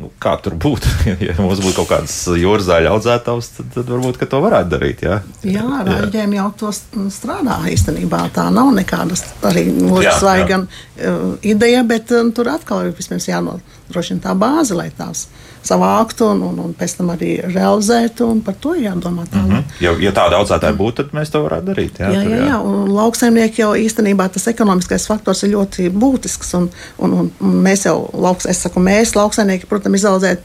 nu, 0.00 0.10
kā 0.22 0.34
tur 0.42 0.56
būtu. 0.60 0.90
ja 1.26 1.36
mums 1.38 1.62
būtu 1.62 1.76
kaut 1.78 1.90
kādas 1.92 2.16
jūras 2.40 2.66
zāļu 2.68 2.90
audzētājs, 2.94 3.50
tad, 3.58 3.70
tad 3.76 3.92
varbūt 3.92 4.20
to 4.30 4.40
varētu 4.42 4.72
darīt. 4.72 5.04
Jā, 5.06 5.20
jā 5.46 5.64
rāģējumi 5.88 6.40
jau 6.40 6.48
to 6.64 6.72
strādā 7.14 7.60
īstenībā. 7.72 8.24
Tā 8.34 8.48
nav 8.54 8.72
nekāda 8.76 9.18
arī 9.50 9.66
mūža 9.76 10.16
svaiga 10.18 10.62
uh, 10.64 11.26
ideja, 11.46 11.84
bet 11.86 12.12
um, 12.16 12.32
tur 12.34 12.50
atkal 12.54 12.88
ir 12.88 12.96
vispirms 12.96 13.28
jānodrošina 13.30 14.24
tā 14.24 14.36
bāze, 14.38 14.76
lai 14.78 14.90
tās 14.94 15.28
savāktu 15.64 16.28
un, 16.32 16.42
un, 16.48 16.60
un 16.66 16.74
pēc 16.76 16.96
tam 16.98 17.12
arī 17.14 17.36
realizētu. 17.42 18.28
Par 18.44 18.56
to 18.60 18.74
jādomā 18.78 19.26
tālāk. 19.30 19.48
Mm 19.48 19.56
-hmm. 19.56 19.82
ja, 19.84 19.94
ja 20.06 20.12
tāda 20.12 20.40
audzētāja 20.40 20.76
būtu, 20.76 20.96
tad 21.02 21.14
mēs 21.16 21.32
to 21.32 21.42
varētu 21.44 21.66
darīt. 21.72 22.00
Jā, 22.00 22.10
jā, 22.12 22.22
jā, 22.22 22.36
jā. 22.36 22.46
jā. 22.48 22.60
un 22.60 22.94
lauksaimnieki 22.94 23.62
jau 23.62 23.72
īstenībā 23.74 24.28
tas 24.28 24.48
ekonomiskais 24.48 25.06
faktors 25.06 25.42
ir 25.42 25.54
ļoti 25.56 25.90
būtisks. 25.90 26.54
Un, 26.54 26.70
un, 26.98 27.30
un 27.40 27.54
mēs 27.68 27.86
jau, 27.86 28.10
lauks, 28.12 28.46
es 28.46 28.62
saku, 28.62 28.80
mēs 28.80 29.14
lauksaimnieki, 29.16 29.66
protams, 29.66 30.00
izaudzēt. 30.00 30.38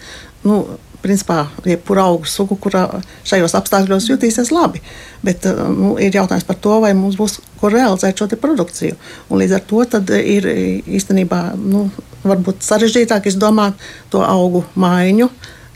Nu, 0.43 0.65
principā, 1.03 1.45
jebkura 1.67 2.07
auga 2.09 2.27
suga, 2.29 2.57
kurā 2.59 2.83
šajos 3.27 3.55
apstākļos 3.59 4.09
jutīsies 4.11 4.51
labi. 4.53 4.81
Bet 5.25 5.45
nu, 5.47 5.95
ir 6.01 6.15
jautājums 6.15 6.47
par 6.47 6.59
to, 6.61 6.79
vai 6.83 6.93
mums 6.97 7.17
būs 7.19 7.39
ko 7.59 7.71
realizēt 7.71 8.19
šo 8.19 8.29
produkciju. 8.39 8.97
Un 9.29 9.41
līdz 9.41 9.55
ar 9.57 9.63
to 9.69 9.83
ir 10.19 10.49
īstenībā 10.87 11.43
nu, 11.59 11.87
varbūt 12.23 12.65
sarežģītāk 12.65 13.29
izdomāt 13.31 13.79
to 14.11 14.23
augu 14.25 14.65
maiņu. 14.79 15.29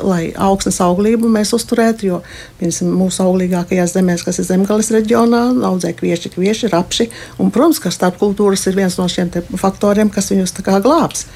Lai 0.03 0.31
augsnes 0.41 0.79
auglību 0.81 1.29
mēs 1.29 1.51
uzturētu, 1.53 2.07
jo 2.07 2.15
piemēram, 2.57 2.95
mūsu 2.97 3.21
auglīgākajās 3.23 3.93
zemēs, 3.93 4.23
kas 4.25 4.39
ir 4.41 4.47
zemgales 4.47 4.89
reģionā, 4.91 5.43
audzē 5.69 5.93
kvieši, 5.99 6.31
kvieši, 6.33 6.71
rapši. 6.73 7.07
Un, 7.37 7.51
protams, 7.53 7.79
ka 7.79 7.93
starpkultūras 7.93 8.65
ir 8.71 8.79
viens 8.79 8.97
no 8.97 9.05
šiem 9.05 9.29
faktoriem, 9.53 10.09
kas 10.11 10.31
viņus 10.33 10.57
glābs. 10.65 11.27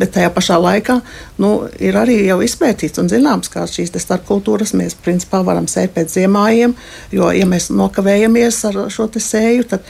Bet 0.00 0.14
tajā 0.14 0.30
pašā 0.32 0.56
laikā 0.56 0.98
nu, 1.42 1.50
ir 1.76 1.98
arī 2.00 2.22
jau 2.24 2.38
izpētīts 2.44 3.00
un 3.02 3.10
zināms, 3.12 3.50
ka 3.52 3.66
šīs 3.68 3.92
starpkultūras 4.00 4.72
mēs 4.78 4.96
principā 5.04 5.42
varam 5.44 5.68
sēt 5.68 5.92
pēc 5.96 6.14
ziemājiem. 6.14 6.72
Jo, 7.12 7.28
ja 7.36 7.48
mēs 7.48 7.68
nokavējamies 7.74 8.62
ar 8.70 8.80
šo 8.92 9.10
sēju, 9.12 9.68
tad 9.74 9.84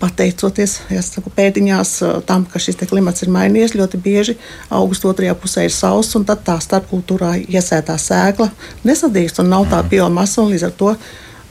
pateicoties 0.00 0.74
saku, 1.00 1.30
pēdiņās 1.32 1.92
tam, 2.28 2.44
ka 2.50 2.60
šis 2.60 2.78
klimats 2.84 3.24
ir 3.24 3.32
mainījies, 3.32 3.76
ļoti 3.78 4.00
bieži 4.02 4.36
augusta 4.68 5.08
otrajā 5.08 5.36
pusē 5.40 5.66
ir 5.66 5.72
sauss, 5.72 6.16
un 6.18 6.26
tad 6.28 6.44
tā 6.46 6.58
starpkultūrā 6.60 7.36
iesētā 7.46 7.96
sēkla 8.00 8.50
nesadīst 8.84 9.40
un 9.40 9.54
nav 9.54 9.70
tā 9.70 9.80
mhm. 9.80 9.92
biomasa, 9.94 10.44
līdz 10.44 10.68
ar 10.68 10.76
to 10.76 10.92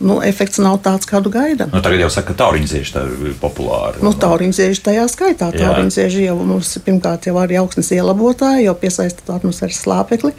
nu, 0.03 0.19
efekts 0.25 0.59
nav 0.63 0.79
tāds, 0.83 1.07
kādu 1.09 1.31
gaidām. 1.33 1.71
Nu, 1.73 1.81
tagad 1.83 2.03
jau 2.03 2.11
saka, 2.13 2.33
ka 2.33 2.39
tauriņzieži 2.43 3.01
ir 3.29 3.35
populāri. 3.41 4.03
Nu, 4.05 4.11
tauriņzieži 4.19 4.83
tajā 4.85 5.07
skaitā. 5.11 5.51
Tauriņzieži 5.55 6.27
jau 6.27 6.37
mums 6.41 6.75
pirmkārt 6.85 7.29
jau 7.29 7.37
arī 7.41 7.59
augsnes 7.61 7.93
ielabotāji, 7.95 8.67
jau 8.67 8.75
piesaista 8.79 9.37
atmosfēras 9.37 9.83
slāpekli. 9.85 10.33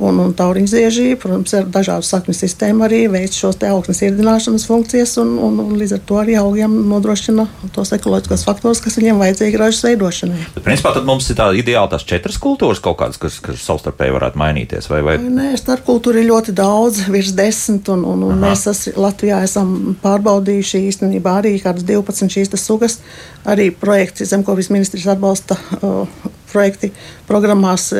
Un, 0.00 0.16
un 0.22 0.30
tauriņzieži, 0.32 1.18
protams, 1.20 1.52
ar 1.58 1.66
dažādu 1.68 2.06
sakņu 2.08 2.32
sistēmu 2.32 2.86
arī 2.86 3.02
veic 3.12 3.34
šos 3.36 3.58
augsnes 3.68 4.00
iedināšanas 4.06 4.64
funkcijas, 4.64 5.12
un, 5.20 5.34
un, 5.44 5.58
un 5.60 5.74
līdz 5.76 5.98
ar 5.98 6.00
to 6.08 6.16
arī 6.22 6.38
augiem 6.40 6.72
nodrošina 6.88 7.44
tos 7.74 7.92
ekoloģiskos 7.92 8.46
faktorus, 8.48 8.80
kas 8.80 8.96
viņiem 8.96 9.20
vajadzīgi 9.20 9.60
ražas 9.60 9.84
veidošanai. 9.84 10.40
Bet, 10.54 10.64
principā, 10.64 10.94
tad 10.96 11.04
mums 11.08 11.28
ir 11.28 11.36
tā 11.36 11.50
ideāli 11.52 11.92
tās 11.92 12.08
četras 12.08 12.40
kultūras 12.40 12.80
kaut 12.80 12.96
kādas, 13.02 13.20
kas, 13.20 13.36
kas 13.44 13.60
savstarpēji 13.66 14.16
varētu 14.16 14.40
mainīties, 14.40 14.88
vai, 14.88 15.02
vai? 15.04 15.18
Nē, 15.20 15.52
starp 15.60 15.84
kultūru 15.84 16.24
ir 16.24 16.30
ļoti 16.32 16.56
daudz, 16.56 17.04
virs 17.12 17.36
desmit, 17.36 17.92
un, 17.92 18.08
un, 18.08 18.24
un 18.30 18.40
mēs 18.40 18.64
es, 18.72 18.86
Latvijā 18.96 19.44
esam 19.44 19.98
pārbaudījuši 20.00 20.84
īstenībā 20.94 21.36
arī 21.42 21.58
kādas 21.60 21.84
12 21.84 22.32
šīs 22.32 22.56
sugas, 22.56 23.02
arī 23.44 23.68
projekti 23.68 24.24
Zemkovis 24.24 24.72
ministrijas 24.72 25.12
atbalsta. 25.18 25.60
Uh, 25.80 26.30
projekti, 26.52 26.92
programmās 27.28 27.90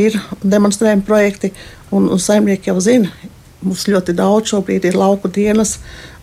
ir 0.00 0.18
demonstrējumi 0.42 1.06
projekti, 1.06 1.52
un, 1.92 2.10
un 2.12 2.20
saimnieki 2.20 2.72
jau 2.72 2.80
zina. 2.82 3.12
Mums 3.62 3.86
ļoti 3.86 4.14
daudz 4.18 4.50
šobrīd 4.50 4.88
ir 4.88 4.98
lauku 4.98 5.30
dienas, 5.30 5.76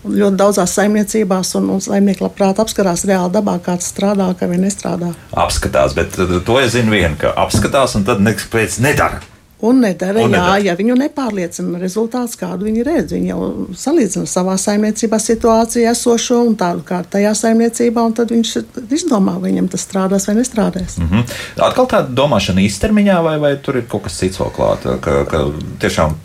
ļoti 0.03 0.39
daudzās 0.39 0.73
saimniecībās, 0.75 1.53
un, 1.59 1.69
un 1.75 1.81
saimnieki 1.83 2.23
labprāt 2.25 2.59
apskatās 2.59 3.05
reāli 3.07 3.31
dabā, 3.35 3.55
kāds 3.63 3.87
strādā, 3.93 4.27
kā 4.35 4.47
viņi 4.51 4.65
nestrādā. 4.67 5.13
Apskatās, 5.31 5.95
bet 5.95 6.19
to 6.19 6.59
es 6.59 6.73
zinu 6.75 6.95
vienu, 6.95 7.15
ka 7.19 7.31
apskatās 7.45 7.95
un 7.99 8.07
tad 8.07 8.23
nekāpēc 8.23 8.79
nedara. 8.83 9.23
Un 9.61 9.81
nedara, 9.83 10.21
un 10.23 10.31
nedara. 10.31 10.55
Jā, 10.55 10.69
ja 10.69 10.73
viņu 10.79 10.95
nepārliecina 10.95 11.81
rezultāts, 11.81 12.37
kādu 12.39 12.69
viņi 12.69 12.83
redz. 12.87 13.11
Viņi 13.11 13.27
jau 13.27 13.39
salīdzina 13.75 14.29
savā 14.31 14.53
saimniecībā 14.55 15.17
situāciju 15.19 15.89
esošo 15.91 16.37
un 16.47 16.55
tādu 16.59 16.85
kā 16.87 17.01
tajā 17.03 17.33
saimniecībā, 17.35 18.05
un 18.07 18.15
tad 18.15 18.31
viņš 18.31 18.53
izdomā, 18.95 19.33
vai 19.41 19.51
viņam 19.51 19.67
tas 19.73 19.83
strādās 19.83 20.29
vai 20.29 20.37
nestrādās. 20.37 20.95
Mm 21.01 21.09
-hmm. 21.09 21.33
Atkal 21.67 21.89
tāda 21.91 22.15
domāšana 22.21 22.63
īstermiņā, 22.63 23.17
vai, 23.23 23.35
vai 23.39 23.51
tur 23.57 23.81
ir 23.81 23.85
kaut 23.91 24.03
kas 24.07 24.15
cits 24.21 24.39
vēl 24.39 24.53
klāt, 24.55 24.87
ka, 25.01 25.25
ka 25.25 25.43
tiešām 25.83 26.15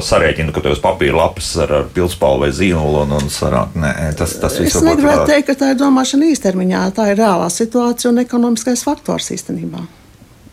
sarēķina, 0.00 0.50
ka 0.52 0.60
tev 0.60 0.72
uz 0.72 0.82
papīra 0.82 1.16
lapas 1.16 1.56
ar, 1.56 1.72
ar 1.72 1.86
pilspālu 1.94 2.40
vai 2.40 2.50
zīmolu 2.50 3.02
un, 3.04 3.12
un 3.12 3.30
sarāk. 3.30 3.78
Nē, 3.78 4.14
tas, 4.18 4.34
tas 4.34 4.58
viss 4.58 4.74
ir. 4.74 4.82
Es 4.82 4.88
negribētu 4.90 5.30
teikt, 5.30 5.46
ka 5.46 5.54
tā 5.54 5.70
ir 5.70 5.78
domāšana 5.78 6.26
īstermiņā, 6.34 6.90
tā 6.90 7.12
ir 7.12 7.22
reālā 7.22 7.46
situācija 7.50 8.10
un 8.10 8.18
ekonomiskais 8.18 8.82
faktors 8.82 9.30
īstenībā. 9.30 9.99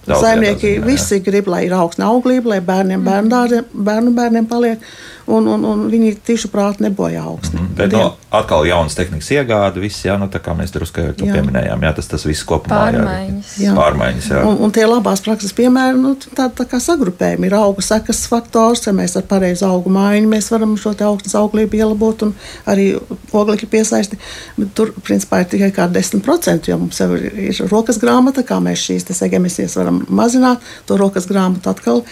Saimnieki 0.08 0.78
visi 0.86 1.20
grib, 1.24 1.50
lai 1.52 1.66
ir 1.68 1.76
augsta 1.76 2.08
auglība, 2.08 2.54
lai 2.54 2.62
bērniem, 2.64 3.04
bērnu, 3.04 3.64
bērnu 3.74 4.14
bērniem 4.16 4.48
paliek 4.48 4.84
un, 5.28 5.48
un, 5.48 5.66
un 5.68 5.86
viņi 5.92 6.14
tieši 6.26 6.50
prāti 6.52 6.86
nebojā 6.88 7.24
augstu. 7.24 7.58
Mm 7.58 7.66
-hmm. 7.66 7.76
Bet 7.78 7.92
no, 7.92 8.16
atkal 8.32 8.66
jaunas 8.66 8.96
tehnikas 8.96 9.32
iegāde, 9.32 9.80
viss, 9.80 10.06
jā, 10.06 10.18
nu, 10.20 10.26
tā 10.26 10.40
kā 10.40 10.56
mēs 10.58 10.74
drusku 10.74 11.02
to 11.18 11.26
jā. 11.26 11.34
pieminējām, 11.34 11.84
jā, 11.84 11.94
tas, 11.96 12.08
tas 12.08 12.26
viss 12.26 12.46
kopumā 12.46 12.80
pārmaiņas. 12.80 13.54
Jā, 13.58 13.70
jā. 13.70 13.76
pārmaiņas 13.76 14.30
jā. 14.32 14.44
Un, 14.48 14.58
un 14.66 14.72
tie 14.72 14.86
labās 14.86 15.22
prakses 15.22 15.54
piemēri, 15.54 15.98
nu, 16.02 16.16
tā, 16.36 16.50
tā 16.50 16.66
kā 16.66 16.80
sagrupējumi 16.80 17.48
ir 17.48 17.56
augu 17.56 17.82
sekas 17.82 18.28
faktors, 18.28 18.88
ja 18.88 18.94
mēs 18.94 19.18
ar 19.18 19.24
pareizu 19.24 19.66
augu 19.66 19.90
maiņu 19.90 20.28
mēs 20.28 20.52
varam 20.52 20.78
šo 20.78 20.94
te 20.94 21.04
augstnes 21.04 21.36
auglību 21.36 21.76
ielabot 21.76 22.22
un 22.22 22.34
arī 22.66 22.88
oglekļu 23.32 23.70
piesaisti, 23.70 24.20
bet 24.58 24.74
tur, 24.74 24.94
principā, 25.04 25.42
ir 25.42 25.52
tikai 25.52 25.72
kā 25.76 25.88
10%, 25.92 26.72
jo 26.72 26.78
mums 26.78 27.00
jau 27.00 27.12
ir, 27.16 27.28
ir 27.50 27.62
rokas 27.72 28.00
grāmata, 28.02 28.44
kā 28.44 28.60
mēs 28.64 28.88
šīs 28.90 29.08
emisijas 29.28 29.76
varam 29.76 30.06
mazināt. 30.10 30.64
To 30.88 30.98
rokas 30.98 31.28
grāmatu 31.28 31.70
atkal 31.70 32.04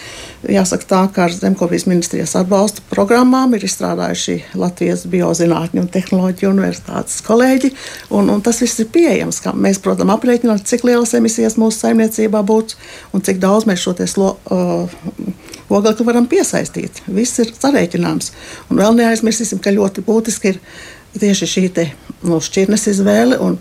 jāsaka 0.44 0.88
tā, 0.88 1.00
ka 1.12 1.24
ar 1.26 1.34
Zemkopijas 1.34 1.86
ministrijas 1.88 2.34
atbalstu 2.38 2.84
programmām 2.90 3.54
ir 3.56 3.64
izstrādājuši 3.66 4.36
Latvijas 4.58 5.06
biozinātņu 5.10 5.82
un 5.82 5.90
tehnoloģiju 5.92 6.52
universitātes 6.52 7.22
kolēģi. 7.26 7.72
Un, 8.16 8.30
un 8.32 8.42
tas 8.44 8.60
viss 8.62 8.82
ir 8.82 8.90
pieejams. 8.94 9.40
Mēs, 9.56 9.80
protams, 9.82 10.14
aprēķinām, 10.16 10.62
cik 10.66 10.86
lielas 10.88 11.14
emisijas 11.18 11.58
mūsu 11.60 11.82
saimniecībā 11.84 12.42
būtu 12.46 12.78
un 13.16 13.24
cik 13.26 13.40
daudz 13.42 13.68
mēs 13.68 13.82
šo 13.82 13.96
slo, 14.06 14.36
uh, 14.50 14.98
oglekli 15.68 16.06
varam 16.06 16.28
piesaistīt. 16.30 17.02
Viss 17.06 17.40
ir 17.42 17.52
sarēķināms. 17.56 18.32
Un 18.70 18.82
vēl 18.82 18.98
neaizmirsīsim, 19.00 19.62
ka 19.62 19.74
ļoti 19.74 20.04
būtiski 20.06 20.54
ir 20.54 20.60
tieši 21.16 21.48
šī 21.48 21.68
no 21.76 22.36
nu, 22.36 22.42
šķirnes 22.42 22.86
izvēle. 22.92 23.38
Un, 23.42 23.58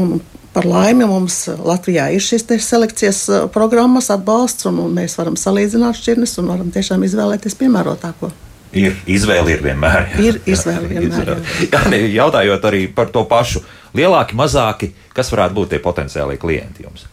un 0.00 0.18
Par 0.56 0.64
laimi 0.64 1.04
mums 1.04 1.42
Latvijā 1.60 2.06
ir 2.16 2.22
šīs 2.24 2.46
selekcijas 2.64 3.18
uh, 3.28 3.42
programmas, 3.52 4.08
atbalsts, 4.14 4.64
un, 4.70 4.78
un 4.86 4.94
mēs 4.96 5.18
varam 5.20 5.36
salīdzināt 5.36 5.98
šķirnes 6.00 6.32
un 6.40 6.48
varam 6.48 6.70
tiešām 6.72 7.04
izvēlēties 7.04 7.58
piemērotāko. 7.60 8.30
Ir 8.76 8.96
izvēle 9.08 9.52
ir 9.52 9.60
vienmēr. 9.64 10.08
Jā. 10.14 10.22
Ir 10.24 10.38
izvēle 10.48 10.88
vienmēr. 10.90 11.34
Jā. 11.60 11.82
Jā, 11.92 12.00
jautājot 12.22 12.64
arī 12.68 12.86
par 12.92 13.12
to 13.12 13.26
pašu, 13.28 13.62
lielāki, 13.96 14.36
mazāki, 14.36 14.90
kas 15.16 15.30
varētu 15.32 15.56
būt 15.60 15.74
tie 15.74 15.82
potenciālie 15.84 16.40
klienti 16.40 16.88
jums? 16.88 17.04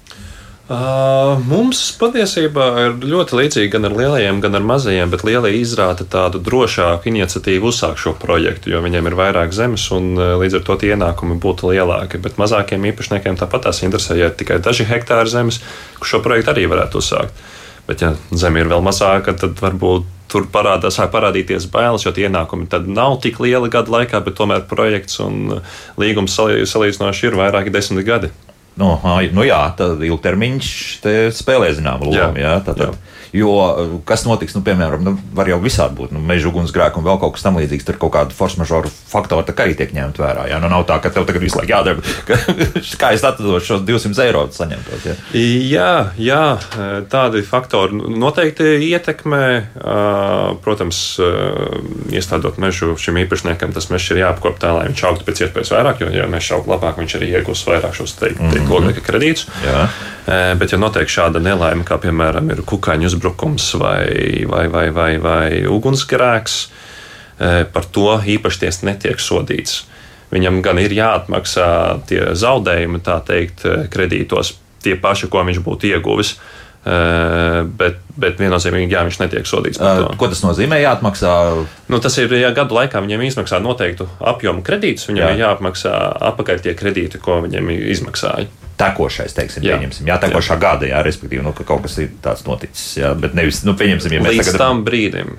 Uh, 0.73 1.37
mums 1.45 1.79
patiesībā 1.99 2.65
ir 2.81 2.93
ļoti 3.05 3.35
līdzīgi 3.37 3.71
gan 3.75 3.85
ar 3.85 3.93
lielajiem, 3.93 4.39
gan 4.41 4.57
ar 4.57 4.63
mazajiem, 4.65 5.11
bet 5.11 5.25
lielie 5.27 5.51
izrāda 5.59 6.05
tādu 6.09 6.39
drošāku 6.41 7.11
iniciatīvu 7.11 7.69
uzsākt 7.69 8.01
šo 8.01 8.15
projektu, 8.17 8.71
jo 8.73 8.81
viņiem 8.81 9.09
ir 9.11 9.17
vairāk 9.19 9.53
zemes 9.53 9.85
un 9.93 10.15
līdz 10.17 10.57
ar 10.57 10.63
to 10.65 10.77
ienākumi 10.87 11.37
būtu 11.43 11.69
lielāki. 11.69 12.21
Bet 12.23 12.39
mazākiem 12.41 12.87
īpašniekiem 12.89 13.37
tāpat 13.37 13.67
tās 13.67 13.83
interesē, 13.85 14.17
ja 14.17 14.31
ir 14.31 14.37
tikai 14.39 14.57
daži 14.63 14.87
hektāri 14.89 15.29
zemes, 15.29 15.59
kurš 15.99 16.15
šo 16.15 16.21
projektu 16.25 16.55
arī 16.55 16.65
varētu 16.71 17.03
uzsākt. 17.03 17.43
Bet, 17.85 18.01
ja 18.01 18.13
zeme 18.31 18.63
ir 18.63 18.71
vēl 18.71 18.81
mazāka, 18.81 19.35
tad 19.37 19.59
varbūt 19.61 20.07
tur 20.31 20.47
parādās, 20.49 20.95
sāk 20.97 21.11
parādīties 21.13 21.67
bailes, 21.69 22.07
jo 22.07 22.15
ienākumi 22.15 22.65
tad 22.71 22.87
nav 22.89 23.19
tik 23.21 23.37
lieli 23.43 23.69
gadu 23.69 23.93
laikā, 23.93 24.23
bet 24.25 24.39
tomēr 24.39 24.65
projekts 24.71 25.19
un 25.21 25.59
līgums 26.01 26.39
salīdzinoši 26.39 27.29
ir 27.29 27.37
vairāki 27.43 27.75
desmit 27.75 28.07
gadi. 28.07 28.31
Nu, 28.79 28.89
nu 29.35 29.45
jā, 29.45 29.59
tad 29.77 30.01
ilgtermiņš 30.01 30.69
spēlē 31.37 31.73
zināmu 31.77 32.09
lomu. 32.09 32.17
Jā, 32.17 32.29
jā, 32.41 32.53
tātad, 32.65 32.95
jā. 32.95 33.22
Jo 33.33 34.01
kas 34.05 34.27
notiks, 34.27 34.53
nu, 34.53 34.61
piemēram, 34.61 35.01
nu, 35.01 35.15
var 35.33 35.49
jau 35.49 35.57
visādi 35.63 35.97
būt 35.97 36.11
nu, 36.13 36.21
meža 36.21 36.51
ugunsgrēki 36.51 36.99
un 36.99 37.05
vēl 37.07 37.17
kaut 37.21 37.33
kas 37.33 37.45
tamlīdzīgs. 37.47 37.87
Tur 37.87 37.97
kaut 38.01 38.13
kāda 38.13 38.35
force 38.35 38.59
majeure 38.61 38.91
faktori 38.91 39.55
arī 39.63 39.73
tiek 39.79 39.93
ņemt 39.95 40.19
vērā. 40.21 40.45
Jā, 40.51 40.59
nu, 40.61 40.69
nav 40.69 40.85
tā, 40.89 40.99
ka 41.01 41.09
tev 41.13 41.25
tagad 41.25 41.41
visu 41.41 41.57
laiku 41.57 41.73
jādara, 41.73 42.03
ka, 42.27 42.37
kā 43.01 43.11
es 43.17 43.25
atdošu 43.25 43.65
šos 43.65 43.85
200 43.87 44.25
eiro 44.27 44.45
saņemtos. 44.53 45.07
Jā. 45.09 45.15
jā, 45.33 45.89
jā, 46.21 46.43
tādi 47.09 47.41
faktori 47.47 47.97
noteikti 47.97 48.75
ietekmē. 48.91 49.43
Protams, 50.63 51.01
iestādot 52.13 52.61
mežu 52.61 52.93
šim 53.01 53.17
īpašniekam, 53.23 53.73
tas 53.73 53.89
mežs 53.89 54.13
ir 54.13 54.21
jāapkop 54.21 54.61
tā, 54.61 54.75
lai 54.77 54.87
viņš 54.91 55.05
augtu 55.09 55.25
pēc 55.25 55.45
iespējas 55.47 55.73
vairāk, 55.73 56.05
jo, 56.05 56.13
ja 56.13 56.29
mežs 56.29 56.53
aug 56.53 56.69
labāk, 56.69 57.01
viņš 57.01 57.17
arī 57.17 57.33
iegūs 57.39 57.65
vairāk 57.65 57.97
šos 57.97 58.13
te, 58.19 58.33
te, 58.37 58.61
mm 58.61 58.69
-hmm. 58.69 59.01
kredītus. 59.01 59.49
Jā. 59.65 59.87
Bet, 60.55 60.71
ja 60.71 60.77
notiek 60.79 61.09
šāda 61.09 61.41
nelaime, 61.43 61.83
kā 61.83 61.97
piemēram 61.99 62.47
ir 62.53 62.61
kukaiņu 62.63 63.09
uzbrukums 63.09 63.22
vai, 63.79 64.43
vai, 64.49 64.67
vai, 64.67 64.87
vai, 64.91 65.11
vai 65.23 65.47
ugunsgrēks, 65.69 66.57
par 67.73 67.87
to 67.91 68.17
īpaši 68.19 68.65
tiesa 68.65 68.87
netiek 68.89 69.19
sodīts. 69.21 69.83
Viņam 70.33 70.61
gan 70.65 70.79
ir 70.81 70.93
jāatmaksā 70.95 71.69
tie 72.09 72.21
zaudējumi, 72.37 73.01
tā 73.05 73.19
teikt, 73.25 73.65
kredītos, 73.93 74.55
tie 74.83 74.97
paši, 74.99 75.29
ko 75.29 75.43
viņš 75.45 75.61
būtu 75.65 75.93
ieguvis. 75.93 76.35
Bet, 76.83 78.01
bet 78.19 78.41
viennozīmīgi, 78.41 78.91
jā, 78.91 79.05
viņš 79.07 79.19
netiek 79.21 79.47
sodīts 79.47 79.79
par 79.79 80.01
to. 80.01 80.09
Ko 80.19 80.27
tas 80.27 80.41
nozīmē? 80.43 80.81
Jāatmaksā. 80.83 81.35
Nu, 81.87 81.99
tas 82.03 82.17
ir, 82.19 82.33
ja 82.35 82.49
gadu 82.55 82.75
laikā 82.75 82.99
viņiem 83.05 83.23
izmaksā 83.29 83.61
noteiktu 83.63 84.09
apjomu 84.19 84.65
kredītus, 84.67 85.07
viņam 85.07 85.23
jā. 85.23 85.29
ir 85.31 85.45
jāapmaksā 85.45 85.93
atpakaļ 86.33 86.65
tie 86.65 86.75
kredīti, 86.75 87.21
ko 87.23 87.39
viņiem 87.45 87.71
izmaksāja. 87.93 88.49
Tekošais, 88.83 89.35
teiksim, 89.37 89.65
jā. 89.65 89.79
pieņemsim, 89.79 90.11
jā, 90.11 90.19
tekošā 90.21 90.57
jā. 90.57 90.61
gada, 90.61 90.89
jā, 90.91 91.01
respektīvi, 91.05 91.43
nu, 91.45 91.55
ka 91.57 91.65
kaut 91.67 91.87
kas 91.87 91.97
ir 92.03 92.13
tāds 92.23 92.45
noticis, 92.47 92.85
jā, 92.99 93.15
bet 93.17 93.35
nevis, 93.37 93.63
nu, 93.67 93.77
pieņemsim, 93.79 94.17
ja 94.17 94.23
mēs 94.23 94.37
līdz 94.37 94.51
tagad... 94.51 94.63
tam 94.65 94.85
brīdim. 94.87 95.35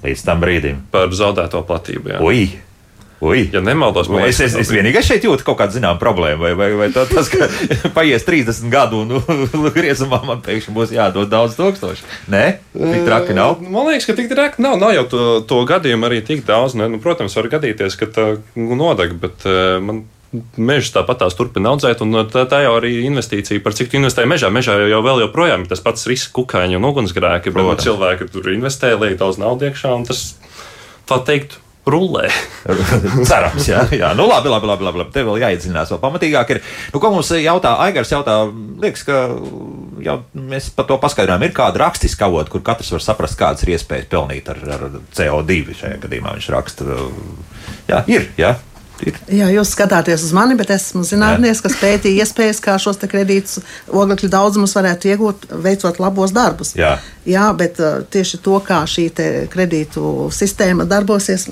Līdz 0.00 0.24
tam 0.24 0.40
brīdim. 0.40 0.82
Par 0.94 1.12
zaudēto 1.12 1.62
platību, 1.68 2.14
jā. 2.14 2.24
Ui! 2.24 2.48
Ui. 3.20 3.50
Ja 3.52 3.60
nemaldos, 3.60 4.08
man 4.08 4.22
liekas, 4.22 4.38
es, 4.40 4.54
es, 4.54 4.62
es 4.62 4.70
vienīgais 4.72 5.04
šeit 5.04 5.24
jūtu 5.26 5.44
kaut 5.44 5.58
kādu 5.58 5.76
zināmu 5.76 6.00
problēmu, 6.00 6.40
vai, 6.40 6.52
vai, 6.56 6.68
vai 6.78 6.86
tā, 6.94 7.02
tas, 7.08 7.28
ka 7.28 7.50
paies 7.96 8.24
30 8.24 8.70
gadu 8.72 9.02
un 9.02 9.12
nu, 9.12 9.20
griezumā 9.76 10.22
man 10.24 10.40
pēkšņi 10.44 10.72
būs 10.72 10.94
jādod 10.96 11.28
daudz 11.28 11.58
tūkstoši. 11.58 12.06
Nē, 12.32 12.44
tik 12.72 13.04
traki 13.04 13.36
nav. 13.36 13.60
Man 13.60 13.90
liekas, 13.90 14.08
ka 14.08 14.16
tik 14.16 14.32
traki 14.32 14.64
nav. 14.64 14.78
Nav 14.80 14.94
jau 14.96 15.04
to, 15.12 15.26
to 15.52 15.60
gadījumu 15.68 16.08
arī 16.08 16.22
tik 16.24 16.46
daudz. 16.48 16.78
Ne? 16.80 16.88
Nu, 16.94 17.02
protams, 17.04 17.36
var 17.36 17.50
gadīties, 17.52 17.98
ka 18.00 18.08
tā 18.08 18.26
nodeg, 18.56 19.12
bet 19.20 19.44
man 19.84 20.06
Mežs 20.30 20.92
tāpat 20.94 21.24
tās 21.24 21.34
turpina 21.34 21.72
audzēt, 21.72 22.04
un 22.04 22.20
tā, 22.30 22.44
tā 22.46 22.60
jau 22.62 22.76
arī 22.78 23.00
investīcija, 23.08 23.62
par 23.64 23.74
cik 23.74 23.90
tu 23.90 23.98
investē 23.98 24.28
mežā. 24.30 24.46
Mežā 24.54 24.76
jau, 24.78 24.90
jau 24.92 25.00
vēl 25.02 25.24
joprojām 25.24 25.64
ir 25.64 25.72
tas 25.72 25.82
pats 25.82 26.06
risks, 26.06 26.30
kukaiņu 26.36 26.78
un 26.78 26.86
ugunsgrēki, 26.86 27.50
bet 27.50 27.66
nu, 27.66 27.74
cilvēki 27.82 28.30
tur 28.30 28.46
investē, 28.52 28.92
liek 29.00 29.18
daudz 29.18 29.40
naudas 29.42 29.72
iekšā, 29.72 29.96
un 29.98 30.06
tas, 30.06 30.22
tā 31.10 31.18
teikt, 31.26 31.58
rullē. 31.90 32.28
Cerams, 33.28 33.66
jā. 33.68 33.82
jā. 33.94 34.12
Nu, 34.14 34.26
labi, 34.30 34.50
labi, 34.52 34.68
labi, 34.70 34.86
labi, 34.86 35.02
labi. 35.02 35.14
Te 35.14 35.24
vēl 35.26 35.40
jāiedziļinās 35.42 35.92
vēl 35.94 36.00
pamatīgāk. 36.02 36.54
Ir. 36.54 36.62
Nu, 36.94 37.02
ko 37.02 37.12
mums 37.14 37.32
jautā 37.40 37.74
Aigars? 37.86 38.12
Jautā, 38.12 38.36
liekas, 38.82 39.04
ka 39.08 39.20
jau 40.04 40.16
mēs 40.36 40.70
par 40.76 40.88
to 40.90 40.98
paskaidrojām. 41.02 41.46
Ir 41.48 41.54
kāda 41.56 41.84
rakstiska 41.86 42.28
avota, 42.28 42.52
kur 42.52 42.64
katrs 42.66 42.92
var 42.94 43.04
saprast, 43.04 43.38
kādas 43.40 43.64
ir 43.66 43.74
iespējas 43.76 44.10
pelnīt 44.12 44.50
ar, 44.52 44.60
ar 44.76 44.88
CO2 45.16 45.78
šajā 45.82 46.00
gadījumā. 46.04 46.36
Viņš 46.38 46.50
raksta, 46.54 47.00
jā, 47.90 48.04
ir. 48.12 48.28
Jā. 48.40 48.54
Ir. 49.06 49.18
Jā, 49.32 49.48
jūs 49.54 49.72
skatāties 49.74 50.24
uz 50.26 50.32
mani, 50.36 50.56
bet 50.58 50.72
esmu 50.74 51.02
zinātnieks, 51.06 51.62
kas 51.64 51.78
pētīja 51.80 52.24
iespējas, 52.24 52.60
kā 52.64 52.76
šos 52.82 53.00
kredītus, 53.10 53.62
oglekļa 53.88 54.32
daudzumus 54.34 54.76
varētu 54.76 55.12
iegūt, 55.14 55.46
veicot 55.64 56.02
labos 56.02 56.34
darbus. 56.36 56.74
Jā, 56.78 56.98
Jā 57.28 57.46
bet 57.56 57.80
uh, 57.80 58.02
tieši 58.10 58.42
to, 58.44 58.58
kā 58.64 58.82
šī 58.88 59.08
kredītu 59.52 60.28
sistēma 60.34 60.88
darbosies, 60.88 61.48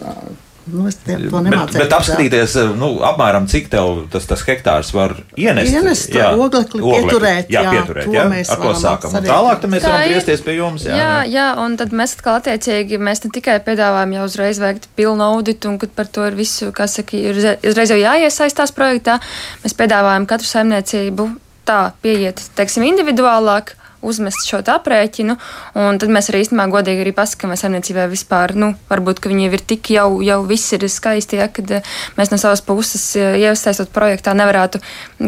Nu, 0.68 0.84
es 0.90 0.98
to 1.00 1.16
nemācīju. 1.16 1.72
Bet, 1.72 1.76
bet 1.80 1.94
apskatīties, 1.96 2.56
nu, 2.78 2.90
apmēram 3.08 3.48
cik 3.50 3.70
tev 3.72 4.04
tas, 4.12 4.26
tas 4.28 4.42
hektārs 4.46 4.90
var 4.96 5.14
ienest. 5.38 5.72
Ienest 5.72 6.12
jā, 6.14 6.28
oglekli, 6.34 6.82
oglekli. 6.82 7.08
pieturēt. 7.08 7.50
Jā, 7.52 7.62
jā 7.64 7.72
pieturēt. 7.76 8.10
Jā, 8.12 8.26
ar 8.28 8.62
to 8.62 8.74
sākam. 8.80 9.16
Un 9.18 9.28
tālāk 9.28 9.64
tad 9.64 9.72
mēs 9.74 9.84
Tā 9.86 9.94
varam 9.94 10.12
griezties 10.12 10.44
pie 10.46 10.56
jums. 10.58 10.86
Jā, 10.88 11.00
jā, 11.00 11.10
jā, 11.32 11.48
un 11.64 11.78
tad 11.80 11.96
mēs 11.96 12.18
atkal 12.18 12.38
attiecīgi, 12.42 13.00
mēs 13.08 13.24
ne 13.24 13.32
tikai 13.38 13.58
piedāvājam 13.66 14.14
jau 14.18 14.28
uzreiz 14.28 14.62
veikt 14.62 14.88
pilnu 14.98 15.26
auditu, 15.30 15.72
un 15.72 15.80
kad 15.82 15.92
par 15.96 16.12
to 16.12 16.28
ir 16.28 16.38
visu, 16.38 16.70
kā 16.76 16.88
saka, 16.90 17.18
ir 17.18 17.42
uzreiz 17.72 17.94
jau 17.94 18.00
jāiesaistās 18.00 18.74
projektā, 18.76 19.18
mēs 19.64 19.76
piedāvājam 19.78 20.28
katru 20.28 20.52
saimniecību 20.52 21.30
tā 21.68 21.82
pieiet, 22.04 22.40
teiksim, 22.56 22.86
individuālāk 22.88 23.74
uzmest 24.02 24.46
šo 24.48 24.60
aprēķinu. 24.62 25.36
Tad 25.74 26.12
mēs 26.12 26.30
arī 26.30 26.42
īstenībā 26.44 26.68
godīgi 26.72 27.04
arī 27.04 27.12
pasakām, 27.16 27.52
vai 27.52 27.58
saimniecībai 27.60 28.06
vispār, 28.10 28.54
nu, 28.58 28.72
varbūt 28.90 29.22
viņi 29.26 29.46
jau 29.46 29.54
ir 29.56 29.64
tik 29.72 29.90
jau, 29.94 30.08
jau 30.24 30.38
viss 30.48 30.74
ir 30.76 30.86
skaisti, 30.90 31.38
ja, 31.40 31.48
kad 31.52 31.70
eh, 31.78 31.90
mēs 32.18 32.32
no 32.32 32.38
savas 32.40 32.62
puses 32.64 33.04
eh, 33.18 33.38
iesaistot 33.42 33.90
projektā 33.94 34.34
nevarētu, 34.38 34.80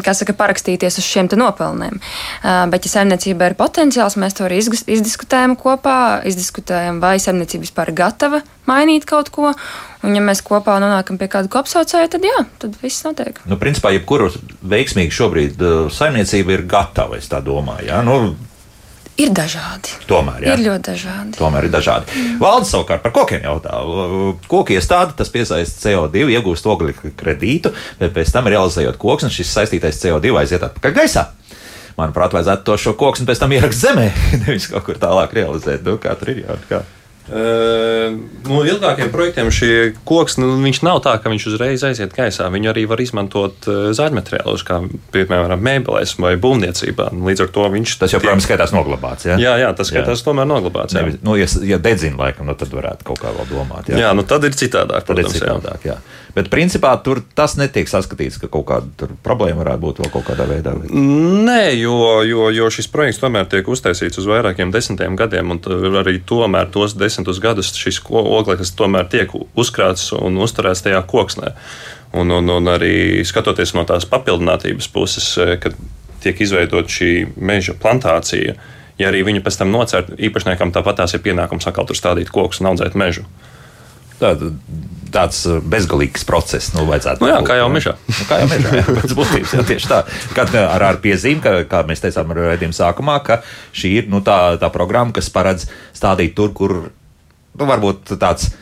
kā 0.05 0.15
saka, 0.17 0.37
parakstīties 0.39 1.01
uz 1.01 1.07
šiem 1.07 1.31
nopelniem. 1.41 2.01
Eh, 2.01 2.63
bet, 2.73 2.87
ja 2.87 2.99
saimniecība 2.99 3.51
ir 3.51 3.59
potenciāls, 3.59 4.19
mēs 4.21 4.39
to 4.39 4.47
arī 4.49 4.61
izdiskutējam 4.61 5.57
kopā, 5.61 6.23
izdiskutējam, 6.31 7.03
vai 7.03 7.19
saimniecība 7.23 7.67
vispār 7.67 7.93
ir 7.93 8.01
gatava 8.05 8.43
mainīt 8.71 9.07
kaut 9.09 9.33
ko. 9.35 9.55
Un, 10.01 10.15
ja 10.17 10.23
mēs 10.25 10.41
kopā 10.47 10.79
nonākam 10.81 11.19
pie 11.21 11.29
kāda 11.29 11.51
kopsaucēja, 11.53 12.09
tad 12.15 12.25
jā, 12.25 12.39
tad 12.63 12.77
viss 12.81 13.05
notiek. 13.05 13.37
Nu, 13.51 13.59
principā, 13.61 13.93
jebkuru 13.93 14.31
veiksmīgu 14.65 15.13
šobrīd 15.13 15.65
saimniecība 15.93 16.55
ir 16.57 16.65
gatava, 16.71 17.19
es 17.21 17.29
tā 17.29 17.43
domāju. 17.45 17.91
Ja? 17.91 18.01
Nu, 18.07 18.33
Ir 19.21 19.33
dažādi. 19.37 19.97
Tomēr 20.09 20.47
jā. 20.47 20.55
ir 20.55 20.63
ļoti 20.65 20.87
dažādi. 20.87 21.37
Tomēr 21.37 21.67
ir 21.69 21.73
dažādi. 21.75 22.15
Mm. 22.15 22.39
Valdes 22.41 22.71
savukārt 22.73 23.03
par 23.05 23.13
kokiem 23.17 23.45
jautā. 23.45 23.81
Koki 24.49 24.79
iestāde 24.79 25.17
tas 25.19 25.33
piesaista 25.33 25.91
CO2, 25.91 26.31
iegūst 26.37 26.69
oglekļa 26.71 27.13
kredītu, 27.21 27.75
bet 28.01 28.15
pēc 28.17 28.33
tam 28.33 28.49
realizējot 28.49 28.97
koks, 29.01 29.29
un 29.29 29.35
šis 29.35 29.53
saistītais 29.59 30.01
CO2 30.01 30.33
aiziet 30.41 30.65
atpakaļ 30.71 30.97
gaisā. 31.03 31.27
Manuprāt, 31.99 32.33
vajadzētu 32.33 32.65
to 32.65 32.79
šo 32.81 32.95
koku 32.97 33.27
pēc 33.29 33.43
tam 33.43 33.53
ierakst 33.53 33.85
zemē, 33.85 34.09
nevis 34.47 34.71
kaut 34.73 34.87
kur 34.89 35.01
tālāk 35.01 35.37
realizēt. 35.37 35.85
Nu, 35.85 35.99
kā 36.01 36.17
tur 36.17 36.33
ir 36.33 36.45
jau? 36.47 36.57
Kā? 36.71 36.81
Uh, 37.31 38.17
no 38.49 38.65
ilgākiem 38.67 39.13
projektiem 39.15 39.53
šī 39.55 39.69
koks 40.09 40.35
nu, 40.41 40.49
nav 40.83 40.99
tā, 41.05 41.13
ka 41.23 41.31
viņš 41.31 41.45
uzreiz 41.53 41.85
aiziet 41.87 42.15
gaisā. 42.17 42.49
Viņu 42.51 42.73
arī 42.73 42.87
var 42.91 43.03
izmantot 43.03 43.69
uh, 43.71 43.93
zaļmateriālus, 43.95 44.65
kā 44.67 44.81
piemēram 45.15 45.63
mēbelēs 45.63 46.17
vai 46.19 46.35
būvniecībā. 46.43 47.13
Līdz 47.31 47.45
ar 47.47 47.53
to 47.55 47.69
viņš 47.77 47.95
tas 48.03 48.17
joprojām 48.17 48.43
skaitās 48.43 48.75
noglabāts. 48.75 49.29
Ja? 49.31 49.39
Jā, 49.39 49.55
jā, 49.63 49.71
tas 49.79 49.93
skaitās 49.93 50.25
jā. 50.25 50.27
tomēr 50.27 50.51
noglabāts. 50.51 50.97
Jā. 50.97 51.05
Nevis, 51.05 51.21
nu, 51.23 51.37
ja, 51.39 51.47
ja 51.71 51.79
dedzina, 51.83 52.19
laikam, 52.25 52.51
nu, 52.51 52.59
tad 52.59 52.75
varētu 52.75 53.07
kaut 53.13 53.23
kā 53.23 53.31
vēl 53.37 53.47
domāt. 53.53 53.93
Jā, 53.93 54.03
jā 54.09 54.11
nu, 54.19 54.27
tad 54.27 54.49
ir 54.51 54.59
citādāk. 54.59 55.07
Tad 55.07 55.15
protams, 55.15 55.39
ir 55.39 55.45
citādāk 55.47 55.87
jā. 55.87 56.01
Jā. 56.01 56.21
Bet 56.35 56.51
principā 56.53 56.93
tur 57.03 57.23
tas 57.35 57.57
netiek 57.59 57.89
saskatīts, 57.91 58.39
ka 58.43 58.51
kaut 58.53 58.67
kāda 58.69 59.09
problēma 59.25 59.65
varētu 59.65 59.83
būt 59.83 60.01
vēl 60.03 60.13
kaut 60.15 60.27
kādā 60.29 60.47
veidā. 60.47 60.77
Nē, 60.87 61.75
jo, 61.81 61.97
jo, 62.27 62.49
jo 62.55 62.71
šis 62.71 62.91
projekts 62.93 63.21
tomēr 63.23 63.49
tiek 63.51 63.69
uztaisīts 63.69 64.21
uz 64.23 64.29
vairākiem 64.31 64.71
desmitiem 64.75 65.19
gadiem, 65.19 65.55
un 65.57 66.01
arī 66.01 66.21
tomēr 66.27 66.71
tos 66.75 66.95
desmitus 66.99 67.43
gadus 67.43 67.73
šis 67.75 68.03
ogleklis 68.09 68.75
tomēr 68.79 69.11
tiek 69.11 69.35
uzkrāts 69.59 70.13
un 70.19 70.39
uzturēts 70.43 70.87
tajā 70.87 71.03
koksnē. 71.11 71.55
Un, 72.19 72.31
un, 72.35 72.51
un 72.51 72.71
arī 72.71 73.23
skatoties 73.27 73.75
no 73.77 73.85
tās 73.87 74.07
papildinātības 74.11 74.91
puses, 74.91 75.33
kad 75.63 75.77
tiek 76.23 76.41
izveidot 76.43 76.91
šī 76.91 77.13
meža 77.39 77.77
plantācija, 77.79 78.57
ja 79.01 79.09
arī 79.09 79.23
viņi 79.27 79.43
pēc 79.45 79.61
tam 79.63 79.71
nocērt, 79.73 80.13
īpašniekam 80.19 80.75
tāpat 80.75 81.03
tās 81.03 81.15
ir 81.17 81.23
pienākums 81.25 81.69
atkal 81.71 81.89
tur 81.89 81.99
stādīt 81.99 82.33
kokus 82.35 82.61
un 82.61 82.73
audzēt 82.73 82.99
mežu. 82.99 83.25
Tāda 84.21 84.53
tāds 85.15 85.43
uh, 85.49 85.59
bezgalīgs 85.73 86.25
process. 86.29 86.73
Nu, 86.75 86.87
nu, 86.87 87.29
jā, 87.29 87.41
kā 87.47 87.59
jau 87.59 87.69
mežā. 87.73 87.97
Nu, 88.09 88.27
kā 88.29 88.41
jau 88.43 88.49
mežā, 88.51 88.73
jā, 88.81 88.87
pēc 89.01 89.15
būtības. 89.19 89.55
Jā, 89.59 89.67
tieši 89.73 89.91
tā. 89.91 90.01
Kad 90.37 90.55
uh, 90.55 90.65
ar, 90.67 90.87
ar 90.93 91.03
piezīmi, 91.03 91.43
ka, 91.45 91.55
kā 91.71 91.83
mēs 91.89 92.03
teicām 92.05 92.35
redzējuma 92.37 92.77
sākumā, 92.77 93.19
ka 93.27 93.41
šī 93.77 93.95
ir 94.01 94.11
nu, 94.13 94.23
tā, 94.27 94.57
tā 94.63 94.71
programma, 94.75 95.15
kas 95.17 95.31
paredz 95.35 95.69
stādīt 95.97 96.37
tur, 96.39 96.55
kur 96.57 96.77
nu, 96.89 97.65
varbūt 97.65 98.17
tāds. 98.21 98.53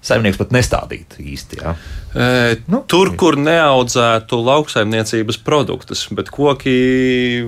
Saimnieks 0.00 0.38
pat 0.40 0.48
nestādīt 0.56 1.18
īsti. 1.20 1.58
Jā. 1.60 1.74
E, 2.16 2.28
nu, 2.72 2.78
tur, 2.88 3.10
kur 3.20 3.36
neaudzētu 3.36 4.38
lauksaimniecības 4.40 5.36
produktus, 5.44 6.06
bet 6.16 6.30
koki, 6.32 6.72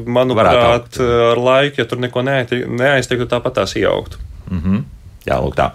manuprāt, 0.05 0.99
ar 1.01 1.41
laiku, 1.41 1.81
ja 1.81 1.87
tur 1.89 2.03
neko 2.05 2.21
neaiztiktu, 2.29 3.25
tāpat 3.31 3.57
tās 3.57 3.73
ieaugtu. 3.81 4.21
Mm 4.51 4.61
-hmm. 4.61 4.83
Jā, 5.23 5.37
lūk, 5.39 5.55
tā. 5.55 5.69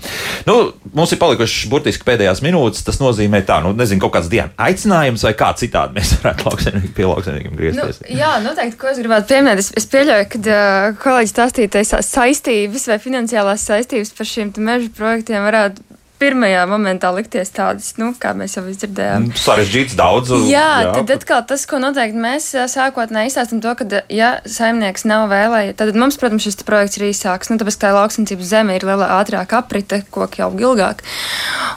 Nu, 0.48 0.58
mums 0.96 1.14
ir 1.16 1.20
palikušas 1.22 1.70
burtiski 1.72 2.04
pēdējās 2.08 2.42
minūtes. 2.44 2.84
Tas 2.88 3.00
nozīmē, 3.00 3.40
tā, 3.48 3.62
nu, 3.64 3.72
nezinu, 3.78 4.02
kaut 4.04 4.18
kāds 4.18 4.32
dienas 4.32 4.52
aicinājums 4.60 5.24
vai 5.24 5.34
kā 5.40 5.54
citādi 5.60 5.96
mēs 5.96 6.14
varētu 6.20 6.50
lauksaimniekiem 6.50 6.96
pie 6.98 7.08
lauksaimniekiem 7.08 7.60
griezties. 7.60 8.02
Nu, 8.04 8.18
jā, 8.20 8.34
noteikti, 8.44 8.80
ko 8.82 8.92
es 8.92 9.00
gribētu 9.00 9.32
pieminēt. 9.32 9.64
Es, 9.64 9.72
es 9.80 9.88
pieļauju, 9.94 10.30
ka 10.34 10.42
uh, 10.44 10.90
kolēģis 11.04 11.36
stāstītais 11.36 11.96
saistības 12.10 12.90
vai 12.92 13.00
finansiālās 13.04 13.68
saistības 13.72 14.12
par 14.18 14.32
šiem 14.34 14.52
meža 14.68 14.92
projektiem 14.98 15.48
varētu 15.48 15.97
pirmajā 16.22 16.64
momentā 16.70 17.12
likties 17.16 17.52
tādas, 17.56 17.92
nu, 18.02 18.12
kā 18.20 18.34
mēs 18.38 18.58
jau 18.58 18.64
dzirdējām. 18.68 19.28
Mm, 19.28 19.38
sarežģīts 19.42 19.98
daudz. 20.00 20.34
Jā, 20.50 20.66
jā, 20.84 20.94
tad 20.98 21.14
atkal 21.18 21.44
tas, 21.50 21.66
ko 21.70 21.80
noteikti 21.82 22.22
mēs 22.22 22.50
sākotnēji 22.74 23.32
izstāstām, 23.32 23.62
to, 23.64 23.74
ka, 23.80 24.02
ja 24.14 24.32
saimnieks 24.50 25.06
nav 25.10 25.28
vēlējies, 25.32 25.78
tad 25.80 25.94
mums, 26.00 26.20
protams, 26.22 26.48
šis 26.48 26.60
projekts 26.68 27.00
ir 27.00 27.08
īsāks. 27.12 27.52
Nu, 27.52 27.60
tāpēc, 27.62 27.78
ka 27.80 27.88
tā 27.88 27.94
lauksaimniecības 27.98 28.52
zeme 28.52 28.78
ir 28.78 28.88
lielā 28.88 29.12
ātrāk 29.20 29.54
aprite, 29.58 30.02
koki 30.14 30.44
jau 30.44 30.52
ilgāk. 30.58 31.06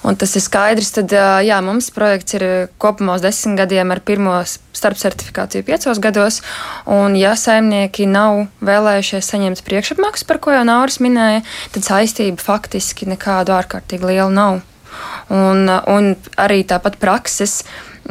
Un 0.07 0.17
tas 0.21 0.33
ir 0.37 0.45
skaidrs, 0.45 0.95
tad, 0.97 1.15
jā, 1.45 1.61
mums 1.65 1.93
projekts 1.95 2.39
ir 2.39 2.47
kopumā 2.81 3.19
uz 3.21 3.25
desmit 3.25 3.61
gadiem 3.61 3.93
ar 3.93 4.03
pirmos 4.05 4.59
starpcertifikāciju 4.81 5.67
piecos 5.67 6.01
gados, 6.03 6.41
un 6.89 7.17
ja 7.19 7.35
saimnieki 7.39 8.07
nav 8.09 8.47
vēlējušies 8.65 9.31
saņemt 9.33 9.65
priekšapmaksu, 9.67 10.27
par 10.29 10.41
ko 10.43 10.55
jau 10.55 10.63
Nauris 10.67 11.01
minēja, 11.03 11.43
tad 11.75 11.87
saistība 11.87 12.41
faktiski 12.43 13.09
nekādu 13.11 13.55
ārkārtīgi 13.57 14.13
lielu 14.13 14.30
nav. 14.35 14.61
Un, 15.31 15.69
un 15.71 16.11
arī 16.41 16.65
tāpat 16.67 16.99
prakses 17.03 17.61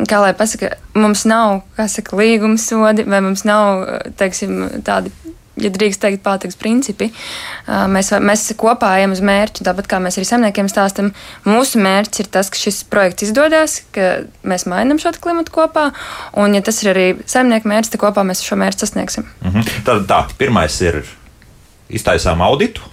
kā 0.08 0.22
lai 0.24 0.32
pasaka, 0.38 0.78
mums 0.96 1.26
nav, 1.28 1.64
kā 1.76 1.90
saka, 1.92 2.16
līguma 2.20 2.60
sodi, 2.62 3.04
vai 3.10 3.20
mums 3.26 3.44
nav, 3.48 3.84
teiksim, 4.20 4.62
tādi 4.86 5.12
ja 5.60 5.72
drīkst 5.74 6.02
teikt, 6.02 6.22
pārtiks 6.24 6.58
principi. 6.60 7.10
Mēs, 7.68 8.12
mēs 8.24 8.46
kopā 8.60 8.94
ejam 9.00 9.12
uz 9.16 9.22
mērķu, 9.26 9.66
tāpat 9.68 9.90
kā 9.92 10.00
mēs 10.04 10.20
arī 10.20 10.28
zemniekiem 10.30 10.70
stāstam. 10.72 11.12
Mūsu 11.48 11.82
mērķis 11.84 12.24
ir 12.24 12.30
tas, 12.32 12.52
ka 12.52 12.60
šis 12.60 12.82
projekts 12.90 13.28
izdodas, 13.28 13.80
ka 13.96 14.24
mēs 14.48 14.68
mainām 14.70 15.02
šo 15.02 15.12
klimatu 15.20 15.54
kopā, 15.56 15.90
un, 16.40 16.56
ja 16.56 16.64
tas 16.66 16.80
ir 16.84 16.94
arī 16.94 17.08
zemnieku 17.30 17.70
mērķis, 17.72 17.96
tad 17.96 18.04
kopā 18.06 18.24
mēs 18.28 18.44
šo 18.46 18.60
mērķi 18.62 18.86
sasniegsim. 18.86 19.28
Mhm. 19.44 19.68
Tad 19.88 20.08
tā, 20.10 20.22
pirmais 20.40 20.80
ir 20.86 21.02
iztaisām 21.90 22.44
auditu 22.46 22.86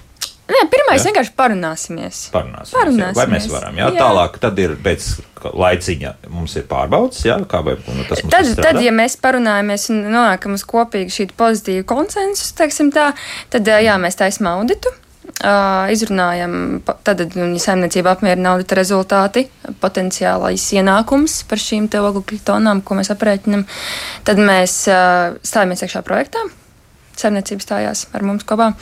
Nē, 0.47 0.61
pirmais 0.71 1.01
ja? 1.03 1.09
vienkārši 1.09 1.33
parunāsimies. 1.35 2.19
Parunāsimies. 2.35 2.75
parunāsimies. 2.77 3.17
Vai 3.19 3.27
mēs 3.33 3.49
varam? 3.51 3.79
Jā? 3.81 3.89
Jā. 3.91 4.03
Tālāk, 4.05 4.37
tad 4.43 4.61
ir 4.63 4.77
pēc 4.83 5.09
laiciņa 5.47 6.13
mums 6.33 6.55
ir 6.59 6.67
pārbaudas, 6.71 7.25
jā, 7.27 7.37
kā 7.51 7.63
vai 7.67 7.77
nu, 7.83 8.05
tas 8.09 8.23
mums 8.23 8.35
tad, 8.35 8.53
tad, 8.63 8.79
ja 8.83 8.93
mēs 8.95 9.19
parunājamies 9.23 9.89
un 9.95 10.05
nonākam 10.07 10.55
uz 10.57 10.65
kopīgu 10.67 11.13
šī 11.13 11.29
pozitīvu 11.39 11.87
konsensusu, 11.91 12.55
teiksim 12.59 12.93
tā, 12.95 13.11
tad 13.53 13.67
jā, 13.67 13.99
mēs 14.03 14.19
taisam 14.23 14.51
auditu. 14.55 14.95
Uh, 15.37 15.91
izrunājam, 15.93 16.79
tad, 17.05 17.19
ja 17.21 17.47
saimniecība 17.61 18.15
apmierina 18.15 18.55
audita 18.55 18.79
rezultāti, 18.79 19.43
potenciālais 19.83 20.63
ienākums 20.79 21.43
par 21.51 21.61
šīm 21.61 21.91
oglekļa 21.91 22.39
tonām, 22.47 22.81
ko 22.81 22.97
mēs 22.97 23.13
aprēķinam, 23.13 23.67
tad 24.25 24.41
mēs 24.41 24.79
uh, 24.89 25.35
stājamies 25.45 25.85
iekšā 25.85 26.07
projektā 26.07 26.47
saimniecība 27.21 27.64
stājās 27.64 28.07
ar 28.17 28.25
mums 28.27 28.47
kopā. 28.49 28.73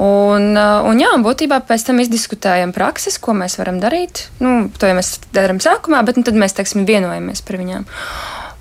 Un, 0.00 0.50
uh, 0.56 0.80
un, 0.88 1.00
jā, 1.02 1.10
būtībā 1.20 1.60
pēc 1.68 1.84
tam 1.90 2.00
izdiskutējam 2.00 2.72
prakses, 2.76 3.18
ko 3.20 3.34
mēs 3.36 3.58
varam 3.60 3.80
darīt. 3.82 4.26
Nu, 4.40 4.70
to 4.80 4.88
jau 4.88 4.96
mēs 4.96 5.18
darām 5.36 5.60
sākumā, 5.62 6.00
bet 6.08 6.20
nu, 6.20 6.24
tad 6.26 6.38
mēs 6.40 6.56
teiksim, 6.56 6.86
vienojamies 6.88 7.44
par 7.44 7.60
viņām. 7.60 7.86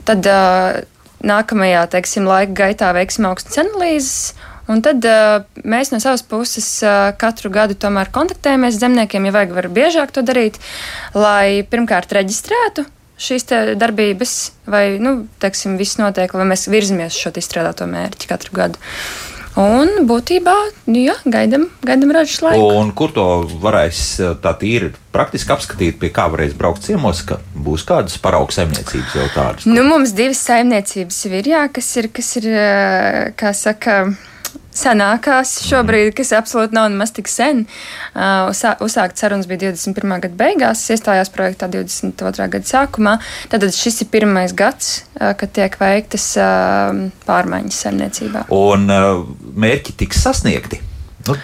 Tad 0.09 0.27
uh, 0.27 0.81
nākamajā 1.23 1.87
teiksim, 1.95 2.27
laika 2.27 2.55
gaitā 2.65 2.91
veiksim 2.97 3.29
augstas 3.29 3.61
analīzes. 3.63 4.35
Un 4.69 4.83
tad 4.85 5.01
uh, 5.07 5.47
mēs 5.65 5.89
no 5.89 5.97
savas 6.03 6.21
puses 6.27 6.67
uh, 6.85 7.09
katru 7.17 7.49
gadu 7.53 7.73
tomēr 7.79 8.11
kontaktējamies 8.13 8.77
zemniekiem, 8.77 9.25
ja 9.25 9.33
vajag, 9.33 9.55
var 9.55 9.71
biežāk 9.73 10.13
to 10.13 10.21
darīt, 10.21 10.59
lai 11.17 11.65
pirmkārt 11.71 12.13
reģistrētu 12.19 12.85
šīs 13.19 13.49
darbības, 13.79 14.35
vai 14.69 14.85
nu, 15.01 15.23
teiksim, 15.43 15.77
viss 15.79 15.99
notiek, 15.99 16.33
vai 16.33 16.47
mēs 16.49 16.69
virzamies 16.71 17.15
uz 17.15 17.25
šo 17.25 17.33
izstrādāto 17.41 17.89
mērķi 17.89 18.31
katru 18.31 18.55
gadu. 18.55 18.79
Un 19.59 20.05
būtībā, 20.07 20.53
nu, 20.87 20.99
jā, 21.01 21.15
gaidām, 21.27 21.65
gaidām 21.83 22.13
ražas 22.15 22.39
laiku. 22.45 22.67
Un 22.79 22.93
kur 22.95 23.11
to 23.11 23.25
varēs 23.59 24.01
tā 24.43 24.53
tīri 24.61 24.93
praktiski 25.11 25.51
apskatīt, 25.55 25.97
pie 25.99 26.11
kā 26.15 26.29
varēs 26.31 26.53
braukt 26.55 26.85
ciemos, 26.85 27.23
ka 27.27 27.41
būs 27.57 27.83
kādas 27.89 28.15
paraugu 28.21 28.55
saimniecības 28.55 29.17
jau 29.17 29.27
tādas? 29.33 29.67
Nu, 29.67 29.83
mums 29.89 30.13
divas 30.15 30.39
saimniecības 30.45 31.19
ir, 31.31 31.51
jā, 31.51 31.65
kas 31.75 31.89
ir, 31.99 32.11
kas 32.13 32.31
ir, 32.39 32.49
kā 33.41 33.51
saka, 33.57 33.97
senākās 34.79 35.53
šobrīd, 35.67 36.13
kas 36.17 36.33
absolūti 36.37 36.77
nav 36.77 36.89
nemaz 36.93 37.13
tik 37.15 37.29
sen. 37.31 37.65
Uh, 38.13 38.49
uzsākt 38.85 39.19
sarunas 39.19 39.49
bija 39.49 39.69
21. 39.69 40.15
gada 40.25 40.39
beigās, 40.39 40.85
iestājās 40.93 41.31
projektā 41.33 41.69
22. 41.71 42.49
gada 42.55 42.71
sākumā. 42.71 43.17
Tad 43.51 43.67
šis 43.75 44.03
ir 44.05 44.11
pirmais 44.13 44.55
gads, 44.57 45.03
uh, 45.19 45.33
kad 45.39 45.53
tiek 45.55 45.79
veiktas 45.81 46.31
uh, 46.39 47.07
pārmaiņas 47.27 47.85
saimniecībā. 47.85 48.47
Un 48.55 48.89
mērķi 49.59 49.97
tiks 50.03 50.23
sasniegti. 50.25 50.83
Nu. 51.27 51.37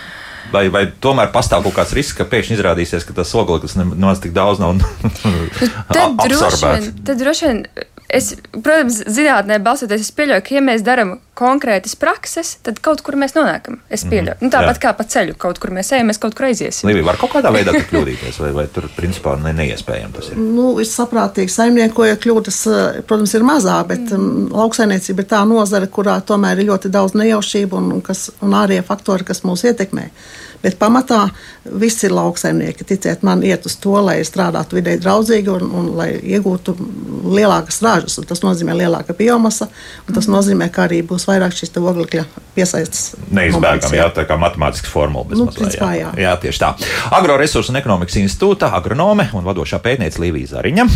Vai, 0.54 0.68
vai 0.72 0.86
tomēr 1.02 1.32
pastāv 1.34 1.66
kaut 1.66 1.76
kāds 1.80 1.94
risks, 1.98 2.16
ka 2.16 2.28
pēkšņi 2.30 2.56
izrādīsies, 2.60 3.06
ka 3.08 3.16
tas 3.18 3.34
ogleklis 3.36 3.76
nemaz 3.80 4.22
tik 4.24 4.36
daudz 4.36 4.62
nav 4.62 4.78
absorbēts? 6.06 6.94
Tad 7.04 7.20
droši 7.20 7.50
vien 7.50 7.64
Es, 8.16 8.32
protams, 8.55 9.01
zinātnē 9.11 9.59
balstoties, 9.63 10.07
es 10.07 10.13
pieļauju, 10.16 10.43
ka, 10.45 10.53
ja 10.55 10.61
mēs 10.63 10.84
darām 10.86 11.18
konkrētas 11.36 11.97
prakses, 11.99 12.53
tad 12.63 12.80
kaut 12.84 13.01
kur 13.03 13.18
mēs 13.20 13.36
nonākam. 13.36 13.82
Es 13.89 14.05
mhm. 14.05 14.11
pieļauju. 14.13 14.38
Mm, 14.38 14.47
nu, 14.47 14.51
tāpat 14.53 14.78
jā. 14.78 14.82
kā 14.86 14.93
pa 14.95 15.05
ceļu, 15.11 15.36
kaut 15.41 15.59
kur 15.59 15.74
mēs 15.76 15.91
ejam, 15.95 16.07
mēs 16.11 16.22
kaut 16.24 16.38
kur 16.38 16.47
aiziesim. 16.47 16.88
Līvija 16.88 17.09
var 17.09 17.20
kaut 17.20 17.34
kādā 17.36 17.51
veidā 17.55 17.76
kļūdīties, 17.76 18.39
vai, 18.43 18.53
vai 18.55 18.66
tur 18.72 18.88
principā 18.95 19.36
ne, 19.41 19.51
neiespējami 19.57 20.16
tas 20.16 20.32
ir? 20.32 20.39
Nu, 20.39 20.70
ir 20.80 20.88
saprātīgi 20.89 21.51
saimniekoja 21.51 22.16
kļūdas, 22.24 22.61
eh, 22.72 23.01
protams, 23.09 23.36
ir 23.36 23.45
mazā, 23.47 23.82
bet 23.89 24.07
mm. 24.07 24.16
um, 24.16 24.47
lauksainiecība 24.55 25.26
ir 25.26 25.30
tā 25.36 25.43
nozare, 25.49 25.91
kurā 25.91 26.22
tomēr 26.24 26.63
ir 26.63 26.72
ļoti 26.72 26.93
daudz 26.95 27.18
nejaušību 27.20 27.82
un, 27.82 27.91
un, 27.97 28.03
kas, 28.05 28.30
un 28.45 28.55
ārējie 28.55 28.88
faktori, 28.88 29.28
kas 29.28 29.43
mūs 29.47 29.68
ietekmē. 29.68 30.07
Bet 30.66 30.80
pamatā 30.82 31.28
viss 31.66 32.03
ir 32.07 32.13
lauksaimnieki. 32.16 32.88
Ticiet 32.89 33.22
man, 33.26 33.43
iet 33.45 33.66
uz 33.70 33.76
to, 33.82 33.93
lai 34.01 34.18
strādātu 34.26 34.80
vidē 34.80 34.95
draudzīgi 35.01 35.51
un, 35.53 35.68
un 35.70 35.91
lai 35.97 36.09
iegūtu 36.18 36.74
lielākas 37.36 37.82
ražas. 37.86 38.18
Tas 38.26 38.41
nozīmē 38.41 38.74
lielāka 38.78 39.13
biomasa, 39.18 39.70
un 40.07 40.18
tas 40.18 40.30
nozīmē, 40.32 40.72
ka 40.74 40.88
arī 40.88 41.03
būs 41.05 41.28
vairāk 41.30 41.53
šīs 41.53 41.74
oglekļa 41.76 42.26
piesaistes. 42.55 43.13
Neizbēgami, 43.36 43.99
jā. 43.99 44.07
tā 44.16 44.26
kā 44.26 44.38
matemātiska 44.41 44.89
formula. 44.89 45.28
Nu, 45.36 45.47
principā, 45.53 45.91
jā. 45.97 46.09
Jā. 46.16 46.30
jā, 46.30 46.34
tieši 46.45 46.61
tā. 46.63 46.72
Agroresursu 47.18 47.74
un 47.74 47.80
ekonomikas 47.82 48.18
institūta 48.22 48.72
agronome 48.78 49.28
un 49.36 49.45
vadošā 49.45 49.80
pētniece 49.84 50.22
Līvija 50.24 50.55
Zariņa, 50.55 50.88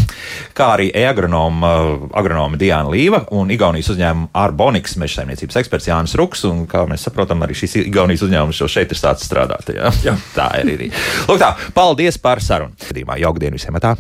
kā 0.58 0.72
arī 0.78 0.90
e-agronoma 0.96 1.74
agronome 2.18 2.60
Diana 2.60 2.90
Līva 2.90 3.26
un 3.36 3.52
Igaunijas 3.52 3.92
uzņēmuma 3.94 4.32
Arboniks 4.40 4.96
meža 5.02 5.20
saimniecības 5.20 5.60
eksperts 5.62 5.90
Jānis 5.90 6.16
Ruks. 6.20 6.46
Un, 6.50 6.64
kā 6.70 6.86
mēs 6.90 7.06
saprotam, 7.08 7.44
arī 7.46 7.58
šis 7.58 7.80
Igaunijas 7.84 8.24
uzņēmums 8.28 8.62
jau 8.64 8.70
šeit 8.72 8.94
ir 8.94 9.00
sācis 9.00 9.28
strādāt. 9.30 9.59
Jā. 9.76 9.92
Jā. 10.06 10.16
Tā 10.36 10.48
ir 10.62 10.72
arī. 10.76 10.92
Lūk, 11.28 11.42
tā, 11.42 11.52
paldies 11.76 12.18
par 12.22 12.42
sarunu. 12.44 12.76
Jauka 13.20 13.44
diena 13.44 13.60
visiem! 13.60 13.78
Tā. 13.84 13.96